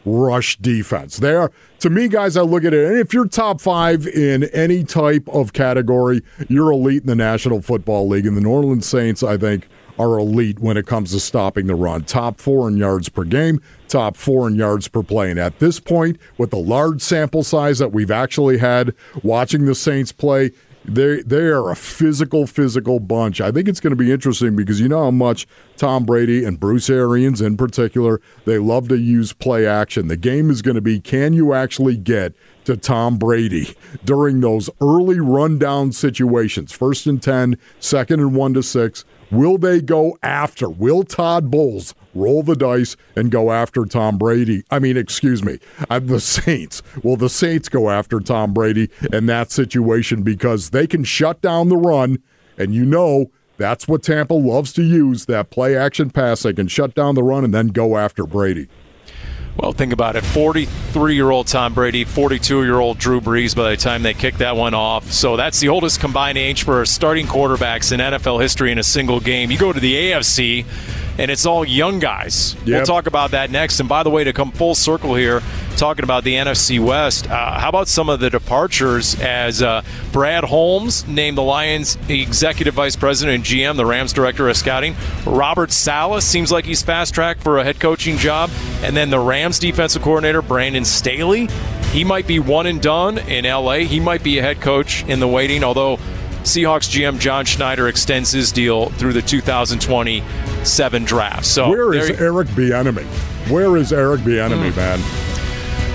rush 0.04 0.56
defense. 0.58 1.18
There, 1.18 1.50
to 1.80 1.90
me, 1.90 2.08
guys, 2.08 2.36
I 2.36 2.42
look 2.42 2.64
at 2.64 2.74
it, 2.74 2.88
and 2.88 2.98
if 2.98 3.12
you're 3.12 3.26
top 3.26 3.60
five 3.60 4.06
in 4.06 4.44
any 4.44 4.84
type 4.84 5.28
of 5.28 5.52
category, 5.52 6.22
you're 6.48 6.72
elite 6.72 7.02
in 7.02 7.06
the 7.06 7.14
National 7.14 7.62
Football 7.62 8.08
League. 8.08 8.26
And 8.26 8.36
the 8.36 8.40
New 8.40 8.50
Orleans 8.50 8.86
Saints, 8.86 9.22
I 9.22 9.36
think, 9.36 9.68
are 9.98 10.18
elite 10.18 10.60
when 10.60 10.76
it 10.76 10.86
comes 10.86 11.10
to 11.12 11.20
stopping 11.20 11.66
the 11.66 11.74
run. 11.74 12.04
Top 12.04 12.40
four 12.40 12.68
in 12.68 12.76
yards 12.76 13.08
per 13.08 13.24
game, 13.24 13.60
top 13.88 14.16
four 14.16 14.46
in 14.46 14.54
yards 14.54 14.88
per 14.88 15.02
play. 15.02 15.30
And 15.30 15.40
at 15.40 15.58
this 15.58 15.80
point, 15.80 16.18
with 16.36 16.50
the 16.50 16.58
large 16.58 17.00
sample 17.00 17.42
size 17.42 17.78
that 17.80 17.92
we've 17.92 18.10
actually 18.10 18.58
had 18.58 18.94
watching 19.22 19.64
the 19.64 19.74
Saints 19.74 20.12
play, 20.12 20.52
they 20.88 21.20
they 21.22 21.46
are 21.46 21.70
a 21.70 21.76
physical, 21.76 22.46
physical 22.46 22.98
bunch. 22.98 23.40
I 23.40 23.52
think 23.52 23.68
it's 23.68 23.80
going 23.80 23.90
to 23.90 23.96
be 23.96 24.10
interesting 24.10 24.56
because 24.56 24.80
you 24.80 24.88
know 24.88 25.04
how 25.04 25.10
much 25.10 25.46
Tom 25.76 26.04
Brady 26.04 26.44
and 26.44 26.58
Bruce 26.58 26.88
Arians 26.88 27.40
in 27.40 27.56
particular 27.56 28.20
they 28.46 28.58
love 28.58 28.88
to 28.88 28.96
use 28.96 29.32
play 29.32 29.66
action. 29.66 30.08
The 30.08 30.16
game 30.16 30.50
is 30.50 30.62
going 30.62 30.76
to 30.76 30.80
be 30.80 31.00
can 31.00 31.32
you 31.34 31.52
actually 31.52 31.96
get 31.96 32.32
to 32.64 32.76
Tom 32.76 33.18
Brady 33.18 33.74
during 34.04 34.40
those 34.40 34.70
early 34.80 35.20
rundown 35.20 35.92
situations, 35.92 36.72
first 36.72 37.06
and 37.06 37.22
10, 37.22 37.58
second 37.80 38.20
and 38.20 38.34
one 38.34 38.54
to 38.54 38.62
six. 38.62 39.04
Will 39.30 39.58
they 39.58 39.80
go 39.80 40.18
after? 40.22 40.68
Will 40.68 41.04
Todd 41.04 41.50
Bowles 41.50 41.94
roll 42.14 42.42
the 42.42 42.56
dice 42.56 42.96
and 43.16 43.30
go 43.30 43.52
after 43.52 43.84
Tom 43.84 44.18
Brady. 44.18 44.62
I 44.70 44.78
mean, 44.78 44.96
excuse 44.96 45.42
me, 45.42 45.58
uh, 45.90 45.98
the 45.98 46.20
Saints. 46.20 46.82
Will 47.02 47.16
the 47.16 47.28
Saints 47.28 47.68
go 47.68 47.90
after 47.90 48.20
Tom 48.20 48.52
Brady 48.52 48.90
in 49.12 49.26
that 49.26 49.50
situation 49.50 50.22
because 50.22 50.70
they 50.70 50.86
can 50.86 51.04
shut 51.04 51.40
down 51.40 51.68
the 51.68 51.76
run, 51.76 52.18
and 52.56 52.74
you 52.74 52.84
know 52.84 53.30
that's 53.56 53.88
what 53.88 54.02
Tampa 54.02 54.34
loves 54.34 54.72
to 54.74 54.82
use 54.82 55.26
that 55.26 55.50
play 55.50 55.76
action 55.76 56.10
pass. 56.10 56.42
They 56.42 56.52
can 56.52 56.68
shut 56.68 56.94
down 56.94 57.14
the 57.14 57.22
run 57.22 57.44
and 57.44 57.52
then 57.52 57.68
go 57.68 57.96
after 57.96 58.24
Brady. 58.24 58.68
Well, 59.58 59.72
think 59.72 59.92
about 59.92 60.14
it 60.14 60.24
43 60.24 61.14
year 61.14 61.30
old 61.30 61.48
Tom 61.48 61.74
Brady, 61.74 62.04
42 62.04 62.62
year 62.62 62.78
old 62.78 62.96
Drew 62.98 63.20
Brees 63.20 63.56
by 63.56 63.70
the 63.70 63.76
time 63.76 64.04
they 64.04 64.14
kick 64.14 64.36
that 64.38 64.54
one 64.56 64.72
off. 64.72 65.10
So 65.10 65.36
that's 65.36 65.58
the 65.58 65.68
oldest 65.68 66.00
combined 66.00 66.38
age 66.38 66.62
for 66.62 66.86
starting 66.86 67.26
quarterbacks 67.26 67.90
in 67.90 67.98
NFL 67.98 68.40
history 68.40 68.70
in 68.70 68.78
a 68.78 68.84
single 68.84 69.18
game. 69.18 69.50
You 69.50 69.58
go 69.58 69.72
to 69.72 69.80
the 69.80 69.94
AFC, 69.94 70.64
and 71.18 71.28
it's 71.28 71.44
all 71.44 71.64
young 71.64 71.98
guys. 71.98 72.54
Yep. 72.60 72.66
We'll 72.66 72.86
talk 72.86 73.08
about 73.08 73.32
that 73.32 73.50
next. 73.50 73.80
And 73.80 73.88
by 73.88 74.04
the 74.04 74.10
way, 74.10 74.22
to 74.22 74.32
come 74.32 74.52
full 74.52 74.76
circle 74.76 75.16
here, 75.16 75.42
talking 75.78 76.02
about 76.02 76.24
the 76.24 76.34
NFC 76.34 76.84
West, 76.84 77.30
uh, 77.30 77.58
how 77.58 77.68
about 77.68 77.88
some 77.88 78.08
of 78.08 78.20
the 78.20 78.28
departures 78.28 79.18
as 79.20 79.62
uh, 79.62 79.82
Brad 80.12 80.44
Holmes 80.44 81.06
named 81.06 81.38
the 81.38 81.42
Lions 81.42 81.96
executive 82.08 82.74
vice 82.74 82.96
president 82.96 83.36
and 83.36 83.44
GM, 83.44 83.76
the 83.76 83.86
Rams 83.86 84.12
director 84.12 84.48
of 84.48 84.56
scouting. 84.56 84.96
Robert 85.24 85.70
Saleh 85.70 86.22
seems 86.22 86.50
like 86.50 86.64
he's 86.64 86.82
fast 86.82 87.14
tracked 87.14 87.42
for 87.42 87.58
a 87.58 87.64
head 87.64 87.78
coaching 87.78 88.16
job. 88.16 88.50
And 88.82 88.96
then 88.96 89.10
the 89.10 89.20
Rams 89.20 89.58
defensive 89.58 90.02
coordinator, 90.02 90.42
Brandon 90.42 90.84
Staley. 90.84 91.48
He 91.92 92.04
might 92.04 92.26
be 92.26 92.38
one 92.38 92.66
and 92.66 92.82
done 92.82 93.18
in 93.18 93.44
LA. 93.44 93.78
He 93.78 94.00
might 94.00 94.22
be 94.22 94.38
a 94.38 94.42
head 94.42 94.60
coach 94.60 95.04
in 95.04 95.20
the 95.20 95.28
waiting, 95.28 95.64
although 95.64 95.96
Seahawks 96.42 96.88
GM 96.88 97.18
John 97.18 97.44
Schneider 97.44 97.88
extends 97.88 98.32
his 98.32 98.52
deal 98.52 98.90
through 98.90 99.12
the 99.12 99.22
2027 99.22 101.04
draft. 101.04 101.44
So 101.46 101.68
where 101.68 101.94
is 101.94 102.10
Eric 102.10 102.48
Bieniemy? 102.48 103.04
Where 103.50 103.76
is 103.76 103.92
Eric 103.92 104.20
Bieniemy, 104.22 104.72
mm. 104.72 104.76
man? 104.76 105.37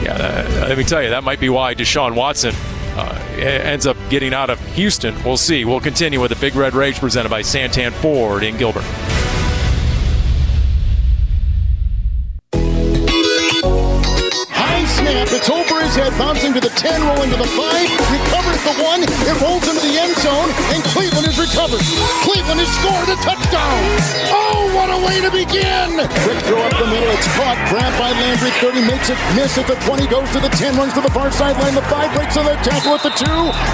Yeah, 0.04 0.66
let 0.68 0.78
me 0.78 0.84
tell 0.84 1.02
you, 1.02 1.10
that 1.10 1.24
might 1.24 1.40
be 1.40 1.50
why 1.50 1.76
Deshaun 1.76 2.16
Watson 2.16 2.54
uh, 2.96 3.36
ends 3.38 3.88
up 3.88 3.98
getting 4.10 4.34
out 4.34 4.50
of 4.50 4.60
Houston. 4.76 5.16
We'll 5.24 5.38
see. 5.38 5.66
We'll 5.66 5.80
continue 5.80 6.20
with 6.20 6.30
the 6.30 6.38
Big 6.38 6.56
Red 6.56 6.74
Rage 6.74 7.00
presented 7.00 7.30
by 7.30 7.42
Santan 7.42 7.92
Ford 7.94 8.44
in 8.44 8.58
Gilbert. 8.58 8.84
Bouncing 16.18 16.54
to 16.54 16.60
the 16.60 16.70
10, 16.70 17.02
rolling 17.06 17.30
to 17.32 17.38
the 17.38 17.48
5 17.48 17.60
recovers 18.14 18.62
the 18.64 18.76
one. 18.84 19.02
It 19.04 19.36
rolls 19.42 19.66
into 19.66 19.82
the 19.82 19.96
end 19.98 20.14
zone, 20.22 20.50
and 20.74 20.84
Cleveland 20.94 21.28
is 21.28 21.38
recovered. 21.38 21.82
Cleveland 22.26 22.60
has 22.62 22.72
scored 22.82 23.10
a 23.10 23.18
touchdown. 23.22 23.80
Oh, 24.30 24.70
what 24.74 24.90
a 24.90 25.00
way 25.06 25.22
to 25.22 25.32
begin! 25.32 25.98
Quick 26.26 26.40
throw 26.46 26.62
up 26.62 26.74
the 26.78 26.88
middle. 26.90 27.10
It's 27.14 27.30
caught. 27.38 27.58
Grabbed 27.70 27.98
by 27.98 28.12
Landry. 28.14 28.52
30 28.62 28.86
makes 28.86 29.10
it 29.10 29.18
miss 29.38 29.58
at 29.58 29.68
the 29.68 29.78
20. 29.86 30.08
Goes 30.08 30.30
to 30.34 30.40
the 30.40 30.50
10. 30.50 30.76
Runs 30.78 30.94
to 30.94 31.02
the 31.02 31.14
far 31.14 31.32
sideline. 31.32 31.76
The 31.76 31.86
5 31.86 32.14
breaks 32.14 32.38
on 32.38 32.46
the 32.46 32.58
tackle 32.66 32.98
at 32.98 33.04
the 33.04 33.14
2. 33.14 33.26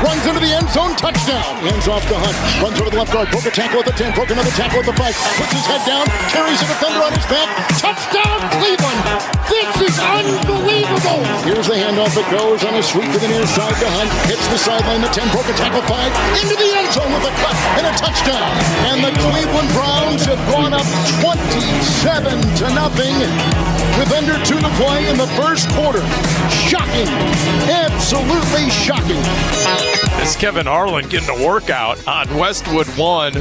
Runs 0.04 0.24
into 0.28 0.40
the 0.40 0.52
end 0.52 0.70
zone. 0.70 0.96
Touchdown. 0.96 1.60
Hands 1.64 1.88
off 1.88 2.04
the 2.08 2.20
hunt. 2.20 2.36
Runs 2.64 2.78
over 2.80 2.90
the 2.90 3.00
left 3.00 3.12
guard. 3.12 3.32
Broke 3.32 3.48
a 3.48 3.52
tackle 3.52 3.80
at 3.80 3.88
the 3.88 3.96
10. 3.96 4.14
Broke 4.16 4.32
another 4.32 4.52
tackle 4.56 4.80
at 4.80 4.88
the 4.88 4.96
5. 4.96 5.00
Puts 5.00 5.54
his 5.56 5.66
head 5.66 5.84
down. 5.88 6.06
Carries 6.32 6.62
a 6.62 6.68
defender 6.68 7.02
on 7.04 7.14
his 7.14 7.28
back. 7.28 7.48
Touchdown, 7.80 8.40
Cleveland. 8.60 9.39
This 9.50 9.90
is 9.90 9.98
unbelievable. 9.98 11.26
Here's 11.42 11.66
the 11.66 11.74
handoff. 11.74 12.14
It 12.14 12.30
goes 12.30 12.64
on 12.64 12.76
a 12.76 12.84
sweep 12.84 13.12
to 13.12 13.20
the 13.20 13.28
near 13.28 13.46
side 13.50 13.74
to 13.82 13.90
Hunt. 13.98 14.10
Hits 14.30 14.46
the 14.54 14.58
sideline, 14.62 15.02
the 15.02 15.10
10, 15.10 15.26
broke 15.34 15.50
a 15.50 15.56
tackle, 15.58 15.82
5, 15.82 15.90
into 16.38 16.56
the 16.56 16.70
end 16.78 16.94
zone 16.94 17.10
with 17.10 17.26
a 17.26 17.34
cut 17.42 17.58
and 17.82 17.90
a 17.90 17.94
touchdown. 17.98 18.46
And 18.94 19.02
the 19.02 19.14
Cleveland 19.18 19.70
Browns 19.74 20.26
have 20.30 20.42
gone 20.54 20.78
up 20.78 20.86
27 21.26 22.38
to 22.62 22.66
nothing 22.78 23.18
with 23.98 24.14
under 24.14 24.38
two 24.46 24.60
to 24.62 24.72
play 24.78 25.10
in 25.10 25.18
the 25.18 25.28
first 25.34 25.68
quarter. 25.74 26.06
Shocking. 26.54 27.10
Absolutely 27.68 28.70
shocking. 28.70 29.20
It's 30.22 30.36
Kevin 30.36 30.66
Harlan 30.66 31.10
getting 31.10 31.30
a 31.30 31.46
workout 31.46 32.06
on 32.08 32.30
Westwood 32.38 32.88
1 32.98 33.34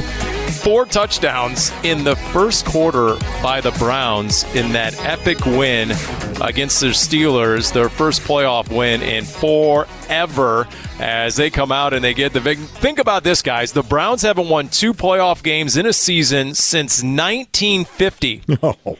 Four 0.51 0.85
touchdowns 0.85 1.71
in 1.83 2.03
the 2.03 2.15
first 2.15 2.65
quarter 2.65 3.15
by 3.41 3.61
the 3.61 3.71
Browns 3.71 4.43
in 4.55 4.71
that 4.73 4.93
epic 5.03 5.45
win 5.45 5.91
against 6.41 6.81
the 6.81 6.87
Steelers, 6.87 7.71
their 7.73 7.89
first 7.89 8.21
playoff 8.21 8.75
win 8.75 9.01
in 9.01 9.23
forever 9.25 10.67
as 10.99 11.35
they 11.35 11.49
come 11.49 11.71
out 11.71 11.93
and 11.93 12.03
they 12.03 12.13
get 12.13 12.33
the 12.33 12.41
big. 12.41 12.57
Think 12.57 12.99
about 12.99 13.23
this, 13.23 13.41
guys. 13.41 13.71
The 13.71 13.83
Browns 13.83 14.21
haven't 14.21 14.49
won 14.49 14.67
two 14.69 14.93
playoff 14.93 15.43
games 15.43 15.77
in 15.77 15.85
a 15.85 15.93
season 15.93 16.53
since 16.53 17.01
1950. 17.03 18.43
Oh. 18.61 18.97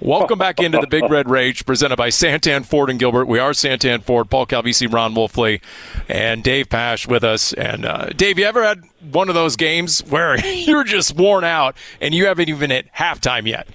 Welcome 0.00 0.38
back 0.38 0.60
into 0.60 0.78
the 0.78 0.86
Big 0.86 1.10
Red 1.10 1.28
Rage, 1.28 1.66
presented 1.66 1.96
by 1.96 2.10
Santan 2.10 2.64
Ford 2.64 2.88
and 2.88 3.00
Gilbert. 3.00 3.26
We 3.26 3.40
are 3.40 3.50
Santan 3.50 4.00
Ford, 4.00 4.30
Paul 4.30 4.46
Calvisi, 4.46 4.90
Ron 4.90 5.12
Wolfley, 5.12 5.60
and 6.08 6.44
Dave 6.44 6.68
Pasch 6.68 7.08
with 7.08 7.24
us. 7.24 7.52
And 7.52 7.84
uh, 7.84 8.10
Dave, 8.10 8.38
you 8.38 8.44
ever 8.44 8.62
had 8.62 8.84
one 9.10 9.28
of 9.28 9.34
those 9.34 9.56
games 9.56 10.00
where 10.08 10.38
you're 10.54 10.84
just 10.84 11.16
worn 11.16 11.42
out 11.42 11.76
and 12.00 12.14
you 12.14 12.26
haven't 12.26 12.48
even 12.48 12.70
hit 12.70 12.86
halftime 12.94 13.44
yet? 13.44 13.66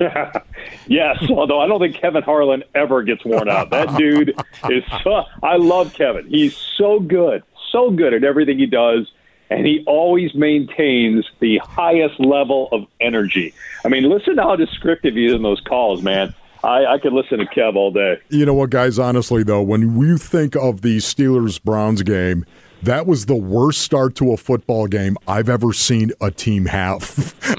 yes, 0.88 1.24
although 1.30 1.60
I 1.60 1.68
don't 1.68 1.78
think 1.78 1.94
Kevin 2.00 2.24
Harlan 2.24 2.64
ever 2.74 3.04
gets 3.04 3.24
worn 3.24 3.48
out. 3.48 3.70
That 3.70 3.96
dude 3.96 4.34
is 4.68 4.82
so. 5.04 5.22
I 5.44 5.56
love 5.58 5.94
Kevin. 5.94 6.26
He's 6.26 6.56
so 6.56 6.98
good, 6.98 7.44
so 7.70 7.92
good 7.92 8.14
at 8.14 8.24
everything 8.24 8.58
he 8.58 8.66
does 8.66 9.08
and 9.50 9.66
he 9.66 9.82
always 9.86 10.34
maintains 10.34 11.28
the 11.40 11.58
highest 11.58 12.18
level 12.20 12.68
of 12.72 12.86
energy. 13.00 13.52
I 13.84 13.88
mean, 13.88 14.04
listen 14.08 14.36
to 14.36 14.42
how 14.42 14.56
descriptive 14.56 15.14
he 15.14 15.26
is 15.26 15.34
in 15.34 15.42
those 15.42 15.60
calls, 15.60 16.02
man. 16.02 16.34
I, 16.62 16.86
I 16.86 16.98
could 16.98 17.12
listen 17.12 17.38
to 17.38 17.46
Kev 17.46 17.74
all 17.74 17.90
day. 17.90 18.18
You 18.28 18.46
know 18.46 18.54
what, 18.54 18.70
guys? 18.70 18.98
Honestly, 18.98 19.42
though, 19.42 19.62
when 19.62 19.98
you 20.00 20.18
think 20.18 20.54
of 20.56 20.82
the 20.82 20.98
Steelers 20.98 21.60
Browns 21.62 22.02
game, 22.02 22.44
that 22.82 23.06
was 23.06 23.26
the 23.26 23.34
worst 23.34 23.80
start 23.80 24.14
to 24.16 24.32
a 24.32 24.36
football 24.36 24.86
game 24.86 25.16
I've 25.26 25.48
ever 25.48 25.72
seen 25.72 26.12
a 26.20 26.30
team 26.30 26.66
have. 26.66 27.34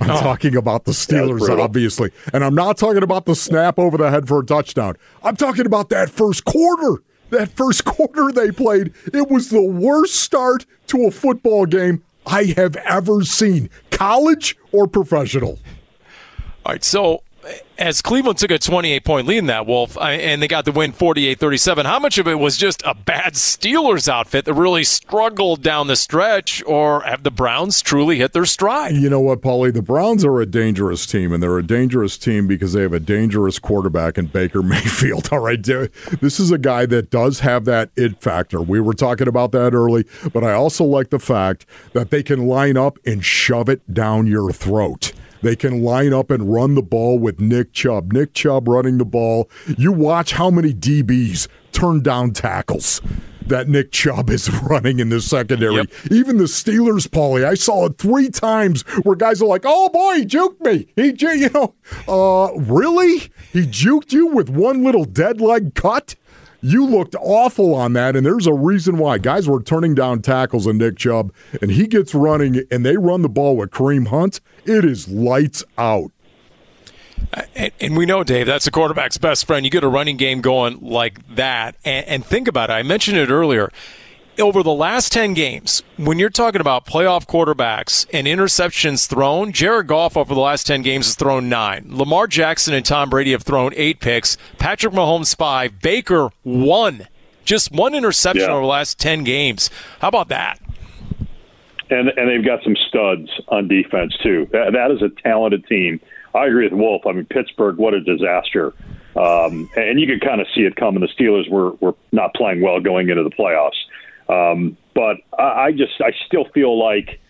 I'm 0.00 0.10
oh. 0.10 0.20
talking 0.20 0.56
about 0.56 0.84
the 0.84 0.92
Steelers, 0.92 1.48
obviously. 1.58 2.10
And 2.32 2.44
I'm 2.44 2.54
not 2.54 2.76
talking 2.76 3.02
about 3.02 3.26
the 3.26 3.34
snap 3.34 3.78
over 3.78 3.96
the 3.96 4.10
head 4.10 4.26
for 4.26 4.40
a 4.40 4.44
touchdown. 4.44 4.96
I'm 5.22 5.36
talking 5.36 5.66
about 5.66 5.90
that 5.90 6.10
first 6.10 6.44
quarter 6.44 7.02
that 7.30 7.50
first 7.50 7.84
quarter 7.84 8.30
they 8.32 8.50
played, 8.50 8.92
it 9.12 9.30
was 9.30 9.50
the 9.50 9.62
worst 9.62 10.16
start 10.16 10.66
to 10.88 11.04
a 11.04 11.10
football 11.10 11.66
game 11.66 12.02
I 12.26 12.44
have 12.56 12.76
ever 12.76 13.22
seen, 13.22 13.70
college 13.90 14.56
or 14.72 14.86
professional. 14.86 15.58
All 16.64 16.72
right, 16.72 16.84
so 16.84 17.22
as 17.78 18.02
Cleveland 18.02 18.38
took 18.38 18.50
a 18.50 18.58
28 18.58 19.04
point 19.04 19.26
lead 19.26 19.38
in 19.38 19.46
that, 19.46 19.66
Wolf, 19.66 19.96
and 19.98 20.42
they 20.42 20.48
got 20.48 20.64
the 20.64 20.72
win 20.72 20.92
48 20.92 21.38
37, 21.38 21.86
how 21.86 21.98
much 21.98 22.18
of 22.18 22.28
it 22.28 22.38
was 22.38 22.56
just 22.56 22.82
a 22.84 22.94
bad 22.94 23.34
Steelers 23.34 24.08
outfit 24.08 24.44
that 24.44 24.54
really 24.54 24.84
struggled 24.84 25.62
down 25.62 25.86
the 25.86 25.96
stretch, 25.96 26.62
or 26.66 27.00
have 27.02 27.22
the 27.22 27.30
Browns 27.30 27.80
truly 27.80 28.18
hit 28.18 28.32
their 28.32 28.44
stride? 28.44 28.94
You 28.94 29.08
know 29.08 29.20
what, 29.20 29.40
Paulie? 29.40 29.72
The 29.72 29.82
Browns 29.82 30.24
are 30.24 30.40
a 30.40 30.46
dangerous 30.46 31.06
team, 31.06 31.32
and 31.32 31.42
they're 31.42 31.58
a 31.58 31.66
dangerous 31.66 32.18
team 32.18 32.46
because 32.46 32.74
they 32.74 32.82
have 32.82 32.92
a 32.92 33.00
dangerous 33.00 33.58
quarterback 33.58 34.18
in 34.18 34.26
Baker 34.26 34.62
Mayfield. 34.70 35.30
All 35.32 35.40
right, 35.40 35.62
this 35.62 36.38
is 36.38 36.50
a 36.50 36.58
guy 36.58 36.86
that 36.86 37.10
does 37.10 37.40
have 37.40 37.64
that 37.64 37.90
it 37.96 38.20
factor. 38.20 38.60
We 38.60 38.80
were 38.80 38.94
talking 38.94 39.28
about 39.28 39.52
that 39.52 39.72
early, 39.72 40.04
but 40.32 40.44
I 40.44 40.52
also 40.52 40.84
like 40.84 41.10
the 41.10 41.18
fact 41.18 41.64
that 41.92 42.10
they 42.10 42.22
can 42.22 42.46
line 42.46 42.76
up 42.76 42.98
and 43.06 43.24
shove 43.24 43.68
it 43.68 43.92
down 43.92 44.26
your 44.26 44.52
throat. 44.52 45.12
They 45.42 45.56
can 45.56 45.82
line 45.82 46.12
up 46.12 46.30
and 46.30 46.52
run 46.52 46.74
the 46.74 46.82
ball 46.82 47.18
with 47.18 47.40
Nick 47.40 47.72
Chubb. 47.72 48.12
Nick 48.12 48.34
Chubb 48.34 48.68
running 48.68 48.98
the 48.98 49.04
ball. 49.04 49.50
You 49.78 49.92
watch 49.92 50.32
how 50.32 50.50
many 50.50 50.74
DBs 50.74 51.48
turn 51.72 52.02
down 52.02 52.32
tackles 52.32 53.00
that 53.50 53.68
Nick 53.68 53.92
Chubb 53.92 54.30
is 54.30 54.50
running 54.62 54.98
in 54.98 55.10
the 55.10 55.20
secondary. 55.20 55.74
Yep. 55.74 55.86
Even 56.10 56.38
the 56.38 56.44
Steelers, 56.44 57.06
Paulie, 57.06 57.44
I 57.44 57.54
saw 57.54 57.86
it 57.86 57.98
three 57.98 58.30
times 58.30 58.82
where 59.02 59.16
guys 59.16 59.42
are 59.42 59.46
like, 59.46 59.62
"Oh 59.66 59.90
boy, 59.90 60.16
he 60.16 60.24
juked 60.24 60.60
me." 60.60 60.86
He, 60.96 61.14
you 61.40 61.50
know, 61.50 61.74
uh, 62.08 62.54
really? 62.54 63.30
He 63.52 63.62
juked 63.66 64.12
you 64.12 64.26
with 64.26 64.48
one 64.48 64.82
little 64.82 65.04
dead 65.04 65.40
leg 65.40 65.74
cut? 65.74 66.14
You 66.62 66.86
looked 66.86 67.14
awful 67.14 67.74
on 67.74 67.94
that, 67.94 68.16
and 68.16 68.24
there's 68.24 68.46
a 68.46 68.52
reason 68.52 68.98
why. 68.98 69.18
Guys 69.18 69.48
were 69.48 69.62
turning 69.62 69.94
down 69.94 70.22
tackles 70.22 70.66
on 70.66 70.78
Nick 70.78 70.98
Chubb, 70.98 71.32
and 71.62 71.70
he 71.70 71.86
gets 71.86 72.14
running, 72.14 72.62
and 72.70 72.84
they 72.84 72.96
run 72.96 73.22
the 73.22 73.28
ball 73.28 73.56
with 73.56 73.70
Kareem 73.70 74.08
Hunt. 74.08 74.40
It 74.64 74.84
is 74.84 75.08
lights 75.08 75.64
out. 75.78 76.12
Uh, 77.32 77.42
and, 77.54 77.72
and, 77.80 77.96
we 77.96 78.06
know, 78.06 78.24
Dave, 78.24 78.46
that's 78.46 78.66
a 78.66 78.70
quarterback's 78.70 79.18
best 79.18 79.46
friend. 79.46 79.64
You 79.64 79.70
get 79.70 79.84
a 79.84 79.88
running 79.88 80.16
game 80.16 80.40
going 80.40 80.80
like 80.80 81.34
that. 81.36 81.76
And, 81.84 82.06
and 82.06 82.24
think 82.24 82.48
about 82.48 82.70
it. 82.70 82.74
I 82.74 82.82
mentioned 82.82 83.18
it 83.18 83.30
earlier 83.30 83.70
over 84.40 84.62
the 84.62 84.72
last 84.72 85.12
10 85.12 85.34
games, 85.34 85.82
when 85.96 86.18
you're 86.18 86.30
talking 86.30 86.60
about 86.60 86.86
playoff 86.86 87.26
quarterbacks 87.26 88.06
and 88.12 88.26
interceptions 88.26 89.08
thrown, 89.08 89.52
Jared 89.52 89.86
Goff 89.86 90.16
over 90.16 90.34
the 90.34 90.40
last 90.40 90.66
10 90.66 90.82
games 90.82 91.06
has 91.06 91.14
thrown 91.14 91.48
nine. 91.48 91.86
Lamar 91.88 92.26
Jackson 92.26 92.74
and 92.74 92.84
Tom 92.84 93.10
Brady 93.10 93.32
have 93.32 93.42
thrown 93.42 93.72
eight 93.76 94.00
picks. 94.00 94.36
Patrick 94.58 94.94
Mahomes, 94.94 95.36
five. 95.36 95.80
Baker, 95.80 96.30
one. 96.42 97.06
Just 97.44 97.72
one 97.72 97.94
interception 97.94 98.48
yeah. 98.48 98.52
over 98.52 98.62
the 98.62 98.66
last 98.66 98.98
10 98.98 99.24
games. 99.24 99.70
How 100.00 100.08
about 100.08 100.28
that? 100.28 100.58
And, 101.90 102.08
and 102.08 102.28
they've 102.28 102.44
got 102.44 102.62
some 102.62 102.76
studs 102.88 103.28
on 103.48 103.68
defense, 103.68 104.16
too. 104.22 104.48
that, 104.52 104.72
that 104.72 104.90
is 104.90 105.02
a 105.02 105.08
talented 105.22 105.66
team. 105.66 106.00
I 106.34 106.46
agree 106.46 106.64
with 106.64 106.74
Wolf. 106.74 107.06
I 107.06 107.12
mean, 107.12 107.24
Pittsburgh, 107.26 107.76
what 107.76 107.94
a 107.94 108.00
disaster. 108.00 108.72
Um, 109.16 109.68
and 109.76 110.00
you 110.00 110.06
could 110.06 110.20
kind 110.20 110.40
of 110.40 110.46
see 110.54 110.62
it 110.62 110.76
coming. 110.76 111.00
The 111.00 111.08
Steelers 111.08 111.50
were, 111.50 111.72
were 111.80 111.94
not 112.12 112.34
playing 112.34 112.60
well 112.60 112.80
going 112.80 113.08
into 113.08 113.24
the 113.24 113.30
playoffs. 113.30 113.72
Um, 114.30 114.76
but 114.94 115.16
I, 115.38 115.66
I 115.66 115.72
just 115.72 116.00
I 116.00 116.12
still 116.26 116.44
feel 116.54 116.78
like 116.78 117.20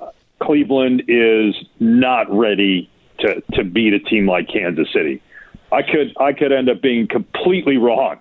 uh, 0.00 0.10
Cleveland 0.42 1.04
is 1.08 1.54
not 1.80 2.26
ready 2.30 2.90
to 3.20 3.42
to 3.54 3.64
beat 3.64 3.92
a 3.92 3.98
team 3.98 4.28
like 4.28 4.48
Kansas 4.48 4.88
City. 4.92 5.22
I 5.72 5.82
could 5.82 6.16
I 6.18 6.32
could 6.32 6.52
end 6.52 6.68
up 6.68 6.80
being 6.80 7.08
completely 7.08 7.76
wrong, 7.76 8.18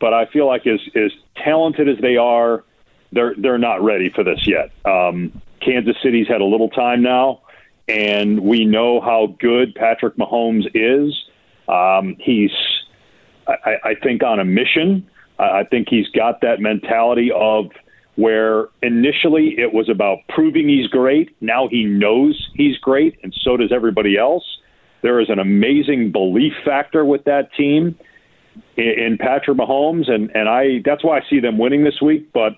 but 0.00 0.12
I 0.12 0.26
feel 0.26 0.46
like 0.46 0.66
as 0.66 0.80
as 0.96 1.12
talented 1.36 1.88
as 1.88 1.98
they 2.00 2.16
are, 2.16 2.64
they're 3.12 3.34
they're 3.38 3.58
not 3.58 3.82
ready 3.82 4.10
for 4.10 4.24
this 4.24 4.46
yet. 4.46 4.70
Um, 4.84 5.40
Kansas 5.60 5.96
City's 6.02 6.26
had 6.26 6.40
a 6.40 6.44
little 6.44 6.70
time 6.70 7.02
now, 7.02 7.42
and 7.88 8.40
we 8.40 8.64
know 8.64 9.00
how 9.00 9.36
good 9.38 9.74
Patrick 9.74 10.16
Mahomes 10.16 10.66
is. 10.74 11.14
Um, 11.68 12.16
he's 12.18 12.50
I, 13.46 13.76
I 13.84 13.94
think 13.94 14.22
on 14.22 14.40
a 14.40 14.44
mission. 14.44 15.08
I 15.40 15.64
think 15.64 15.88
he's 15.88 16.08
got 16.08 16.40
that 16.42 16.60
mentality 16.60 17.30
of 17.34 17.66
where 18.16 18.68
initially 18.82 19.54
it 19.58 19.72
was 19.72 19.88
about 19.88 20.18
proving 20.28 20.68
he's 20.68 20.86
great. 20.88 21.34
Now 21.40 21.68
he 21.68 21.84
knows 21.84 22.50
he's 22.54 22.76
great, 22.78 23.18
and 23.22 23.34
so 23.42 23.56
does 23.56 23.72
everybody 23.72 24.18
else. 24.18 24.44
There 25.02 25.20
is 25.20 25.30
an 25.30 25.38
amazing 25.38 26.12
belief 26.12 26.52
factor 26.64 27.04
with 27.04 27.24
that 27.24 27.52
team 27.54 27.98
in 28.76 29.16
Patrick 29.18 29.56
Mahomes, 29.56 30.10
and 30.10 30.30
and 30.34 30.48
I 30.48 30.82
that's 30.84 31.02
why 31.02 31.18
I 31.18 31.22
see 31.30 31.40
them 31.40 31.58
winning 31.58 31.84
this 31.84 32.00
week. 32.02 32.30
But 32.32 32.52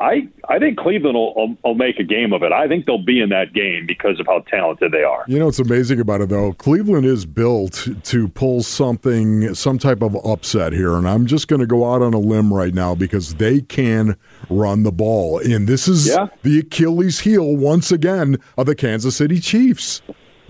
I 0.00 0.28
I 0.48 0.58
think 0.58 0.78
Cleveland 0.78 1.14
will, 1.14 1.56
will, 1.62 1.74
make 1.74 1.98
a 1.98 2.04
game 2.04 2.32
of 2.32 2.42
it. 2.42 2.52
I 2.52 2.66
think 2.66 2.86
they'll 2.86 3.04
be 3.04 3.20
in 3.20 3.28
that 3.28 3.52
game 3.52 3.86
because 3.86 4.18
of 4.18 4.26
how 4.26 4.40
talented 4.40 4.90
they 4.92 5.02
are. 5.02 5.24
You 5.28 5.38
know 5.38 5.46
what's 5.46 5.58
amazing 5.58 6.00
about 6.00 6.20
it 6.20 6.28
though? 6.28 6.52
Cleveland 6.54 7.06
is 7.06 7.24
built 7.26 7.88
to 8.04 8.28
pull 8.28 8.62
something, 8.62 9.54
some 9.54 9.78
type 9.78 10.02
of 10.02 10.16
upset 10.26 10.72
here, 10.72 10.94
and 10.94 11.08
I'm 11.08 11.26
just 11.26 11.46
going 11.46 11.60
to 11.60 11.66
go 11.66 11.92
out 11.92 12.02
on 12.02 12.14
a 12.14 12.18
limb 12.18 12.52
right 12.52 12.74
now 12.74 12.94
because 12.94 13.34
they 13.34 13.60
can 13.60 14.16
run 14.50 14.82
the 14.82 14.92
ball, 14.92 15.38
and 15.38 15.68
this 15.68 15.86
is 15.86 16.08
yeah. 16.08 16.26
the 16.42 16.58
Achilles 16.58 17.20
heel 17.20 17.56
once 17.56 17.92
again 17.92 18.38
of 18.56 18.66
the 18.66 18.74
Kansas 18.74 19.16
City 19.16 19.38
Chiefs. 19.38 20.02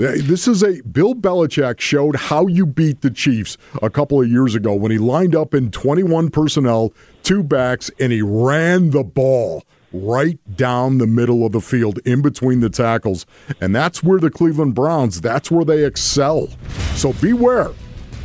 This 0.02 0.48
is 0.48 0.64
a 0.64 0.80
Bill 0.82 1.14
Belichick 1.14 1.78
showed 1.78 2.16
how 2.16 2.48
you 2.48 2.66
beat 2.66 3.02
the 3.02 3.10
Chiefs 3.10 3.56
a 3.80 3.88
couple 3.88 4.20
of 4.20 4.28
years 4.28 4.56
ago 4.56 4.74
when 4.74 4.90
he 4.90 4.98
lined 4.98 5.36
up 5.36 5.54
in 5.54 5.70
21 5.70 6.28
personnel, 6.30 6.92
two 7.22 7.44
backs, 7.44 7.88
and 8.00 8.10
he 8.10 8.20
ran 8.20 8.90
the 8.90 9.04
ball 9.04 9.62
right 9.92 10.40
down 10.56 10.98
the 10.98 11.06
middle 11.06 11.46
of 11.46 11.52
the 11.52 11.60
field 11.60 12.00
in 12.04 12.20
between 12.20 12.58
the 12.58 12.68
tackles. 12.68 13.26
And 13.60 13.76
that's 13.76 14.02
where 14.02 14.18
the 14.18 14.30
Cleveland 14.30 14.74
Browns, 14.74 15.20
that's 15.20 15.52
where 15.52 15.64
they 15.64 15.84
excel. 15.84 16.48
So 16.96 17.12
beware. 17.14 17.70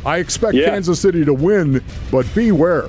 I 0.04 0.18
expect 0.18 0.54
yeah. 0.54 0.70
Kansas 0.70 0.98
City 0.98 1.24
to 1.24 1.34
win, 1.34 1.84
but 2.10 2.26
beware. 2.34 2.88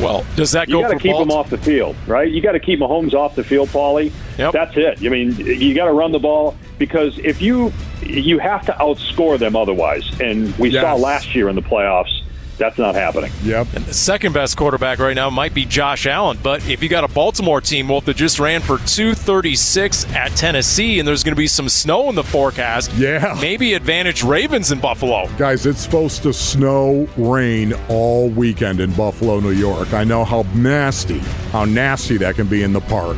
Well, 0.00 0.26
does 0.34 0.52
that 0.52 0.68
go? 0.68 0.78
You 0.78 0.82
got 0.82 0.92
to 0.92 0.98
keep 0.98 1.16
them 1.16 1.30
off 1.30 1.50
the 1.50 1.58
field, 1.58 1.96
right? 2.06 2.30
You 2.30 2.40
got 2.40 2.52
to 2.52 2.60
keep 2.60 2.80
Mahomes 2.80 3.14
off 3.14 3.36
the 3.36 3.44
field, 3.44 3.68
Paulie. 3.68 4.12
Yep. 4.38 4.52
That's 4.52 4.76
it. 4.76 5.04
I 5.04 5.08
mean, 5.08 5.36
you 5.36 5.74
got 5.74 5.86
to 5.86 5.92
run 5.92 6.10
the 6.10 6.18
ball 6.18 6.56
because 6.78 7.18
if 7.18 7.40
you 7.40 7.72
you 8.02 8.38
have 8.38 8.66
to 8.66 8.72
outscore 8.72 9.38
them 9.38 9.54
otherwise, 9.54 10.08
and 10.20 10.54
we 10.58 10.70
yes. 10.70 10.82
saw 10.82 10.94
last 10.94 11.34
year 11.34 11.48
in 11.48 11.54
the 11.54 11.62
playoffs 11.62 12.23
that's 12.58 12.78
not 12.78 12.94
happening. 12.94 13.32
Yep. 13.42 13.74
And 13.74 13.84
the 13.84 13.94
second 13.94 14.32
best 14.32 14.56
quarterback 14.56 14.98
right 14.98 15.14
now 15.14 15.30
might 15.30 15.54
be 15.54 15.64
Josh 15.64 16.06
Allen. 16.06 16.38
But 16.42 16.68
if 16.68 16.82
you 16.82 16.88
got 16.88 17.04
a 17.04 17.08
Baltimore 17.08 17.60
team, 17.60 17.88
Wolf, 17.88 18.04
that 18.06 18.16
just 18.16 18.38
ran 18.38 18.60
for 18.60 18.78
236 18.78 20.12
at 20.12 20.30
Tennessee, 20.36 20.98
and 20.98 21.06
there's 21.06 21.22
going 21.22 21.34
to 21.34 21.38
be 21.38 21.46
some 21.46 21.68
snow 21.68 22.08
in 22.08 22.14
the 22.14 22.24
forecast, 22.24 22.92
yeah, 22.94 23.36
maybe 23.40 23.74
advantage 23.74 24.22
Ravens 24.22 24.72
in 24.72 24.80
Buffalo. 24.80 25.28
Guys, 25.36 25.66
it's 25.66 25.80
supposed 25.80 26.22
to 26.22 26.32
snow, 26.32 27.08
rain 27.16 27.74
all 27.88 28.28
weekend 28.30 28.80
in 28.80 28.92
Buffalo, 28.94 29.40
New 29.40 29.50
York. 29.50 29.92
I 29.92 30.04
know 30.04 30.24
how 30.24 30.42
nasty, 30.54 31.18
how 31.50 31.64
nasty 31.64 32.16
that 32.18 32.34
can 32.36 32.46
be 32.46 32.62
in 32.62 32.72
the 32.72 32.80
park. 32.80 33.16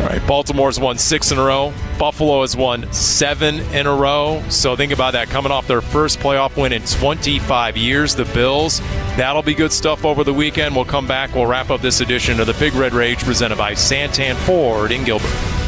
All 0.00 0.06
right, 0.06 0.26
Baltimore's 0.26 0.80
won 0.80 0.96
six 0.96 1.30
in 1.30 1.36
a 1.36 1.44
row. 1.44 1.74
Buffalo 1.98 2.40
has 2.40 2.56
won 2.56 2.90
seven 2.90 3.60
in 3.74 3.86
a 3.86 3.94
row. 3.94 4.42
So 4.48 4.74
think 4.74 4.92
about 4.92 5.12
that. 5.12 5.28
Coming 5.28 5.52
off 5.52 5.66
their 5.66 5.82
first 5.82 6.20
playoff 6.20 6.56
win 6.56 6.72
in 6.72 6.80
25 6.82 7.76
years, 7.76 8.14
the 8.14 8.24
Bills. 8.24 8.80
That'll 9.18 9.42
be 9.42 9.52
good 9.52 9.72
stuff 9.72 10.06
over 10.06 10.24
the 10.24 10.32
weekend. 10.32 10.74
We'll 10.74 10.86
come 10.86 11.06
back. 11.06 11.34
We'll 11.34 11.44
wrap 11.44 11.68
up 11.68 11.82
this 11.82 12.00
edition 12.00 12.40
of 12.40 12.46
the 12.46 12.54
Big 12.54 12.72
Red 12.72 12.94
Rage 12.94 13.22
presented 13.22 13.58
by 13.58 13.72
Santan 13.72 14.36
Ford 14.36 14.90
in 14.90 15.04
Gilbert. 15.04 15.59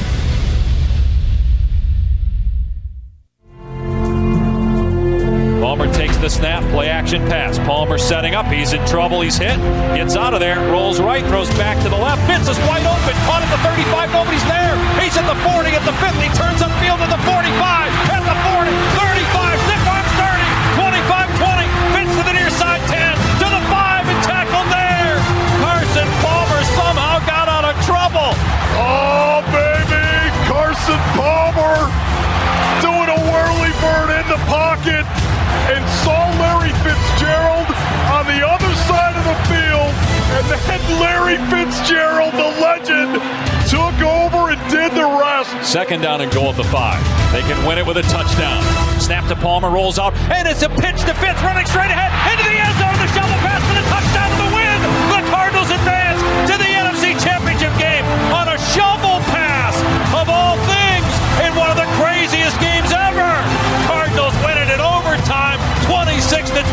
Palmer 5.73 5.89
takes 5.89 6.21
the 6.21 6.29
snap, 6.29 6.61
play 6.69 6.93
action 6.93 7.25
pass. 7.33 7.57
Palmer 7.65 7.97
setting 7.97 8.37
up. 8.37 8.45
He's 8.53 8.77
in 8.77 8.85
trouble. 8.85 9.25
He's 9.25 9.41
hit. 9.41 9.57
Gets 9.97 10.21
out 10.21 10.37
of 10.37 10.41
there. 10.45 10.61
Rolls 10.69 11.01
right. 11.01 11.25
Throws 11.25 11.49
back 11.57 11.81
to 11.81 11.89
the 11.89 11.97
left. 11.97 12.21
Fitz 12.29 12.45
is 12.45 12.61
wide 12.69 12.85
open. 12.85 13.17
Caught 13.25 13.41
at 13.41 13.49
the 13.49 13.57
35. 13.65 14.13
Nobody's 14.13 14.45
there. 14.53 14.77
He's 15.01 15.17
at 15.17 15.25
the 15.25 15.33
40. 15.41 15.73
At 15.73 15.81
the 15.89 15.97
50. 15.97 16.29
Turns 16.37 16.61
upfield 16.61 17.01
at 17.01 17.09
the 17.09 17.17
45. 17.25 17.89
At 18.13 18.21
the 18.21 18.37
40. 18.53 18.69
35. 19.01 19.57
Stiff 19.65 19.85
arm 19.89 20.05
30. 20.21 20.45
25 20.77 21.41
20. 21.41 21.65
Fitz 21.97 22.13
to 22.21 22.23
the 22.29 22.35
near 22.37 22.53
side 22.53 22.85
10. 22.93 23.17
To 23.41 23.49
the 23.49 23.63
5 23.73 24.13
and 24.13 24.21
tackled 24.29 24.69
there. 24.69 25.17
Carson 25.65 26.09
Palmer 26.21 26.61
somehow 26.77 27.17
got 27.25 27.49
out 27.49 27.65
of 27.65 27.81
trouble. 27.89 28.37
Oh, 28.77 29.41
baby! 29.49 30.05
Carson 30.53 31.01
Palmer 31.17 31.92
and 35.71 35.83
saw 36.03 36.27
Larry 36.43 36.75
Fitzgerald 36.83 37.69
on 38.11 38.27
the 38.27 38.43
other 38.43 38.73
side 38.89 39.15
of 39.15 39.25
the 39.25 39.39
field. 39.47 39.93
And 40.33 40.45
then 40.49 40.83
Larry 40.99 41.39
Fitzgerald, 41.53 42.33
the 42.35 42.51
legend, 42.59 43.21
took 43.69 43.95
over 44.03 44.51
and 44.51 44.61
did 44.71 44.93
the 44.93 45.05
rest. 45.05 45.53
Second 45.65 46.03
down 46.03 46.21
and 46.21 46.33
goal 46.33 46.51
at 46.51 46.57
the 46.57 46.65
five. 46.65 47.01
They 47.33 47.43
can 47.43 47.57
win 47.67 47.79
it 47.79 47.87
with 47.87 47.99
a 47.99 48.03
touchdown. 48.03 48.63
Snap 49.01 49.29
to 49.29 49.37
Palmer, 49.37 49.71
rolls 49.71 49.99
out, 49.99 50.15
and 50.33 50.49
it's 50.49 50.63
a 50.63 50.69
pitch 50.69 51.01
to 51.05 51.15
Fitz, 51.15 51.41
running 51.43 51.67
straight 51.67 51.93
ahead 51.93 52.11
into 52.33 52.45
the 52.49 52.59
end 52.59 52.75
zone. 52.81 52.97
The 52.97 53.09
shovel 53.13 53.39
pass 53.45 53.61
for 53.61 53.75
the 53.77 53.87
touchdown 53.89 54.42
overtime, 65.23 65.59
26 65.87 66.51
to 66.51 66.63
20. 66.63 66.67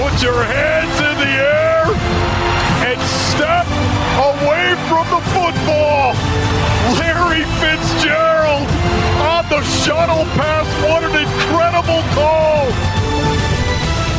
Put 0.00 0.22
your 0.22 0.44
hands 0.44 0.96
in 1.00 1.16
the 1.18 1.32
air 1.36 1.84
and 2.88 3.00
step 3.00 3.66
away 4.16 4.74
from 4.88 5.06
the 5.10 5.20
football. 5.30 6.14
Larry 6.98 7.44
Fitzgerald 7.60 8.68
on 9.20 9.48
the 9.48 9.62
shuttle 9.62 10.24
pass. 10.36 10.66
What 10.88 11.04
an 11.04 11.16
incredible 11.16 12.02
call! 12.14 12.99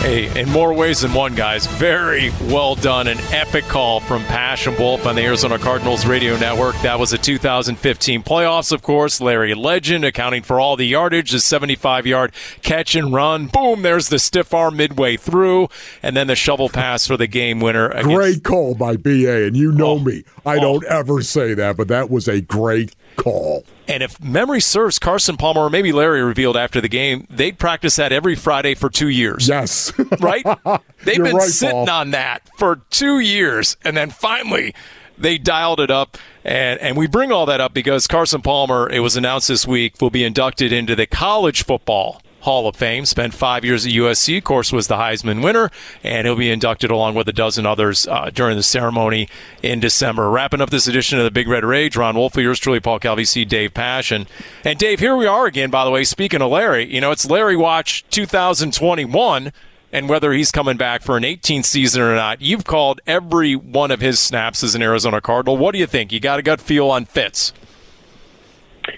Hey, 0.02 0.42
in 0.42 0.50
more 0.50 0.74
ways 0.74 1.02
than 1.02 1.14
one, 1.14 1.36
guys. 1.36 1.68
Very 1.68 2.32
well 2.50 2.74
done. 2.74 3.08
An 3.08 3.20
epic 3.32 3.66
call 3.66 4.00
from 4.00 4.24
Passion 4.24 4.76
Wolf 4.80 5.06
on 5.06 5.16
the 5.16 5.22
Arizona 5.22 5.60
Cardinals 5.60 6.08
radio 6.08 6.36
network. 6.40 6.76
That 6.82 6.98
was 7.00 7.12
the 7.12 7.20
2015 7.20 8.24
playoffs, 8.24 8.72
of 8.72 8.82
course. 8.82 9.22
Larry 9.22 9.54
Legend 9.54 10.04
accounting 10.04 10.42
for 10.42 10.60
all 10.60 10.76
the 10.76 10.88
yardage, 10.88 11.30
the 11.30 11.40
75 11.40 12.08
yard 12.08 12.34
catch 12.64 12.96
and 12.96 13.14
run. 13.14 13.46
Boom, 13.46 13.84
there's 13.84 14.10
the 14.10 14.18
stiff 14.18 14.56
arm 14.56 14.76
midway 14.78 15.18
through, 15.18 15.68
and 16.02 16.18
then 16.18 16.26
the 16.26 16.36
shovel 16.36 16.68
pass 16.68 17.06
for 17.06 17.16
the 17.16 17.28
game 17.28 17.60
winner. 17.60 17.90
Against- 17.90 18.08
Great 18.16 18.44
call 18.44 18.74
by 18.74 18.98
BA, 18.98 19.46
and 19.46 19.56
you 19.56 19.72
know 19.72 19.92
Oh. 19.92 20.00
me. 20.00 20.24
I 20.48 20.58
Oh. 20.58 20.62
don't 20.62 20.86
ever 20.86 21.22
say 21.22 21.54
that, 21.54 21.78
but 21.78 21.88
that 21.90 22.10
was 22.10 22.28
a 22.28 22.42
great 22.42 22.96
call. 23.16 23.66
And 23.88 24.04
if 24.04 24.22
memory 24.22 24.62
serves, 24.62 25.00
Carson 25.00 25.38
Palmer 25.38 25.62
or 25.62 25.70
maybe 25.70 25.92
Larry 25.92 26.24
revealed 26.24 26.58
after 26.58 26.80
the 26.82 26.88
game, 26.88 27.28
they'd 27.30 27.60
practice 27.60 27.96
that 27.98 28.12
every 28.12 28.36
Friday 28.36 28.76
for 28.76 28.90
two 28.90 29.10
years. 29.10 29.48
Yes. 29.48 29.92
right? 30.20 30.46
They've 31.04 31.16
You're 31.16 31.26
been 31.26 31.36
right, 31.38 31.50
sitting 31.50 31.86
Paul. 31.86 31.90
on 31.90 32.12
that 32.12 32.48
for 32.58 32.82
two 32.90 33.20
years, 33.20 33.78
and 33.84 33.98
then 33.98 34.10
finally 34.10 34.74
they 35.18 35.38
dialed 35.38 35.80
it 35.80 35.92
up. 35.92 36.18
And 36.44 36.80
and 36.80 36.98
we 36.98 37.08
bring 37.08 37.32
all 37.32 37.46
that 37.46 37.62
up 37.62 37.74
because 37.74 38.08
Carson 38.08 38.42
Palmer, 38.42 38.90
it 38.90 39.00
was 39.00 39.16
announced 39.16 39.48
this 39.48 39.68
week, 39.68 40.02
will 40.02 40.10
be 40.10 40.24
inducted 40.24 40.72
into 40.74 40.96
the 40.96 41.06
College 41.06 41.64
Football 41.64 42.22
Hall 42.42 42.68
of 42.68 42.76
Fame. 42.76 43.06
Spent 43.06 43.34
five 43.34 43.64
years 43.66 43.86
at 43.86 43.92
USC. 43.92 44.38
Of 44.38 44.44
course, 44.44 44.72
was 44.72 44.88
the 44.88 44.96
Heisman 44.96 45.44
winner, 45.44 45.72
and 46.04 46.28
he'll 46.28 46.36
be 46.36 46.52
inducted 46.52 46.92
along 46.92 47.16
with 47.16 47.28
a 47.28 47.34
dozen 47.34 47.66
others 47.66 48.08
uh, 48.08 48.30
during 48.34 48.58
the 48.58 48.64
ceremony 48.64 49.28
in 49.62 49.80
December. 49.80 50.30
Wrapping 50.30 50.62
up 50.62 50.70
this 50.70 50.88
edition 50.88 51.20
of 51.20 51.26
the 51.26 51.32
Big 51.32 51.48
Red 51.48 51.66
Rage, 51.66 51.96
Ron 51.96 52.16
Wolf, 52.16 52.36
yours 52.36 52.60
truly, 52.60 52.80
Paul 52.80 53.00
Calvisi, 53.00 53.48
Dave 53.48 53.74
Passion, 53.74 54.28
and 54.64 54.78
Dave. 54.78 55.00
Here 55.00 55.16
we 55.16 55.26
are 55.26 55.46
again. 55.46 55.70
By 55.70 55.86
the 55.86 55.92
way, 55.92 56.04
speaking 56.04 56.42
of 56.42 56.52
Larry, 56.52 56.94
you 56.94 57.02
know 57.02 57.12
it's 57.12 57.30
Larry 57.30 57.56
Watch 57.56 58.06
2021 58.10 59.52
and 59.92 60.08
whether 60.08 60.32
he's 60.32 60.52
coming 60.52 60.78
back 60.78 61.02
for 61.02 61.18
an 61.18 61.24
18th 61.24 61.66
season 61.66 62.02
or 62.02 62.16
not. 62.16 62.42
You've 62.42 62.64
called 62.64 63.02
every 63.06 63.56
one 63.56 63.92
of 63.92 64.00
his 64.00 64.20
snaps 64.20 64.64
as 64.64 64.76
an 64.76 64.82
Arizona 64.82 65.22
Cardinal. 65.22 65.58
What 65.58 65.74
do 65.74 65.80
you 65.80 65.88
think? 65.88 66.12
You 66.12 66.20
got 66.20 66.40
a 66.40 66.42
gut 66.42 66.62
feel 66.62 66.90
on 66.90 67.06
Fitz? 67.06 67.54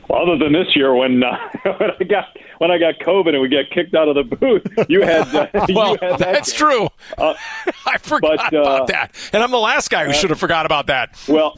Well, 0.08 0.22
other 0.24 0.38
than 0.38 0.54
this 0.54 0.76
year 0.76 0.94
when 0.94 1.24
uh, 1.24 1.38
when 1.78 1.92
I 2.00 2.04
got 2.04 2.38
when 2.60 2.72
I 2.72 2.78
got 2.78 3.00
COVID 3.00 3.30
and 3.30 3.42
we 3.42 3.50
got 3.50 3.70
kicked 3.72 3.96
out 3.96 4.08
of 4.08 4.16
the 4.16 4.36
booth, 4.36 4.66
you 4.90 5.02
had 5.02 5.28
uh, 5.36 5.48
Well, 5.70 5.94
you 5.94 5.98
had 6.02 6.20
that 6.20 6.34
that's 6.34 6.52
game. 6.52 6.60
true. 6.60 6.88
Uh, 7.18 7.34
I 7.86 7.98
forgot 7.98 8.52
but, 8.52 8.54
uh, 8.54 8.62
about 8.62 8.88
that, 8.88 9.16
and 9.34 9.44
I'm 9.44 9.52
the 9.52 9.58
last 9.60 9.90
guy 9.90 10.06
who 10.06 10.14
should 10.14 10.30
have 10.30 10.40
forgot 10.40 10.66
about 10.66 10.88
that. 10.88 11.18
Well, 11.28 11.58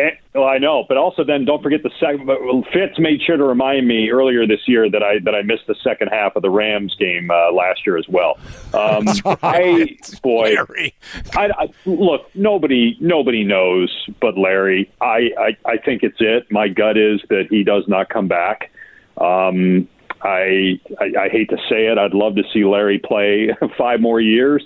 eh, 0.00 0.10
well, 0.34 0.44
I 0.48 0.58
know, 0.58 0.84
but 0.88 0.96
also 0.96 1.24
then 1.24 1.44
don't 1.44 1.62
forget 1.62 1.82
the 1.82 1.90
second. 1.98 2.26
But 2.26 2.38
Fitz 2.72 2.98
made 2.98 3.20
sure 3.22 3.36
to 3.36 3.44
remind 3.44 3.86
me 3.86 4.10
earlier 4.10 4.46
this 4.46 4.66
year 4.66 4.90
that 4.90 5.02
I 5.02 5.18
that 5.24 5.34
I 5.34 5.42
missed 5.42 5.66
the 5.66 5.74
second 5.82 6.08
half 6.08 6.36
of 6.36 6.42
the 6.42 6.50
Rams 6.50 6.94
game 6.98 7.30
uh, 7.30 7.52
last 7.52 7.86
year 7.86 7.96
as 7.96 8.08
well. 8.08 8.38
Um, 8.74 9.06
I 9.42 9.96
boy, 10.22 10.54
Larry. 10.54 10.94
I, 11.36 11.50
I, 11.58 11.68
look, 11.84 12.30
nobody 12.34 12.96
nobody 13.00 13.44
knows 13.44 13.90
but 14.20 14.38
Larry. 14.38 14.90
I, 15.00 15.30
I 15.38 15.56
I 15.64 15.76
think 15.78 16.02
it's 16.02 16.18
it. 16.20 16.50
My 16.50 16.68
gut 16.68 16.96
is 16.96 17.20
that 17.28 17.46
he 17.50 17.64
does 17.64 17.84
not 17.88 18.08
come 18.08 18.28
back. 18.28 18.70
Um, 19.16 19.88
I, 20.22 20.80
I 21.00 21.12
I 21.18 21.28
hate 21.28 21.50
to 21.50 21.56
say 21.68 21.86
it. 21.86 21.98
I'd 21.98 22.14
love 22.14 22.36
to 22.36 22.44
see 22.52 22.64
Larry 22.64 22.98
play 22.98 23.50
five 23.78 24.00
more 24.00 24.20
years. 24.20 24.62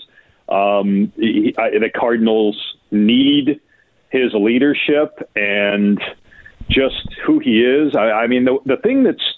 Um, 0.49 1.13
he, 1.17 1.55
I, 1.57 1.71
the 1.79 1.91
Cardinals 1.91 2.77
need 2.91 3.61
his 4.15 4.33
leadership 4.33 5.29
and 5.35 6.01
just 6.71 7.09
who 7.27 7.41
he 7.41 7.63
is. 7.65 7.97
I, 7.97 8.11
I 8.11 8.27
mean, 8.29 8.45
the 8.45 8.59
the 8.65 8.77
thing 8.77 9.03
that's 9.03 9.35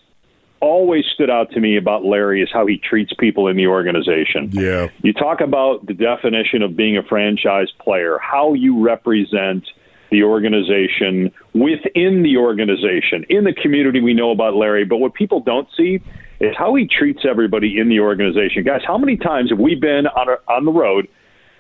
always 0.61 1.05
stood 1.15 1.31
out 1.31 1.51
to 1.53 1.61
me 1.61 1.77
about 1.77 2.05
Larry 2.05 2.43
is 2.43 2.51
how 2.53 2.67
he 2.67 2.79
treats 2.79 3.13
people 3.19 3.49
in 3.49 3.57
the 3.57 3.67
organization. 3.67 4.51
Yeah. 4.53 4.89
You 5.03 5.13
talk 5.13 5.41
about 5.41 5.87
the 5.87 5.95
definition 5.95 6.63
of 6.63 6.77
being 6.77 6.97
a 6.97 7.03
franchise 7.03 7.69
player, 7.79 8.19
how 8.19 8.55
you 8.55 8.83
represent 8.83 9.67
the 10.11 10.23
organization 10.23 11.33
within 11.53 12.23
the 12.23 12.37
organization, 12.37 13.25
in 13.29 13.45
the 13.45 13.53
community 13.53 14.01
we 14.01 14.15
know 14.15 14.31
about 14.31 14.55
Larry. 14.55 14.85
But 14.85 14.99
what 14.99 15.15
people 15.15 15.41
don't 15.41 15.69
see 15.77 16.01
is 16.41 16.55
how 16.57 16.75
he 16.75 16.87
treats 16.87 17.21
everybody 17.29 17.79
in 17.79 17.89
the 17.89 18.01
organization. 18.01 18.63
Guys, 18.63 18.83
how 18.87 18.99
many 18.99 19.17
times 19.17 19.51
have 19.51 19.59
we 19.59 19.75
been 19.75 20.07
on, 20.07 20.29
a, 20.29 20.53
on 20.53 20.65
the 20.65 20.73
road 20.73 21.09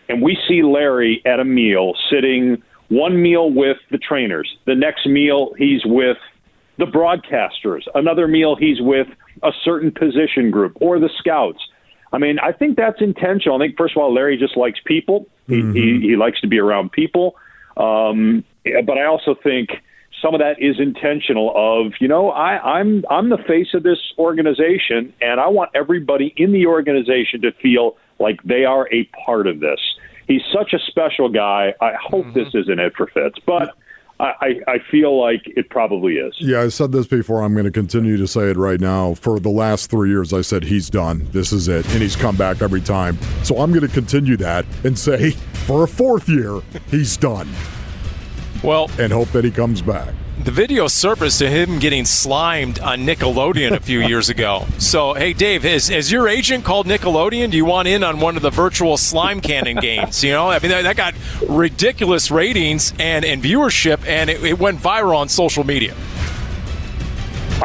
and 0.09 0.23
we 0.23 0.39
see 0.49 0.63
Larry 0.63 1.23
at 1.25 1.41
a 1.41 1.45
meal 1.45 1.95
sitting 2.11 2.63
one 2.89 3.21
meal 3.21 3.51
with 3.51 3.79
the 3.91 3.99
trainers, 3.99 4.57
the 4.67 4.75
next 4.75 5.07
meal 5.07 5.55
he's 5.59 5.85
with 5.85 6.19
the 6.79 6.85
broadcasters, 6.85 7.83
another 7.95 8.29
meal 8.29 8.57
he's 8.57 8.81
with 8.81 9.09
a 9.43 9.51
certain 9.65 9.91
position 9.91 10.51
group 10.51 10.77
or 10.81 10.99
the 10.99 11.11
scouts. 11.19 11.61
I 12.13 12.19
mean, 12.19 12.39
I 12.39 12.53
think 12.53 12.77
that's 12.77 13.01
intentional. 13.01 13.57
I 13.57 13.67
think 13.67 13.77
first 13.77 13.97
of 13.97 14.03
all, 14.03 14.13
Larry 14.15 14.37
just 14.37 14.57
likes 14.57 14.79
people. 14.85 15.27
He 15.49 15.63
he, 15.73 16.01
he 16.01 16.17
likes 16.17 16.41
to 16.41 16.47
be 16.47 16.59
around 16.59 16.93
people. 16.93 17.37
Um, 17.77 18.45
but 18.65 18.99
I 18.99 19.05
also 19.05 19.35
think 19.35 19.71
some 20.23 20.35
of 20.35 20.41
that 20.41 20.61
is 20.61 20.81
intentional. 20.81 21.53
Of 21.55 21.95
you 22.01 22.09
know, 22.09 22.31
I, 22.31 22.79
I'm 22.79 23.05
I'm 23.11 23.29
the 23.29 23.39
face 23.39 23.75
of 23.75 23.83
this 23.83 23.99
organization, 24.19 25.13
and 25.21 25.41
I 25.41 25.49
want 25.49 25.71
everybody 25.75 26.33
in 26.37 26.53
the 26.53 26.67
organization 26.67 27.43
to 27.43 27.53
feel 27.53 27.97
like 28.19 28.43
they 28.43 28.65
are 28.65 28.89
a 28.93 29.05
part 29.25 29.47
of 29.47 29.61
this. 29.61 29.81
He's 30.27 30.43
such 30.53 30.73
a 30.73 30.79
special 30.89 31.29
guy. 31.29 31.75
I 31.81 31.95
hope 32.01 32.27
this 32.35 32.49
mm-hmm. 32.49 32.59
isn't 32.59 32.79
it 32.79 32.95
for 32.97 33.07
Fitz, 33.09 33.39
but. 33.47 33.77
I, 34.19 34.33
I 34.41 34.61
I 34.67 34.79
feel 34.91 35.21
like 35.21 35.43
it 35.45 35.69
probably 35.69 36.15
is. 36.15 36.35
Yeah, 36.39 36.63
I 36.63 36.69
said 36.69 36.91
this 36.91 37.07
before. 37.07 37.43
I'm 37.43 37.53
going 37.53 37.67
to 37.67 37.71
continue 37.71 38.17
to 38.17 38.27
say 38.27 38.49
it 38.49 38.57
right 38.57 38.81
now. 38.81 39.13
For 39.13 39.39
the 39.39 39.51
last 39.51 39.91
three 39.91 40.09
years, 40.09 40.33
I 40.33 40.41
said 40.41 40.65
he's 40.65 40.89
done. 40.89 41.29
This 41.33 41.53
is 41.53 41.69
it. 41.69 41.85
And 41.91 42.01
he's 42.01 42.17
come 42.17 42.35
back 42.35 42.63
every 42.63 42.81
time. 42.81 43.19
So 43.43 43.59
I'm 43.59 43.73
going 43.73 43.87
to 43.87 43.93
continue 43.93 44.39
that 44.39 44.65
and 44.85 44.99
say 44.99 45.33
for 45.67 45.85
a 45.85 45.89
fourth 45.89 46.31
year, 46.31 46.63
he's 46.91 47.17
done 47.19 47.47
Well, 48.65 48.91
and 48.99 49.13
hope 49.13 49.29
that 49.33 49.45
he 49.45 49.51
comes 49.51 49.83
back. 49.83 50.15
The 50.43 50.51
video 50.51 50.87
surfaced 50.87 51.39
to 51.39 51.49
him 51.49 51.79
getting 51.79 52.05
slimed 52.05 52.79
on 52.81 53.01
Nickelodeon 53.01 53.73
a 53.73 53.81
few 53.81 54.01
years 54.01 54.29
ago. 54.29 54.67
So, 54.79 55.15
hey, 55.15 55.33
Dave, 55.33 55.63
has, 55.63 55.89
has 55.89 56.13
your 56.13 56.29
agent 56.29 56.65
called 56.65 56.87
Nickelodeon? 56.87 57.51
Do 57.51 57.57
you 57.57 57.65
want 57.65 57.89
in 57.89 58.05
on 58.05 58.21
one 58.21 58.37
of 58.37 58.43
the 58.43 58.51
virtual 58.51 58.97
slime 58.97 59.41
cannon 59.41 59.77
games? 59.77 60.23
You 60.23 60.33
know, 60.33 60.51
I 60.51 60.59
mean, 60.59 60.71
that, 60.71 60.83
that 60.83 60.97
got 60.97 61.15
ridiculous 61.49 62.31
ratings 62.31 62.93
and, 62.99 63.25
and 63.25 63.43
viewership, 63.43 64.07
and 64.07 64.29
it, 64.29 64.45
it 64.45 64.59
went 64.59 64.79
viral 64.79 65.17
on 65.17 65.29
social 65.29 65.65
media. 65.65 65.95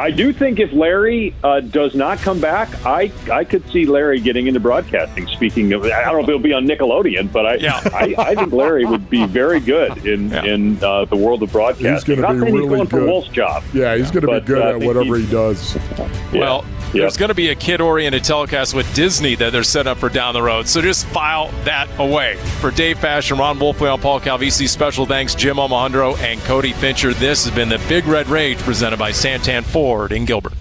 I 0.01 0.11
do 0.11 0.33
think 0.33 0.59
if 0.59 0.73
Larry 0.73 1.33
uh, 1.43 1.59
does 1.59 1.93
not 1.95 2.17
come 2.19 2.39
back, 2.39 2.69
I 2.85 3.11
I 3.31 3.43
could 3.43 3.67
see 3.71 3.85
Larry 3.85 4.19
getting 4.19 4.47
into 4.47 4.59
broadcasting. 4.59 5.27
Speaking 5.27 5.71
of, 5.73 5.83
I 5.85 6.03
don't 6.05 6.13
know 6.13 6.19
if 6.23 6.27
it'll 6.29 6.39
be 6.39 6.53
on 6.53 6.65
Nickelodeon, 6.65 7.31
but 7.31 7.45
I 7.45 7.55
Yeah. 7.55 7.79
I, 7.93 8.15
I 8.17 8.35
think 8.35 8.51
Larry 8.51 8.85
would 8.85 9.09
be 9.09 9.25
very 9.25 9.59
good 9.59 10.05
in 10.05 10.29
Yeah. 10.29 10.43
in 10.43 10.83
uh, 10.83 11.05
the 11.05 11.15
world 11.15 11.43
of 11.43 11.51
broadcasting. 11.51 11.93
He's 11.93 12.03
gonna 12.03 12.21
not 12.21 12.33
be 12.45 12.51
really 12.51 12.61
he's 12.61 12.69
going 12.69 12.87
for. 12.87 13.05
Wolf's 13.05 13.29
job. 13.29 13.63
Yeah, 13.73 13.95
he's 13.95 14.09
going 14.11 14.25
to 14.25 14.39
be 14.39 14.45
good 14.45 14.61
uh, 14.61 14.69
at 14.69 14.79
whatever 14.79 15.17
he 15.17 15.25
does. 15.27 15.75
Yeah. 15.75 16.39
Well, 16.39 16.65
Yeah. 16.93 17.01
there's 17.01 17.17
going 17.17 17.29
to 17.29 17.35
be 17.35 17.49
a 17.49 17.55
kid 17.55 17.81
oriented 17.81 18.23
telecast 18.23 18.73
with 18.73 18.91
Disney 18.93 19.35
that 19.35 19.51
they're 19.51 19.63
set 19.63 19.87
up 19.87 19.97
for 19.97 20.09
down 20.09 20.33
the 20.33 20.41
road. 20.41 20.67
So 20.67 20.81
just 20.81 21.05
file 21.07 21.49
that 21.65 21.87
away. 21.99 22.35
For 22.59 22.69
Dave 22.71 22.99
Fashion, 22.99 23.37
Ron 23.37 23.57
Wolfley, 23.59 23.99
Paul 24.01 24.19
Calvisi, 24.19 24.67
special 24.67 25.05
thanks, 25.05 25.33
Jim 25.35 25.57
Omohundro 25.57 26.17
and 26.19 26.39
Cody 26.41 26.73
Fincher. 26.73 27.13
This 27.13 27.45
has 27.45 27.53
been 27.55 27.69
the 27.69 27.79
Big 27.89 28.05
Red 28.05 28.27
Rage 28.29 28.57
presented 28.59 28.97
by 28.99 29.11
Santan 29.11 29.63
Ford 29.63 29.90
in 30.13 30.23
Gilbert. 30.25 30.60